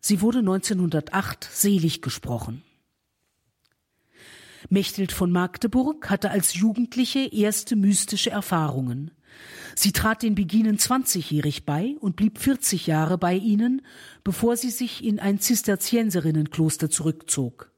Sie 0.00 0.20
wurde 0.20 0.40
1908 0.40 1.48
selig 1.50 2.02
gesprochen. 2.02 2.62
Mechthild 4.68 5.12
von 5.12 5.30
Magdeburg 5.30 6.10
hatte 6.10 6.30
als 6.30 6.54
Jugendliche 6.54 7.32
erste 7.32 7.76
mystische 7.76 8.30
Erfahrungen. 8.30 9.10
Sie 9.74 9.92
trat 9.92 10.22
den 10.22 10.34
Beginen 10.34 10.78
20-jährig 10.78 11.64
bei 11.66 11.96
und 12.00 12.16
blieb 12.16 12.38
40 12.38 12.86
Jahre 12.86 13.18
bei 13.18 13.34
ihnen, 13.34 13.82
bevor 14.22 14.56
sie 14.56 14.70
sich 14.70 15.04
in 15.04 15.18
ein 15.18 15.40
Zisterzienserinnenkloster 15.40 16.90
zurückzog. 16.90 17.72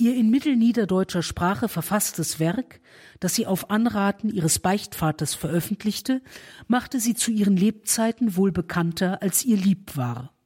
Ihr 0.00 0.14
in 0.14 0.30
mittelniederdeutscher 0.30 1.22
Sprache 1.22 1.68
verfasstes 1.68 2.38
Werk, 2.38 2.80
das 3.18 3.34
sie 3.34 3.46
auf 3.46 3.70
Anraten 3.70 4.30
ihres 4.30 4.60
Beichtvaters 4.60 5.34
veröffentlichte, 5.34 6.22
machte 6.68 7.00
sie 7.00 7.14
zu 7.14 7.32
ihren 7.32 7.56
Lebzeiten 7.56 8.36
wohl 8.36 8.52
bekannter, 8.52 9.20
als 9.22 9.44
ihr 9.44 9.56
lieb 9.56 9.96
war. 9.96 10.37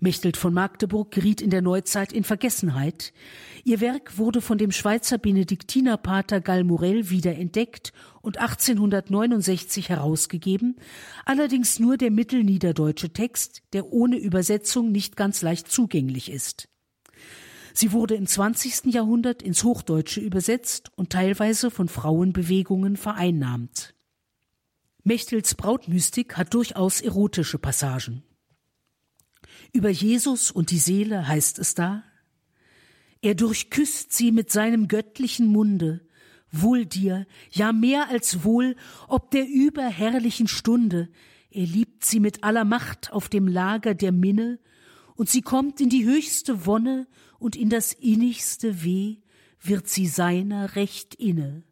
Mechthild 0.00 0.36
von 0.36 0.52
Magdeburg 0.52 1.10
geriet 1.10 1.40
in 1.40 1.50
der 1.50 1.62
Neuzeit 1.62 2.12
in 2.12 2.24
Vergessenheit. 2.24 3.12
Ihr 3.64 3.80
Werk 3.80 4.18
wurde 4.18 4.40
von 4.40 4.58
dem 4.58 4.70
Schweizer 4.70 5.18
Benediktinerpater 5.18 6.40
Gall 6.40 6.64
Morel 6.64 7.10
wiederentdeckt 7.10 7.92
und 8.22 8.38
1869 8.38 9.88
herausgegeben, 9.88 10.76
allerdings 11.24 11.78
nur 11.78 11.96
der 11.96 12.10
mittelniederdeutsche 12.10 13.12
Text, 13.12 13.62
der 13.72 13.92
ohne 13.92 14.16
Übersetzung 14.18 14.92
nicht 14.92 15.16
ganz 15.16 15.42
leicht 15.42 15.68
zugänglich 15.70 16.30
ist. 16.30 16.68
Sie 17.72 17.92
wurde 17.92 18.14
im 18.14 18.26
20. 18.26 18.86
Jahrhundert 18.86 19.42
ins 19.42 19.62
Hochdeutsche 19.62 20.20
übersetzt 20.20 20.90
und 20.96 21.10
teilweise 21.10 21.70
von 21.70 21.88
Frauenbewegungen 21.88 22.96
vereinnahmt. 22.96 23.94
Mechtels 25.04 25.54
Brautmystik 25.54 26.36
hat 26.36 26.54
durchaus 26.54 27.00
erotische 27.00 27.58
Passagen. 27.58 28.22
Über 29.76 29.90
Jesus 29.90 30.50
und 30.50 30.70
die 30.70 30.78
Seele 30.78 31.28
heißt 31.28 31.58
es 31.58 31.74
da, 31.74 32.02
er 33.20 33.34
durchküsst 33.34 34.10
sie 34.10 34.32
mit 34.32 34.50
seinem 34.50 34.88
göttlichen 34.88 35.48
Munde, 35.48 36.00
wohl 36.50 36.86
dir, 36.86 37.26
ja 37.50 37.74
mehr 37.74 38.08
als 38.08 38.42
wohl, 38.42 38.74
ob 39.06 39.30
der 39.32 39.46
überherrlichen 39.46 40.48
Stunde, 40.48 41.10
er 41.50 41.66
liebt 41.66 42.06
sie 42.06 42.20
mit 42.20 42.42
aller 42.42 42.64
Macht 42.64 43.12
auf 43.12 43.28
dem 43.28 43.46
Lager 43.46 43.92
der 43.92 44.12
Minne, 44.12 44.60
und 45.14 45.28
sie 45.28 45.42
kommt 45.42 45.78
in 45.78 45.90
die 45.90 46.06
höchste 46.06 46.64
Wonne 46.64 47.06
und 47.38 47.54
in 47.54 47.68
das 47.68 47.92
innigste 47.92 48.82
Weh 48.82 49.18
wird 49.60 49.88
sie 49.88 50.06
seiner 50.06 50.74
recht 50.74 51.14
inne. 51.16 51.64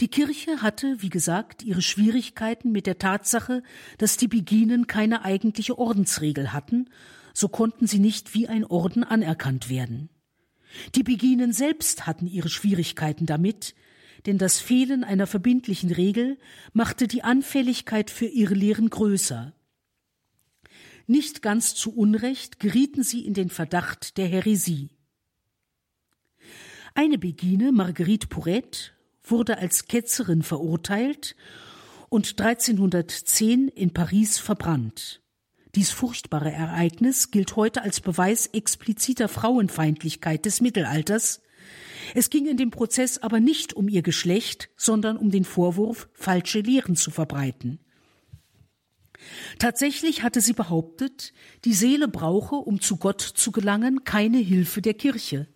Die 0.00 0.08
Kirche 0.08 0.60
hatte, 0.60 1.00
wie 1.00 1.08
gesagt, 1.08 1.62
ihre 1.62 1.80
Schwierigkeiten 1.80 2.70
mit 2.70 2.86
der 2.86 2.98
Tatsache, 2.98 3.62
dass 3.98 4.16
die 4.16 4.28
Beginen 4.28 4.86
keine 4.86 5.24
eigentliche 5.24 5.78
Ordensregel 5.78 6.52
hatten, 6.52 6.90
so 7.32 7.48
konnten 7.48 7.86
sie 7.86 7.98
nicht 7.98 8.34
wie 8.34 8.48
ein 8.48 8.64
Orden 8.64 9.04
anerkannt 9.04 9.70
werden. 9.70 10.10
Die 10.94 11.02
Beginen 11.02 11.52
selbst 11.52 12.06
hatten 12.06 12.26
ihre 12.26 12.50
Schwierigkeiten 12.50 13.24
damit, 13.24 13.74
denn 14.26 14.38
das 14.38 14.58
Fehlen 14.58 15.04
einer 15.04 15.26
verbindlichen 15.26 15.90
Regel 15.90 16.38
machte 16.72 17.08
die 17.08 17.22
Anfälligkeit 17.22 18.10
für 18.10 18.26
ihre 18.26 18.54
Lehren 18.54 18.90
größer. 18.90 19.54
Nicht 21.06 21.40
ganz 21.40 21.74
zu 21.74 21.94
Unrecht 21.94 22.58
gerieten 22.58 23.02
sie 23.02 23.24
in 23.24 23.32
den 23.32 23.48
Verdacht 23.48 24.18
der 24.18 24.26
Häresie. 24.26 24.90
Eine 26.94 27.18
Begine, 27.18 27.70
Marguerite 27.72 28.26
Pourret, 28.26 28.95
wurde 29.30 29.58
als 29.58 29.86
Ketzerin 29.86 30.42
verurteilt 30.42 31.36
und 32.08 32.40
1310 32.40 33.68
in 33.68 33.92
Paris 33.92 34.38
verbrannt. 34.38 35.22
Dies 35.74 35.90
furchtbare 35.90 36.50
Ereignis 36.50 37.30
gilt 37.30 37.56
heute 37.56 37.82
als 37.82 38.00
Beweis 38.00 38.46
expliziter 38.46 39.28
Frauenfeindlichkeit 39.28 40.46
des 40.46 40.60
Mittelalters. 40.60 41.42
Es 42.14 42.30
ging 42.30 42.46
in 42.46 42.56
dem 42.56 42.70
Prozess 42.70 43.18
aber 43.18 43.40
nicht 43.40 43.74
um 43.74 43.88
ihr 43.88 44.02
Geschlecht, 44.02 44.70
sondern 44.76 45.16
um 45.16 45.30
den 45.30 45.44
Vorwurf, 45.44 46.08
falsche 46.14 46.60
Lehren 46.60 46.96
zu 46.96 47.10
verbreiten. 47.10 47.80
Tatsächlich 49.58 50.22
hatte 50.22 50.40
sie 50.40 50.52
behauptet, 50.52 51.32
die 51.64 51.72
Seele 51.72 52.08
brauche, 52.08 52.56
um 52.56 52.80
zu 52.80 52.96
Gott 52.96 53.20
zu 53.20 53.50
gelangen, 53.50 54.04
keine 54.04 54.38
Hilfe 54.38 54.82
der 54.82 54.94
Kirche. 54.94 55.48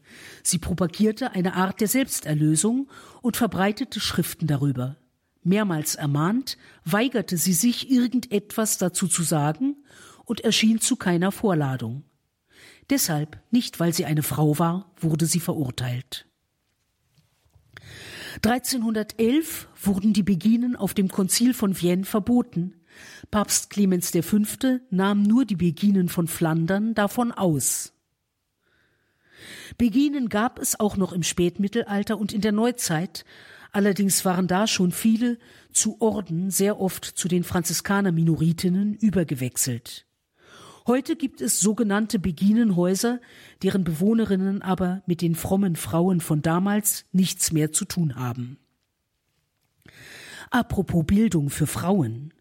Sie 0.43 0.59
propagierte 0.59 1.33
eine 1.33 1.55
Art 1.55 1.81
der 1.81 1.89
Selbsterlösung 1.89 2.89
und 3.23 3.37
verbreitete 3.37 4.01
Schriften 4.01 4.47
darüber. 4.47 4.97
Mehrmals 5.43 5.95
ermahnt, 5.95 6.59
weigerte 6.85 7.37
sie 7.37 7.55
sich, 7.55 7.91
irgendetwas 7.91 8.79
dazu 8.79 9.09
zu 9.09 9.23
sagen 9.23 9.77
und 10.25 10.43
erschien 10.43 10.81
zu 10.81 10.97
keiner 10.97 11.33
Vorladung. 11.33 12.05
Deshalb, 12.91 13.41
nicht 13.51 13.81
weil 13.81 13.95
sie 13.95 14.05
eine 14.05 14.23
Frau 14.23 14.59
war, 14.59 14.91
wurde 14.99 15.27
sie 15.27 15.41
verurteilt. 15.41 16.27
1311 18.45 19.69
wurden 19.83 20.13
die 20.13 20.23
Beginen 20.23 20.77
auf 20.77 20.95
dem 20.95 21.09
Konzil 21.09 21.55
von 21.55 21.75
Vienne 21.75 22.05
verboten. 22.05 22.75
Papst 23.31 23.71
Clemens 23.71 24.11
V. 24.11 24.39
nahm 24.91 25.23
nur 25.23 25.45
die 25.45 25.57
Beginen 25.57 26.09
von 26.09 26.27
Flandern 26.27 26.95
davon 26.95 27.33
aus. 27.33 27.93
Beginen 29.79 30.29
gab 30.29 30.59
es 30.59 30.79
auch 30.79 30.97
noch 30.97 31.13
im 31.13 31.23
Spätmittelalter 31.23 32.19
und 32.19 32.33
in 32.33 32.41
der 32.41 32.53
Neuzeit, 32.53 33.25
allerdings 33.73 34.25
waren 34.25 34.47
da 34.47 34.67
schon 34.67 34.93
viele 34.93 35.39
zu 35.73 36.01
Orden, 36.01 36.51
sehr 36.51 36.81
oft 36.81 37.05
zu 37.05 37.29
den 37.29 37.45
Franziskaner-Minoritinnen 37.45 38.95
übergewechselt. 38.95 40.07
Heute 40.87 41.15
gibt 41.15 41.41
es 41.41 41.61
sogenannte 41.61 42.19
Beginenhäuser, 42.19 43.21
deren 43.63 43.85
Bewohnerinnen 43.85 44.63
aber 44.63 45.03
mit 45.07 45.23
den 45.23 45.35
frommen 45.35 45.77
Frauen 45.77 46.21
von 46.21 46.43
damals 46.43 47.05
nichts 47.13 47.53
mehr 47.53 47.71
zu 47.71 47.85
tun 47.85 48.17
haben. 48.17 48.59
Apropos 50.51 51.05
Bildung 51.07 51.51
für 51.51 51.69
Frauen. 51.69 52.35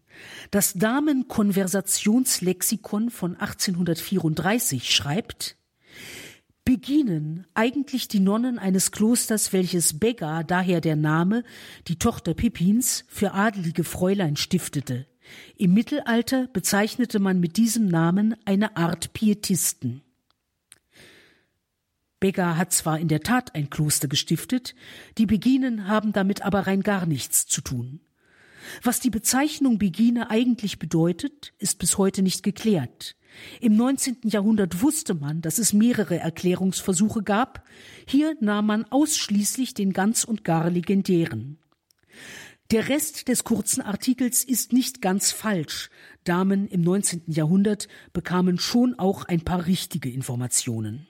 Das 0.50 0.72
Damenkonversationslexikon 0.74 3.10
von 3.10 3.36
1834 3.36 4.92
schreibt, 4.92 5.56
Beginen, 6.70 7.48
eigentlich 7.52 8.06
die 8.06 8.20
Nonnen 8.20 8.56
eines 8.56 8.92
Klosters, 8.92 9.52
welches 9.52 9.98
Begga, 9.98 10.44
daher 10.44 10.80
der 10.80 10.94
Name, 10.94 11.42
die 11.88 11.98
Tochter 11.98 12.32
Pippins, 12.32 13.04
für 13.08 13.32
adelige 13.34 13.82
Fräulein 13.82 14.36
stiftete. 14.36 15.08
Im 15.56 15.74
Mittelalter 15.74 16.46
bezeichnete 16.52 17.18
man 17.18 17.40
mit 17.40 17.56
diesem 17.56 17.88
Namen 17.88 18.36
eine 18.44 18.76
Art 18.76 19.12
Pietisten. 19.14 20.02
Beggar 22.20 22.56
hat 22.56 22.72
zwar 22.72 23.00
in 23.00 23.08
der 23.08 23.22
Tat 23.22 23.56
ein 23.56 23.68
Kloster 23.68 24.06
gestiftet, 24.06 24.76
die 25.18 25.26
Beginen 25.26 25.88
haben 25.88 26.12
damit 26.12 26.42
aber 26.42 26.68
rein 26.68 26.84
gar 26.84 27.04
nichts 27.04 27.48
zu 27.48 27.62
tun. 27.62 27.98
Was 28.84 29.00
die 29.00 29.10
Bezeichnung 29.10 29.78
Begine 29.78 30.30
eigentlich 30.30 30.78
bedeutet, 30.78 31.52
ist 31.58 31.80
bis 31.80 31.98
heute 31.98 32.22
nicht 32.22 32.44
geklärt. 32.44 33.16
Im 33.60 33.76
19. 33.76 34.18
Jahrhundert 34.24 34.82
wusste 34.82 35.14
man, 35.14 35.40
dass 35.40 35.58
es 35.58 35.72
mehrere 35.72 36.18
Erklärungsversuche 36.18 37.22
gab. 37.22 37.64
Hier 38.06 38.36
nahm 38.40 38.66
man 38.66 38.84
ausschließlich 38.90 39.74
den 39.74 39.92
ganz 39.92 40.24
und 40.24 40.44
gar 40.44 40.70
legendären. 40.70 41.58
Der 42.70 42.88
Rest 42.88 43.26
des 43.26 43.42
kurzen 43.42 43.80
Artikels 43.80 44.44
ist 44.44 44.72
nicht 44.72 45.02
ganz 45.02 45.32
falsch. 45.32 45.90
Damen 46.22 46.68
im 46.68 46.82
19. 46.82 47.24
Jahrhundert 47.26 47.88
bekamen 48.12 48.58
schon 48.60 48.96
auch 48.98 49.24
ein 49.24 49.40
paar 49.40 49.66
richtige 49.66 50.08
Informationen. 50.08 51.08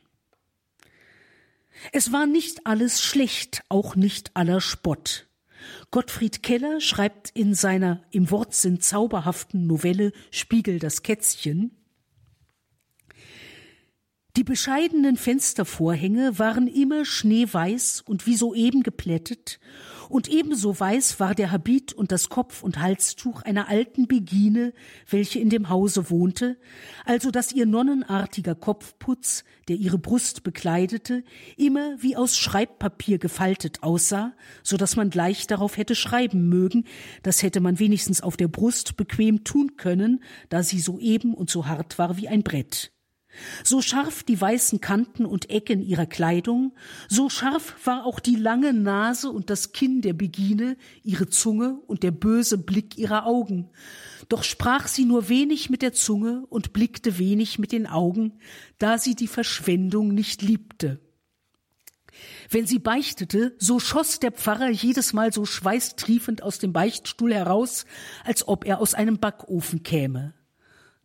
Es 1.93 2.13
war 2.13 2.27
nicht 2.27 2.67
alles 2.67 3.03
schlecht, 3.03 3.63
auch 3.69 3.95
nicht 3.95 4.35
aller 4.35 4.61
Spott. 4.61 5.29
Gottfried 5.91 6.43
Keller 6.43 6.81
schreibt 6.81 7.31
in 7.31 7.55
seiner 7.55 8.03
im 8.11 8.31
Wortsinn 8.31 8.81
zauberhaften 8.81 9.67
Novelle 9.67 10.13
Spiegel 10.31 10.79
das 10.79 11.03
Kätzchen 11.03 11.77
die 14.37 14.45
bescheidenen 14.45 15.17
Fenstervorhänge 15.17 16.39
waren 16.39 16.67
immer 16.67 17.05
schneeweiß 17.05 18.03
und 18.07 18.27
wie 18.27 18.37
soeben 18.37 18.83
geplättet, 18.83 19.59
und 20.11 20.27
ebenso 20.27 20.79
weiß 20.79 21.21
war 21.21 21.37
der 21.37 21.53
Habit 21.53 21.93
und 21.93 22.11
das 22.11 22.29
Kopf- 22.29 22.65
und 22.65 22.81
Halstuch 22.81 23.43
einer 23.43 23.69
alten 23.69 24.09
Begine, 24.09 24.73
welche 25.09 25.39
in 25.39 25.51
dem 25.51 25.69
Hause 25.69 26.11
wohnte, 26.11 26.59
also 27.05 27.31
dass 27.31 27.53
ihr 27.53 27.65
nonnenartiger 27.65 28.57
Kopfputz, 28.57 29.45
der 29.69 29.77
ihre 29.77 29.99
Brust 29.99 30.43
bekleidete, 30.43 31.23
immer 31.57 31.95
wie 32.01 32.17
aus 32.17 32.37
Schreibpapier 32.37 33.19
gefaltet 33.19 33.85
aussah, 33.85 34.33
so 34.65 34.77
dass 34.77 34.97
man 34.97 35.11
gleich 35.11 35.47
darauf 35.47 35.77
hätte 35.77 35.95
schreiben 35.95 36.49
mögen, 36.49 36.87
das 37.23 37.45
hätte 37.45 37.61
man 37.61 37.79
wenigstens 37.79 38.21
auf 38.21 38.37
der 38.37 38.49
Brust 38.49 38.97
bequem 38.97 39.45
tun 39.45 39.77
können, 39.77 40.25
da 40.49 40.65
sie 40.65 40.81
so 40.81 40.99
eben 40.99 41.35
und 41.35 41.51
so 41.51 41.67
hart 41.67 42.01
war 42.01 42.17
wie 42.17 42.27
ein 42.27 42.43
Brett. 42.43 42.91
So 43.63 43.81
scharf 43.81 44.23
die 44.23 44.41
weißen 44.41 44.81
Kanten 44.81 45.25
und 45.25 45.51
Ecken 45.51 45.83
ihrer 45.83 46.07
Kleidung, 46.07 46.73
so 47.09 47.29
scharf 47.29 47.75
war 47.85 48.05
auch 48.05 48.21
die 48.21 48.35
lange 48.35 48.73
Nase 48.73 49.31
und 49.31 49.51
das 49.51 49.73
Kinn 49.73 50.03
der 50.03 50.15
Begine, 50.15 50.77
ihre 51.03 51.29
Zunge 51.29 51.81
und 51.87 52.03
der 52.03 52.11
böse 52.11 52.59
Blick 52.59 52.99
ihrer 52.99 53.27
Augen. 53.27 53.71
Doch 54.29 54.43
sprach 54.43 54.89
sie 54.89 55.05
nur 55.05 55.29
wenig 55.29 55.71
mit 55.71 55.83
der 55.83 55.93
Zunge 55.93 56.45
und 56.49 56.73
blickte 56.73 57.19
wenig 57.19 57.59
mit 57.59 57.73
den 57.73 57.87
Augen, 57.87 58.39
da 58.79 58.99
sie 58.99 59.15
die 59.15 59.29
Verschwendung 59.29 60.13
nicht 60.13 60.43
liebte. 60.43 61.01
Wenn 62.51 62.67
sie 62.67 62.79
beichtete, 62.79 63.55
so 63.59 63.79
schoss 63.79 64.19
der 64.19 64.33
Pfarrer 64.33 64.71
jedes 64.71 65.13
Mal 65.13 65.33
so 65.33 65.45
schweißtriefend 65.45 66.43
aus 66.43 66.59
dem 66.59 66.73
Beichtstuhl 66.73 67.33
heraus, 67.33 67.87
als 68.25 68.47
ob 68.47 68.67
er 68.67 68.81
aus 68.81 68.95
einem 68.95 69.19
Backofen 69.19 69.83
käme. 69.83 70.35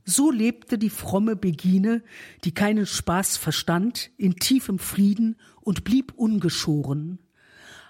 So 0.05 0.29
lebte 0.29 0.77
die 0.77 0.91
fromme 0.91 1.35
Begine, 1.35 2.03
die 2.43 2.53
keinen 2.53 2.85
Spaß 2.85 3.37
verstand, 3.37 4.11
in 4.17 4.35
tiefem 4.35 4.77
Frieden 4.77 5.35
und 5.61 5.83
blieb 5.83 6.13
ungeschoren. 6.15 7.17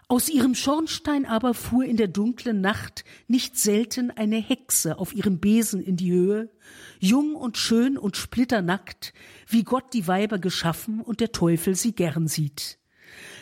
Aus 0.07 0.29
ihrem 0.29 0.55
Schornstein 0.55 1.25
aber 1.25 1.53
fuhr 1.53 1.83
in 1.83 1.97
der 1.97 2.07
dunklen 2.07 2.61
Nacht 2.61 3.03
nicht 3.27 3.57
selten 3.57 4.11
eine 4.11 4.37
Hexe 4.37 4.97
auf 4.97 5.13
ihrem 5.13 5.39
Besen 5.39 5.81
in 5.81 5.97
die 5.97 6.11
Höhe, 6.11 6.51
jung 6.99 7.35
und 7.35 7.57
schön 7.57 7.97
und 7.97 8.15
splitternackt, 8.15 9.13
wie 9.47 9.63
Gott 9.63 9.93
die 9.93 10.07
Weiber 10.07 10.37
geschaffen 10.37 11.01
und 11.01 11.19
der 11.19 11.31
Teufel 11.31 11.75
sie 11.75 11.93
gern 11.93 12.27
sieht. 12.27 12.77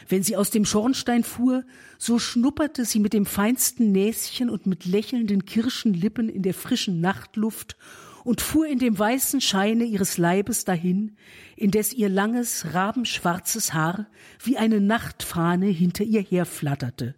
Wenn 0.07 0.23
sie 0.23 0.35
aus 0.35 0.49
dem 0.49 0.65
Schornstein 0.65 1.23
fuhr, 1.23 1.63
so 1.97 2.17
schnupperte 2.17 2.85
sie 2.85 2.99
mit 2.99 3.13
dem 3.13 3.25
feinsten 3.25 3.91
Näschen 3.91 4.49
und 4.49 4.65
mit 4.65 4.85
lächelnden 4.85 5.45
Kirschenlippen 5.45 6.29
in 6.29 6.43
der 6.43 6.53
frischen 6.53 7.01
Nachtluft 7.01 7.77
und 8.23 8.41
fuhr 8.41 8.67
in 8.67 8.79
dem 8.79 8.97
weißen 8.97 9.41
Scheine 9.41 9.83
ihres 9.83 10.17
Leibes 10.17 10.65
dahin, 10.65 11.17
indes 11.55 11.93
ihr 11.93 12.09
langes, 12.09 12.73
rabenschwarzes 12.73 13.73
Haar 13.73 14.07
wie 14.41 14.57
eine 14.57 14.79
Nachtfahne 14.79 15.67
hinter 15.67 16.03
ihr 16.03 16.21
herflatterte. 16.21 17.15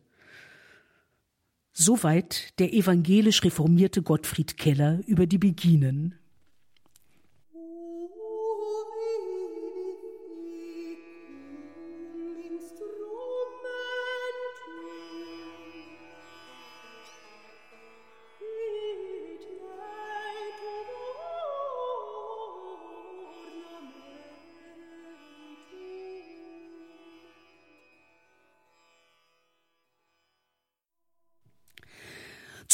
Soweit 1.71 2.57
der 2.59 2.73
evangelisch 2.73 3.43
reformierte 3.43 4.01
Gottfried 4.01 4.57
Keller 4.57 5.01
über 5.07 5.27
die 5.27 5.37
Beginen. 5.37 6.15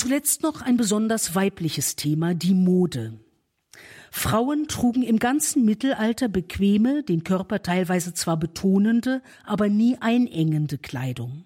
Zuletzt 0.01 0.41
noch 0.41 0.63
ein 0.63 0.77
besonders 0.77 1.35
weibliches 1.35 1.95
Thema, 1.95 2.33
die 2.33 2.55
Mode. 2.55 3.19
Frauen 4.09 4.67
trugen 4.67 5.03
im 5.03 5.19
ganzen 5.19 5.63
Mittelalter 5.63 6.27
bequeme, 6.27 7.03
den 7.03 7.23
Körper 7.23 7.61
teilweise 7.61 8.11
zwar 8.15 8.37
betonende, 8.37 9.21
aber 9.45 9.69
nie 9.69 9.97
einengende 9.99 10.79
Kleidung. 10.79 11.45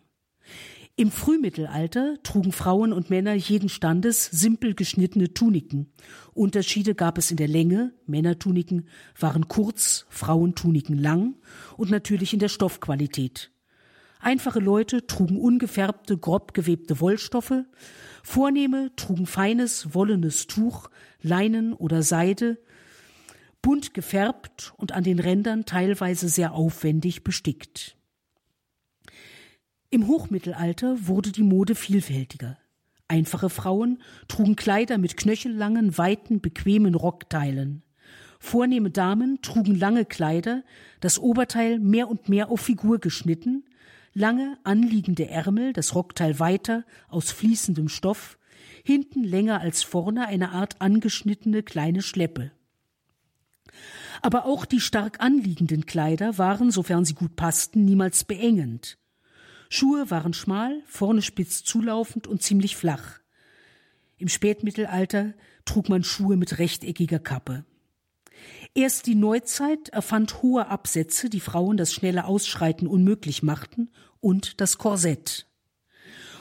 Im 0.95 1.11
Frühmittelalter 1.11 2.15
trugen 2.23 2.53
Frauen 2.53 2.93
und 2.93 3.09
Männer 3.09 3.33
jeden 3.33 3.67
Standes 3.67 4.23
simpel 4.31 4.73
geschnittene 4.73 5.33
Tuniken. 5.33 5.91
Unterschiede 6.33 6.95
gab 6.95 7.17
es 7.17 7.31
in 7.31 7.37
der 7.37 7.49
Länge, 7.49 7.91
Männertuniken 8.05 8.87
waren 9.19 9.49
kurz, 9.49 10.05
Frauentuniken 10.07 10.97
lang 10.97 11.35
und 11.75 11.91
natürlich 11.91 12.31
in 12.31 12.39
der 12.39 12.47
Stoffqualität. 12.47 13.51
Einfache 14.21 14.59
Leute 14.59 15.05
trugen 15.05 15.37
ungefärbte, 15.37 16.17
grob 16.17 16.53
gewebte 16.53 17.01
Wollstoffe, 17.01 17.65
Vornehme 18.27 18.91
trugen 18.95 19.27
feines, 19.27 19.93
wollenes 19.93 20.47
Tuch, 20.47 20.89
Leinen 21.21 21.73
oder 21.73 22.01
Seide, 22.01 22.57
bunt 23.61 23.93
gefärbt 23.93 24.73
und 24.77 24.93
an 24.93 25.03
den 25.03 25.19
Rändern 25.19 25.65
teilweise 25.65 26.27
sehr 26.27 26.53
aufwendig 26.53 27.23
bestickt. 27.23 27.95
Im 29.91 30.07
Hochmittelalter 30.07 31.05
wurde 31.05 31.31
die 31.31 31.43
Mode 31.43 31.75
vielfältiger. 31.75 32.57
Einfache 33.07 33.51
Frauen 33.51 34.01
trugen 34.27 34.55
Kleider 34.55 34.97
mit 34.97 35.17
knöchellangen, 35.17 35.95
weiten, 35.99 36.41
bequemen 36.41 36.95
Rockteilen. 36.95 37.83
Vornehme 38.39 38.89
Damen 38.89 39.39
trugen 39.43 39.75
lange 39.75 40.03
Kleider, 40.03 40.63
das 40.99 41.19
Oberteil 41.19 41.77
mehr 41.77 42.09
und 42.09 42.27
mehr 42.27 42.49
auf 42.49 42.61
Figur 42.61 42.97
geschnitten, 42.97 43.65
lange 44.15 44.57
anliegende 44.63 45.27
Ärmel, 45.27 45.73
das 45.73 45.93
Rockteil 45.93 46.39
weiter, 46.39 46.85
aus 47.09 47.31
fließendem 47.31 47.89
Stoff, 47.89 48.39
hinten 48.83 49.23
länger 49.23 49.59
als 49.59 49.83
vorne 49.83 50.25
eine 50.27 50.51
Art 50.51 50.81
angeschnittene 50.81 51.61
kleine 51.61 52.01
Schleppe. 52.01 52.51
Aber 54.21 54.45
auch 54.45 54.65
die 54.65 54.79
stark 54.79 55.19
anliegenden 55.19 55.85
Kleider 55.85 56.37
waren, 56.37 56.71
sofern 56.71 57.05
sie 57.05 57.13
gut 57.13 57.35
passten, 57.35 57.83
niemals 57.83 58.23
beengend. 58.23 58.97
Schuhe 59.69 60.09
waren 60.09 60.33
schmal, 60.33 60.81
vorne 60.85 61.21
spitz 61.21 61.63
zulaufend 61.63 62.25
und 62.25 62.41
ziemlich 62.41 62.77
flach. 62.77 63.19
Im 64.17 64.29
Spätmittelalter 64.29 65.33
trug 65.65 65.89
man 65.89 66.03
Schuhe 66.03 66.37
mit 66.37 66.57
rechteckiger 66.57 67.19
Kappe. 67.19 67.65
Erst 68.77 69.05
die 69.05 69.15
Neuzeit 69.15 69.87
erfand 69.89 70.41
hohe 70.41 70.67
Absätze, 70.67 71.29
die 71.29 71.39
Frauen 71.39 71.77
das 71.77 71.93
schnelle 71.93 72.25
Ausschreiten 72.25 72.87
unmöglich 72.87 73.41
machten, 73.41 73.89
und 74.19 74.59
das 74.59 74.77
Korsett. 74.77 75.47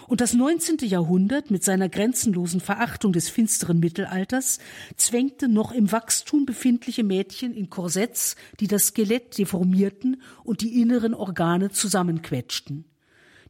Und 0.08 0.20
das 0.20 0.34
19. 0.34 0.78
Jahrhundert 0.88 1.52
mit 1.52 1.62
seiner 1.62 1.88
grenzenlosen 1.88 2.60
Verachtung 2.60 3.12
des 3.12 3.28
finsteren 3.28 3.78
Mittelalters 3.78 4.58
zwängte 4.96 5.46
noch 5.46 5.70
im 5.70 5.92
Wachstum 5.92 6.44
befindliche 6.44 7.04
Mädchen 7.04 7.54
in 7.54 7.70
Korsetts, 7.70 8.34
die 8.58 8.66
das 8.66 8.88
Skelett 8.88 9.38
deformierten 9.38 10.20
und 10.42 10.60
die 10.60 10.80
inneren 10.80 11.14
Organe 11.14 11.70
zusammenquetschten. 11.70 12.84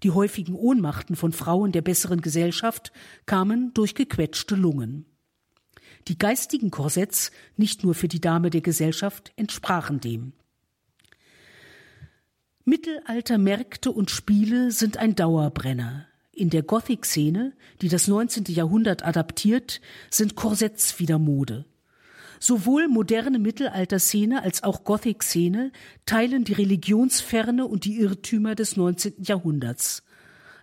Die 0.03 0.11
häufigen 0.11 0.55
Ohnmachten 0.55 1.17
von 1.17 1.33
Frauen 1.33 1.73
der 1.73 1.81
besseren 1.81 2.21
Gesellschaft 2.21 2.93
kamen 3.25 3.73
durch 3.73 3.95
gequetschte 3.95 4.57
Lungen. 4.57 5.07
Die 6.09 6.19
geistigen 6.19 6.71
Korsetts, 6.71 7.31
nicht 7.57 7.83
nur 7.85 7.95
für 7.95 8.09
die 8.09 8.21
Dame 8.21 8.51
der 8.51 8.61
Gesellschaft, 8.61 9.33
entsprachen 9.37 10.01
dem. 10.01 10.33
Mittelalter 12.65 13.39
Märkte 13.39 13.91
und 13.91 14.11
Spiele 14.11 14.71
sind 14.71 14.97
ein 14.97 15.15
Dauerbrenner. 15.15 16.07
In 16.33 16.51
der 16.51 16.63
Gothic-Szene, 16.63 17.53
die 17.81 17.89
das 17.89 18.09
19. 18.09 18.45
Jahrhundert 18.49 19.05
adaptiert, 19.05 19.81
sind 20.11 20.35
Korsetts 20.35 20.99
wieder 20.99 21.19
Mode. 21.19 21.65
Sowohl 22.41 22.89
moderne 22.89 23.39
Mittelalterszene 23.39 24.43
als 24.43 24.63
auch 24.63 24.85
Gothic-Szene 24.85 25.73
teilen 26.05 26.45
die 26.45 26.55
Religionsferne 26.55 27.67
und 27.67 27.85
die 27.85 28.01
Irrtümer 28.01 28.55
des 28.55 28.77
19. 28.77 29.23
Jahrhunderts. 29.23 30.03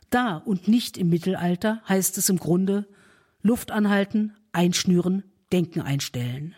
Da 0.09 0.37
und 0.37 0.67
nicht 0.67 0.97
im 0.97 1.09
Mittelalter 1.09 1.81
heißt 1.87 2.17
es 2.17 2.29
im 2.29 2.37
Grunde 2.37 2.87
Luft 3.41 3.71
anhalten, 3.71 4.35
einschnüren, 4.51 5.23
Denken 5.51 5.81
einstellen. 5.81 6.55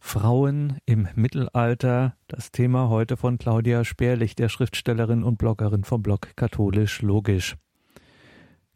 Frauen 0.00 0.78
im 0.84 1.08
Mittelalter, 1.14 2.14
das 2.28 2.52
Thema 2.52 2.90
heute 2.90 3.16
von 3.16 3.38
Claudia 3.38 3.84
Sperlich, 3.84 4.34
der 4.34 4.50
Schriftstellerin 4.50 5.24
und 5.24 5.38
Bloggerin 5.38 5.84
vom 5.84 6.02
Blog 6.02 6.36
Katholisch 6.36 7.00
Logisch. 7.00 7.56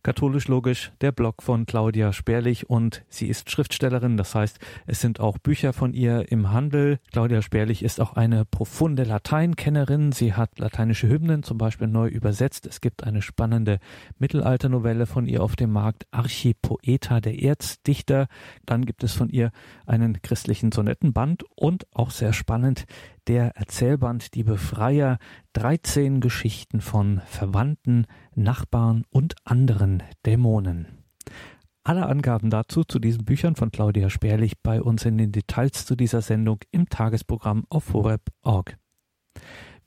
Katholisch 0.09 0.49
Logisch, 0.49 0.91
der 1.03 1.13
Blog 1.13 1.43
von 1.43 1.67
Claudia 1.67 2.15
Sperlich 2.15 2.71
und 2.71 3.05
sie 3.11 3.27
ist 3.27 3.51
Schriftstellerin, 3.51 4.17
das 4.17 4.35
heißt, 4.35 4.59
es 4.87 5.03
sind 5.03 5.21
auch 5.21 5.37
Bücher 5.37 5.75
von 5.75 5.93
ihr 5.93 6.33
im 6.33 6.51
Handel. 6.51 6.99
Claudia 7.13 7.43
Sperlich 7.43 7.83
ist 7.83 8.01
auch 8.01 8.15
eine 8.15 8.47
profunde 8.47 9.05
Lateinkennerin. 9.05 10.13
Sie 10.13 10.33
hat 10.33 10.59
lateinische 10.59 11.11
Hymnen 11.11 11.43
zum 11.43 11.59
Beispiel 11.59 11.89
neu 11.89 12.09
übersetzt. 12.09 12.67
Es 12.67 12.81
gibt 12.81 13.05
eine 13.05 13.21
spannende 13.21 13.81
Mittelalternovelle 14.19 15.05
von 15.05 15.27
ihr 15.27 15.43
auf 15.43 15.57
dem 15.57 15.73
Markt, 15.73 16.07
Archipoeta, 16.11 17.21
der 17.21 17.43
Erzdichter. 17.43 18.29
Dann 18.65 18.87
gibt 18.87 19.05
es 19.05 19.13
von 19.13 19.29
ihr 19.29 19.51
einen 19.85 20.23
christlichen 20.23 20.73
Sonettenband 20.73 21.45
und 21.55 21.87
auch 21.93 22.13
sehr 22.13 22.33
spannend 22.33 22.87
der 23.29 23.57
Erzählband 23.57 24.35
Die 24.35 24.43
Befreier 24.43 25.19
13 25.53 26.21
Geschichten 26.21 26.81
von 26.81 27.21
Verwandten, 27.27 28.07
Nachbarn 28.35 29.05
und 29.11 29.35
anderen 29.45 30.03
Dämonen. 30.25 31.05
Alle 31.85 32.07
Angaben 32.07 32.49
dazu 32.49 32.85
zu 32.85 32.99
diesen 32.99 33.25
Büchern 33.27 33.55
von 33.55 33.71
Claudia 33.71 34.09
Sperlich 34.09 34.61
bei 34.63 34.81
uns 34.81 35.05
in 35.05 35.19
den 35.19 35.31
Details 35.31 35.85
zu 35.85 35.95
dieser 35.95 36.23
Sendung 36.23 36.61
im 36.71 36.89
Tagesprogramm 36.89 37.65
auf 37.69 37.93
horeb.org. 37.93 38.79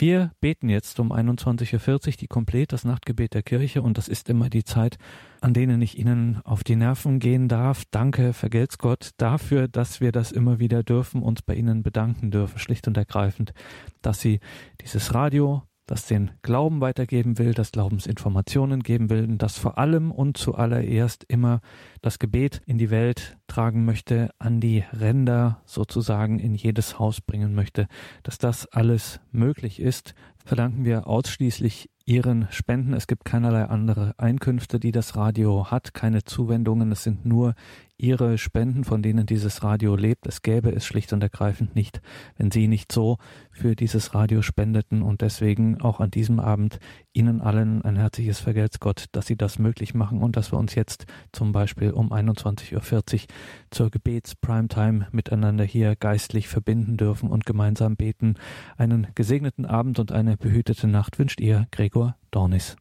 Wir 0.01 0.31
beten 0.39 0.67
jetzt 0.67 0.99
um 0.99 1.13
21.40 1.13 2.07
Uhr 2.07 2.13
die 2.13 2.27
Komplett, 2.27 2.73
das 2.73 2.85
Nachtgebet 2.85 3.35
der 3.35 3.43
Kirche 3.43 3.83
und 3.83 3.99
das 3.99 4.07
ist 4.07 4.29
immer 4.29 4.49
die 4.49 4.63
Zeit, 4.63 4.97
an 5.41 5.53
denen 5.53 5.79
ich 5.79 5.95
Ihnen 5.95 6.41
auf 6.43 6.63
die 6.63 6.75
Nerven 6.75 7.19
gehen 7.19 7.47
darf. 7.47 7.83
Danke, 7.91 8.33
vergelt's 8.33 8.79
Gott, 8.79 9.11
dafür, 9.17 9.67
dass 9.67 10.01
wir 10.01 10.11
das 10.11 10.31
immer 10.31 10.57
wieder 10.57 10.81
dürfen, 10.81 11.21
uns 11.21 11.43
bei 11.43 11.53
Ihnen 11.53 11.83
bedanken 11.83 12.31
dürfen, 12.31 12.57
schlicht 12.57 12.87
und 12.87 12.97
ergreifend, 12.97 13.53
dass 14.01 14.19
Sie 14.19 14.39
dieses 14.81 15.13
Radio 15.13 15.61
das 15.91 16.05
den 16.05 16.31
Glauben 16.41 16.79
weitergeben 16.79 17.37
will, 17.37 17.53
das 17.53 17.73
Glaubensinformationen 17.73 18.81
geben 18.81 19.09
will, 19.09 19.27
das 19.27 19.57
vor 19.57 19.77
allem 19.77 20.09
und 20.09 20.37
zuallererst 20.37 21.25
immer 21.25 21.59
das 22.01 22.17
Gebet 22.17 22.61
in 22.65 22.77
die 22.77 22.91
Welt 22.91 23.37
tragen 23.47 23.83
möchte, 23.83 24.29
an 24.39 24.61
die 24.61 24.85
Ränder 24.97 25.59
sozusagen 25.65 26.39
in 26.39 26.55
jedes 26.55 26.97
Haus 26.97 27.19
bringen 27.19 27.53
möchte, 27.55 27.89
dass 28.23 28.37
das 28.37 28.67
alles 28.67 29.19
möglich 29.33 29.81
ist, 29.81 30.15
verdanken 30.45 30.85
wir 30.85 31.07
ausschließlich 31.07 31.89
Ihren 32.05 32.47
Spenden. 32.51 32.93
Es 32.93 33.05
gibt 33.05 33.25
keinerlei 33.25 33.65
andere 33.65 34.13
Einkünfte, 34.17 34.79
die 34.79 34.93
das 34.93 35.17
Radio 35.17 35.71
hat, 35.71 35.93
keine 35.93 36.23
Zuwendungen. 36.23 36.91
Es 36.93 37.03
sind 37.03 37.25
nur 37.25 37.53
Ihre 38.01 38.37
Spenden, 38.39 38.83
von 38.83 39.03
denen 39.03 39.25
dieses 39.25 39.63
Radio 39.63 39.95
lebt. 39.95 40.25
Es 40.25 40.41
gäbe 40.41 40.71
es 40.71 40.85
schlicht 40.85 41.13
und 41.13 41.21
ergreifend 41.21 41.75
nicht, 41.75 42.01
wenn 42.35 42.49
Sie 42.49 42.67
nicht 42.67 42.91
so 42.91 43.17
für 43.51 43.75
dieses 43.75 44.15
Radio 44.15 44.41
spendeten. 44.41 45.03
Und 45.03 45.21
deswegen 45.21 45.79
auch 45.81 45.99
an 45.99 46.09
diesem 46.09 46.39
Abend 46.39 46.79
Ihnen 47.13 47.41
allen 47.41 47.83
ein 47.83 47.95
herzliches 47.95 48.39
Vergelt's 48.39 48.79
Gott, 48.79 49.05
dass 49.11 49.27
Sie 49.27 49.37
das 49.37 49.59
möglich 49.59 49.93
machen 49.93 50.21
und 50.21 50.35
dass 50.35 50.51
wir 50.51 50.57
uns 50.57 50.73
jetzt 50.73 51.05
zum 51.31 51.51
Beispiel 51.51 51.91
um 51.91 52.11
21.40 52.11 52.73
Uhr 52.73 53.27
zur 53.69 53.91
Gebets-Primetime 53.91 55.07
miteinander 55.11 55.63
hier 55.63 55.95
geistlich 55.95 56.47
verbinden 56.47 56.97
dürfen 56.97 57.29
und 57.29 57.45
gemeinsam 57.45 57.95
beten. 57.95 58.35
Einen 58.77 59.07
gesegneten 59.13 59.67
Abend 59.67 59.99
und 59.99 60.11
eine 60.11 60.37
behütete 60.37 60.87
Nacht 60.87 61.19
wünscht 61.19 61.39
Ihr 61.39 61.67
Gregor 61.71 62.15
Dornis. 62.31 62.77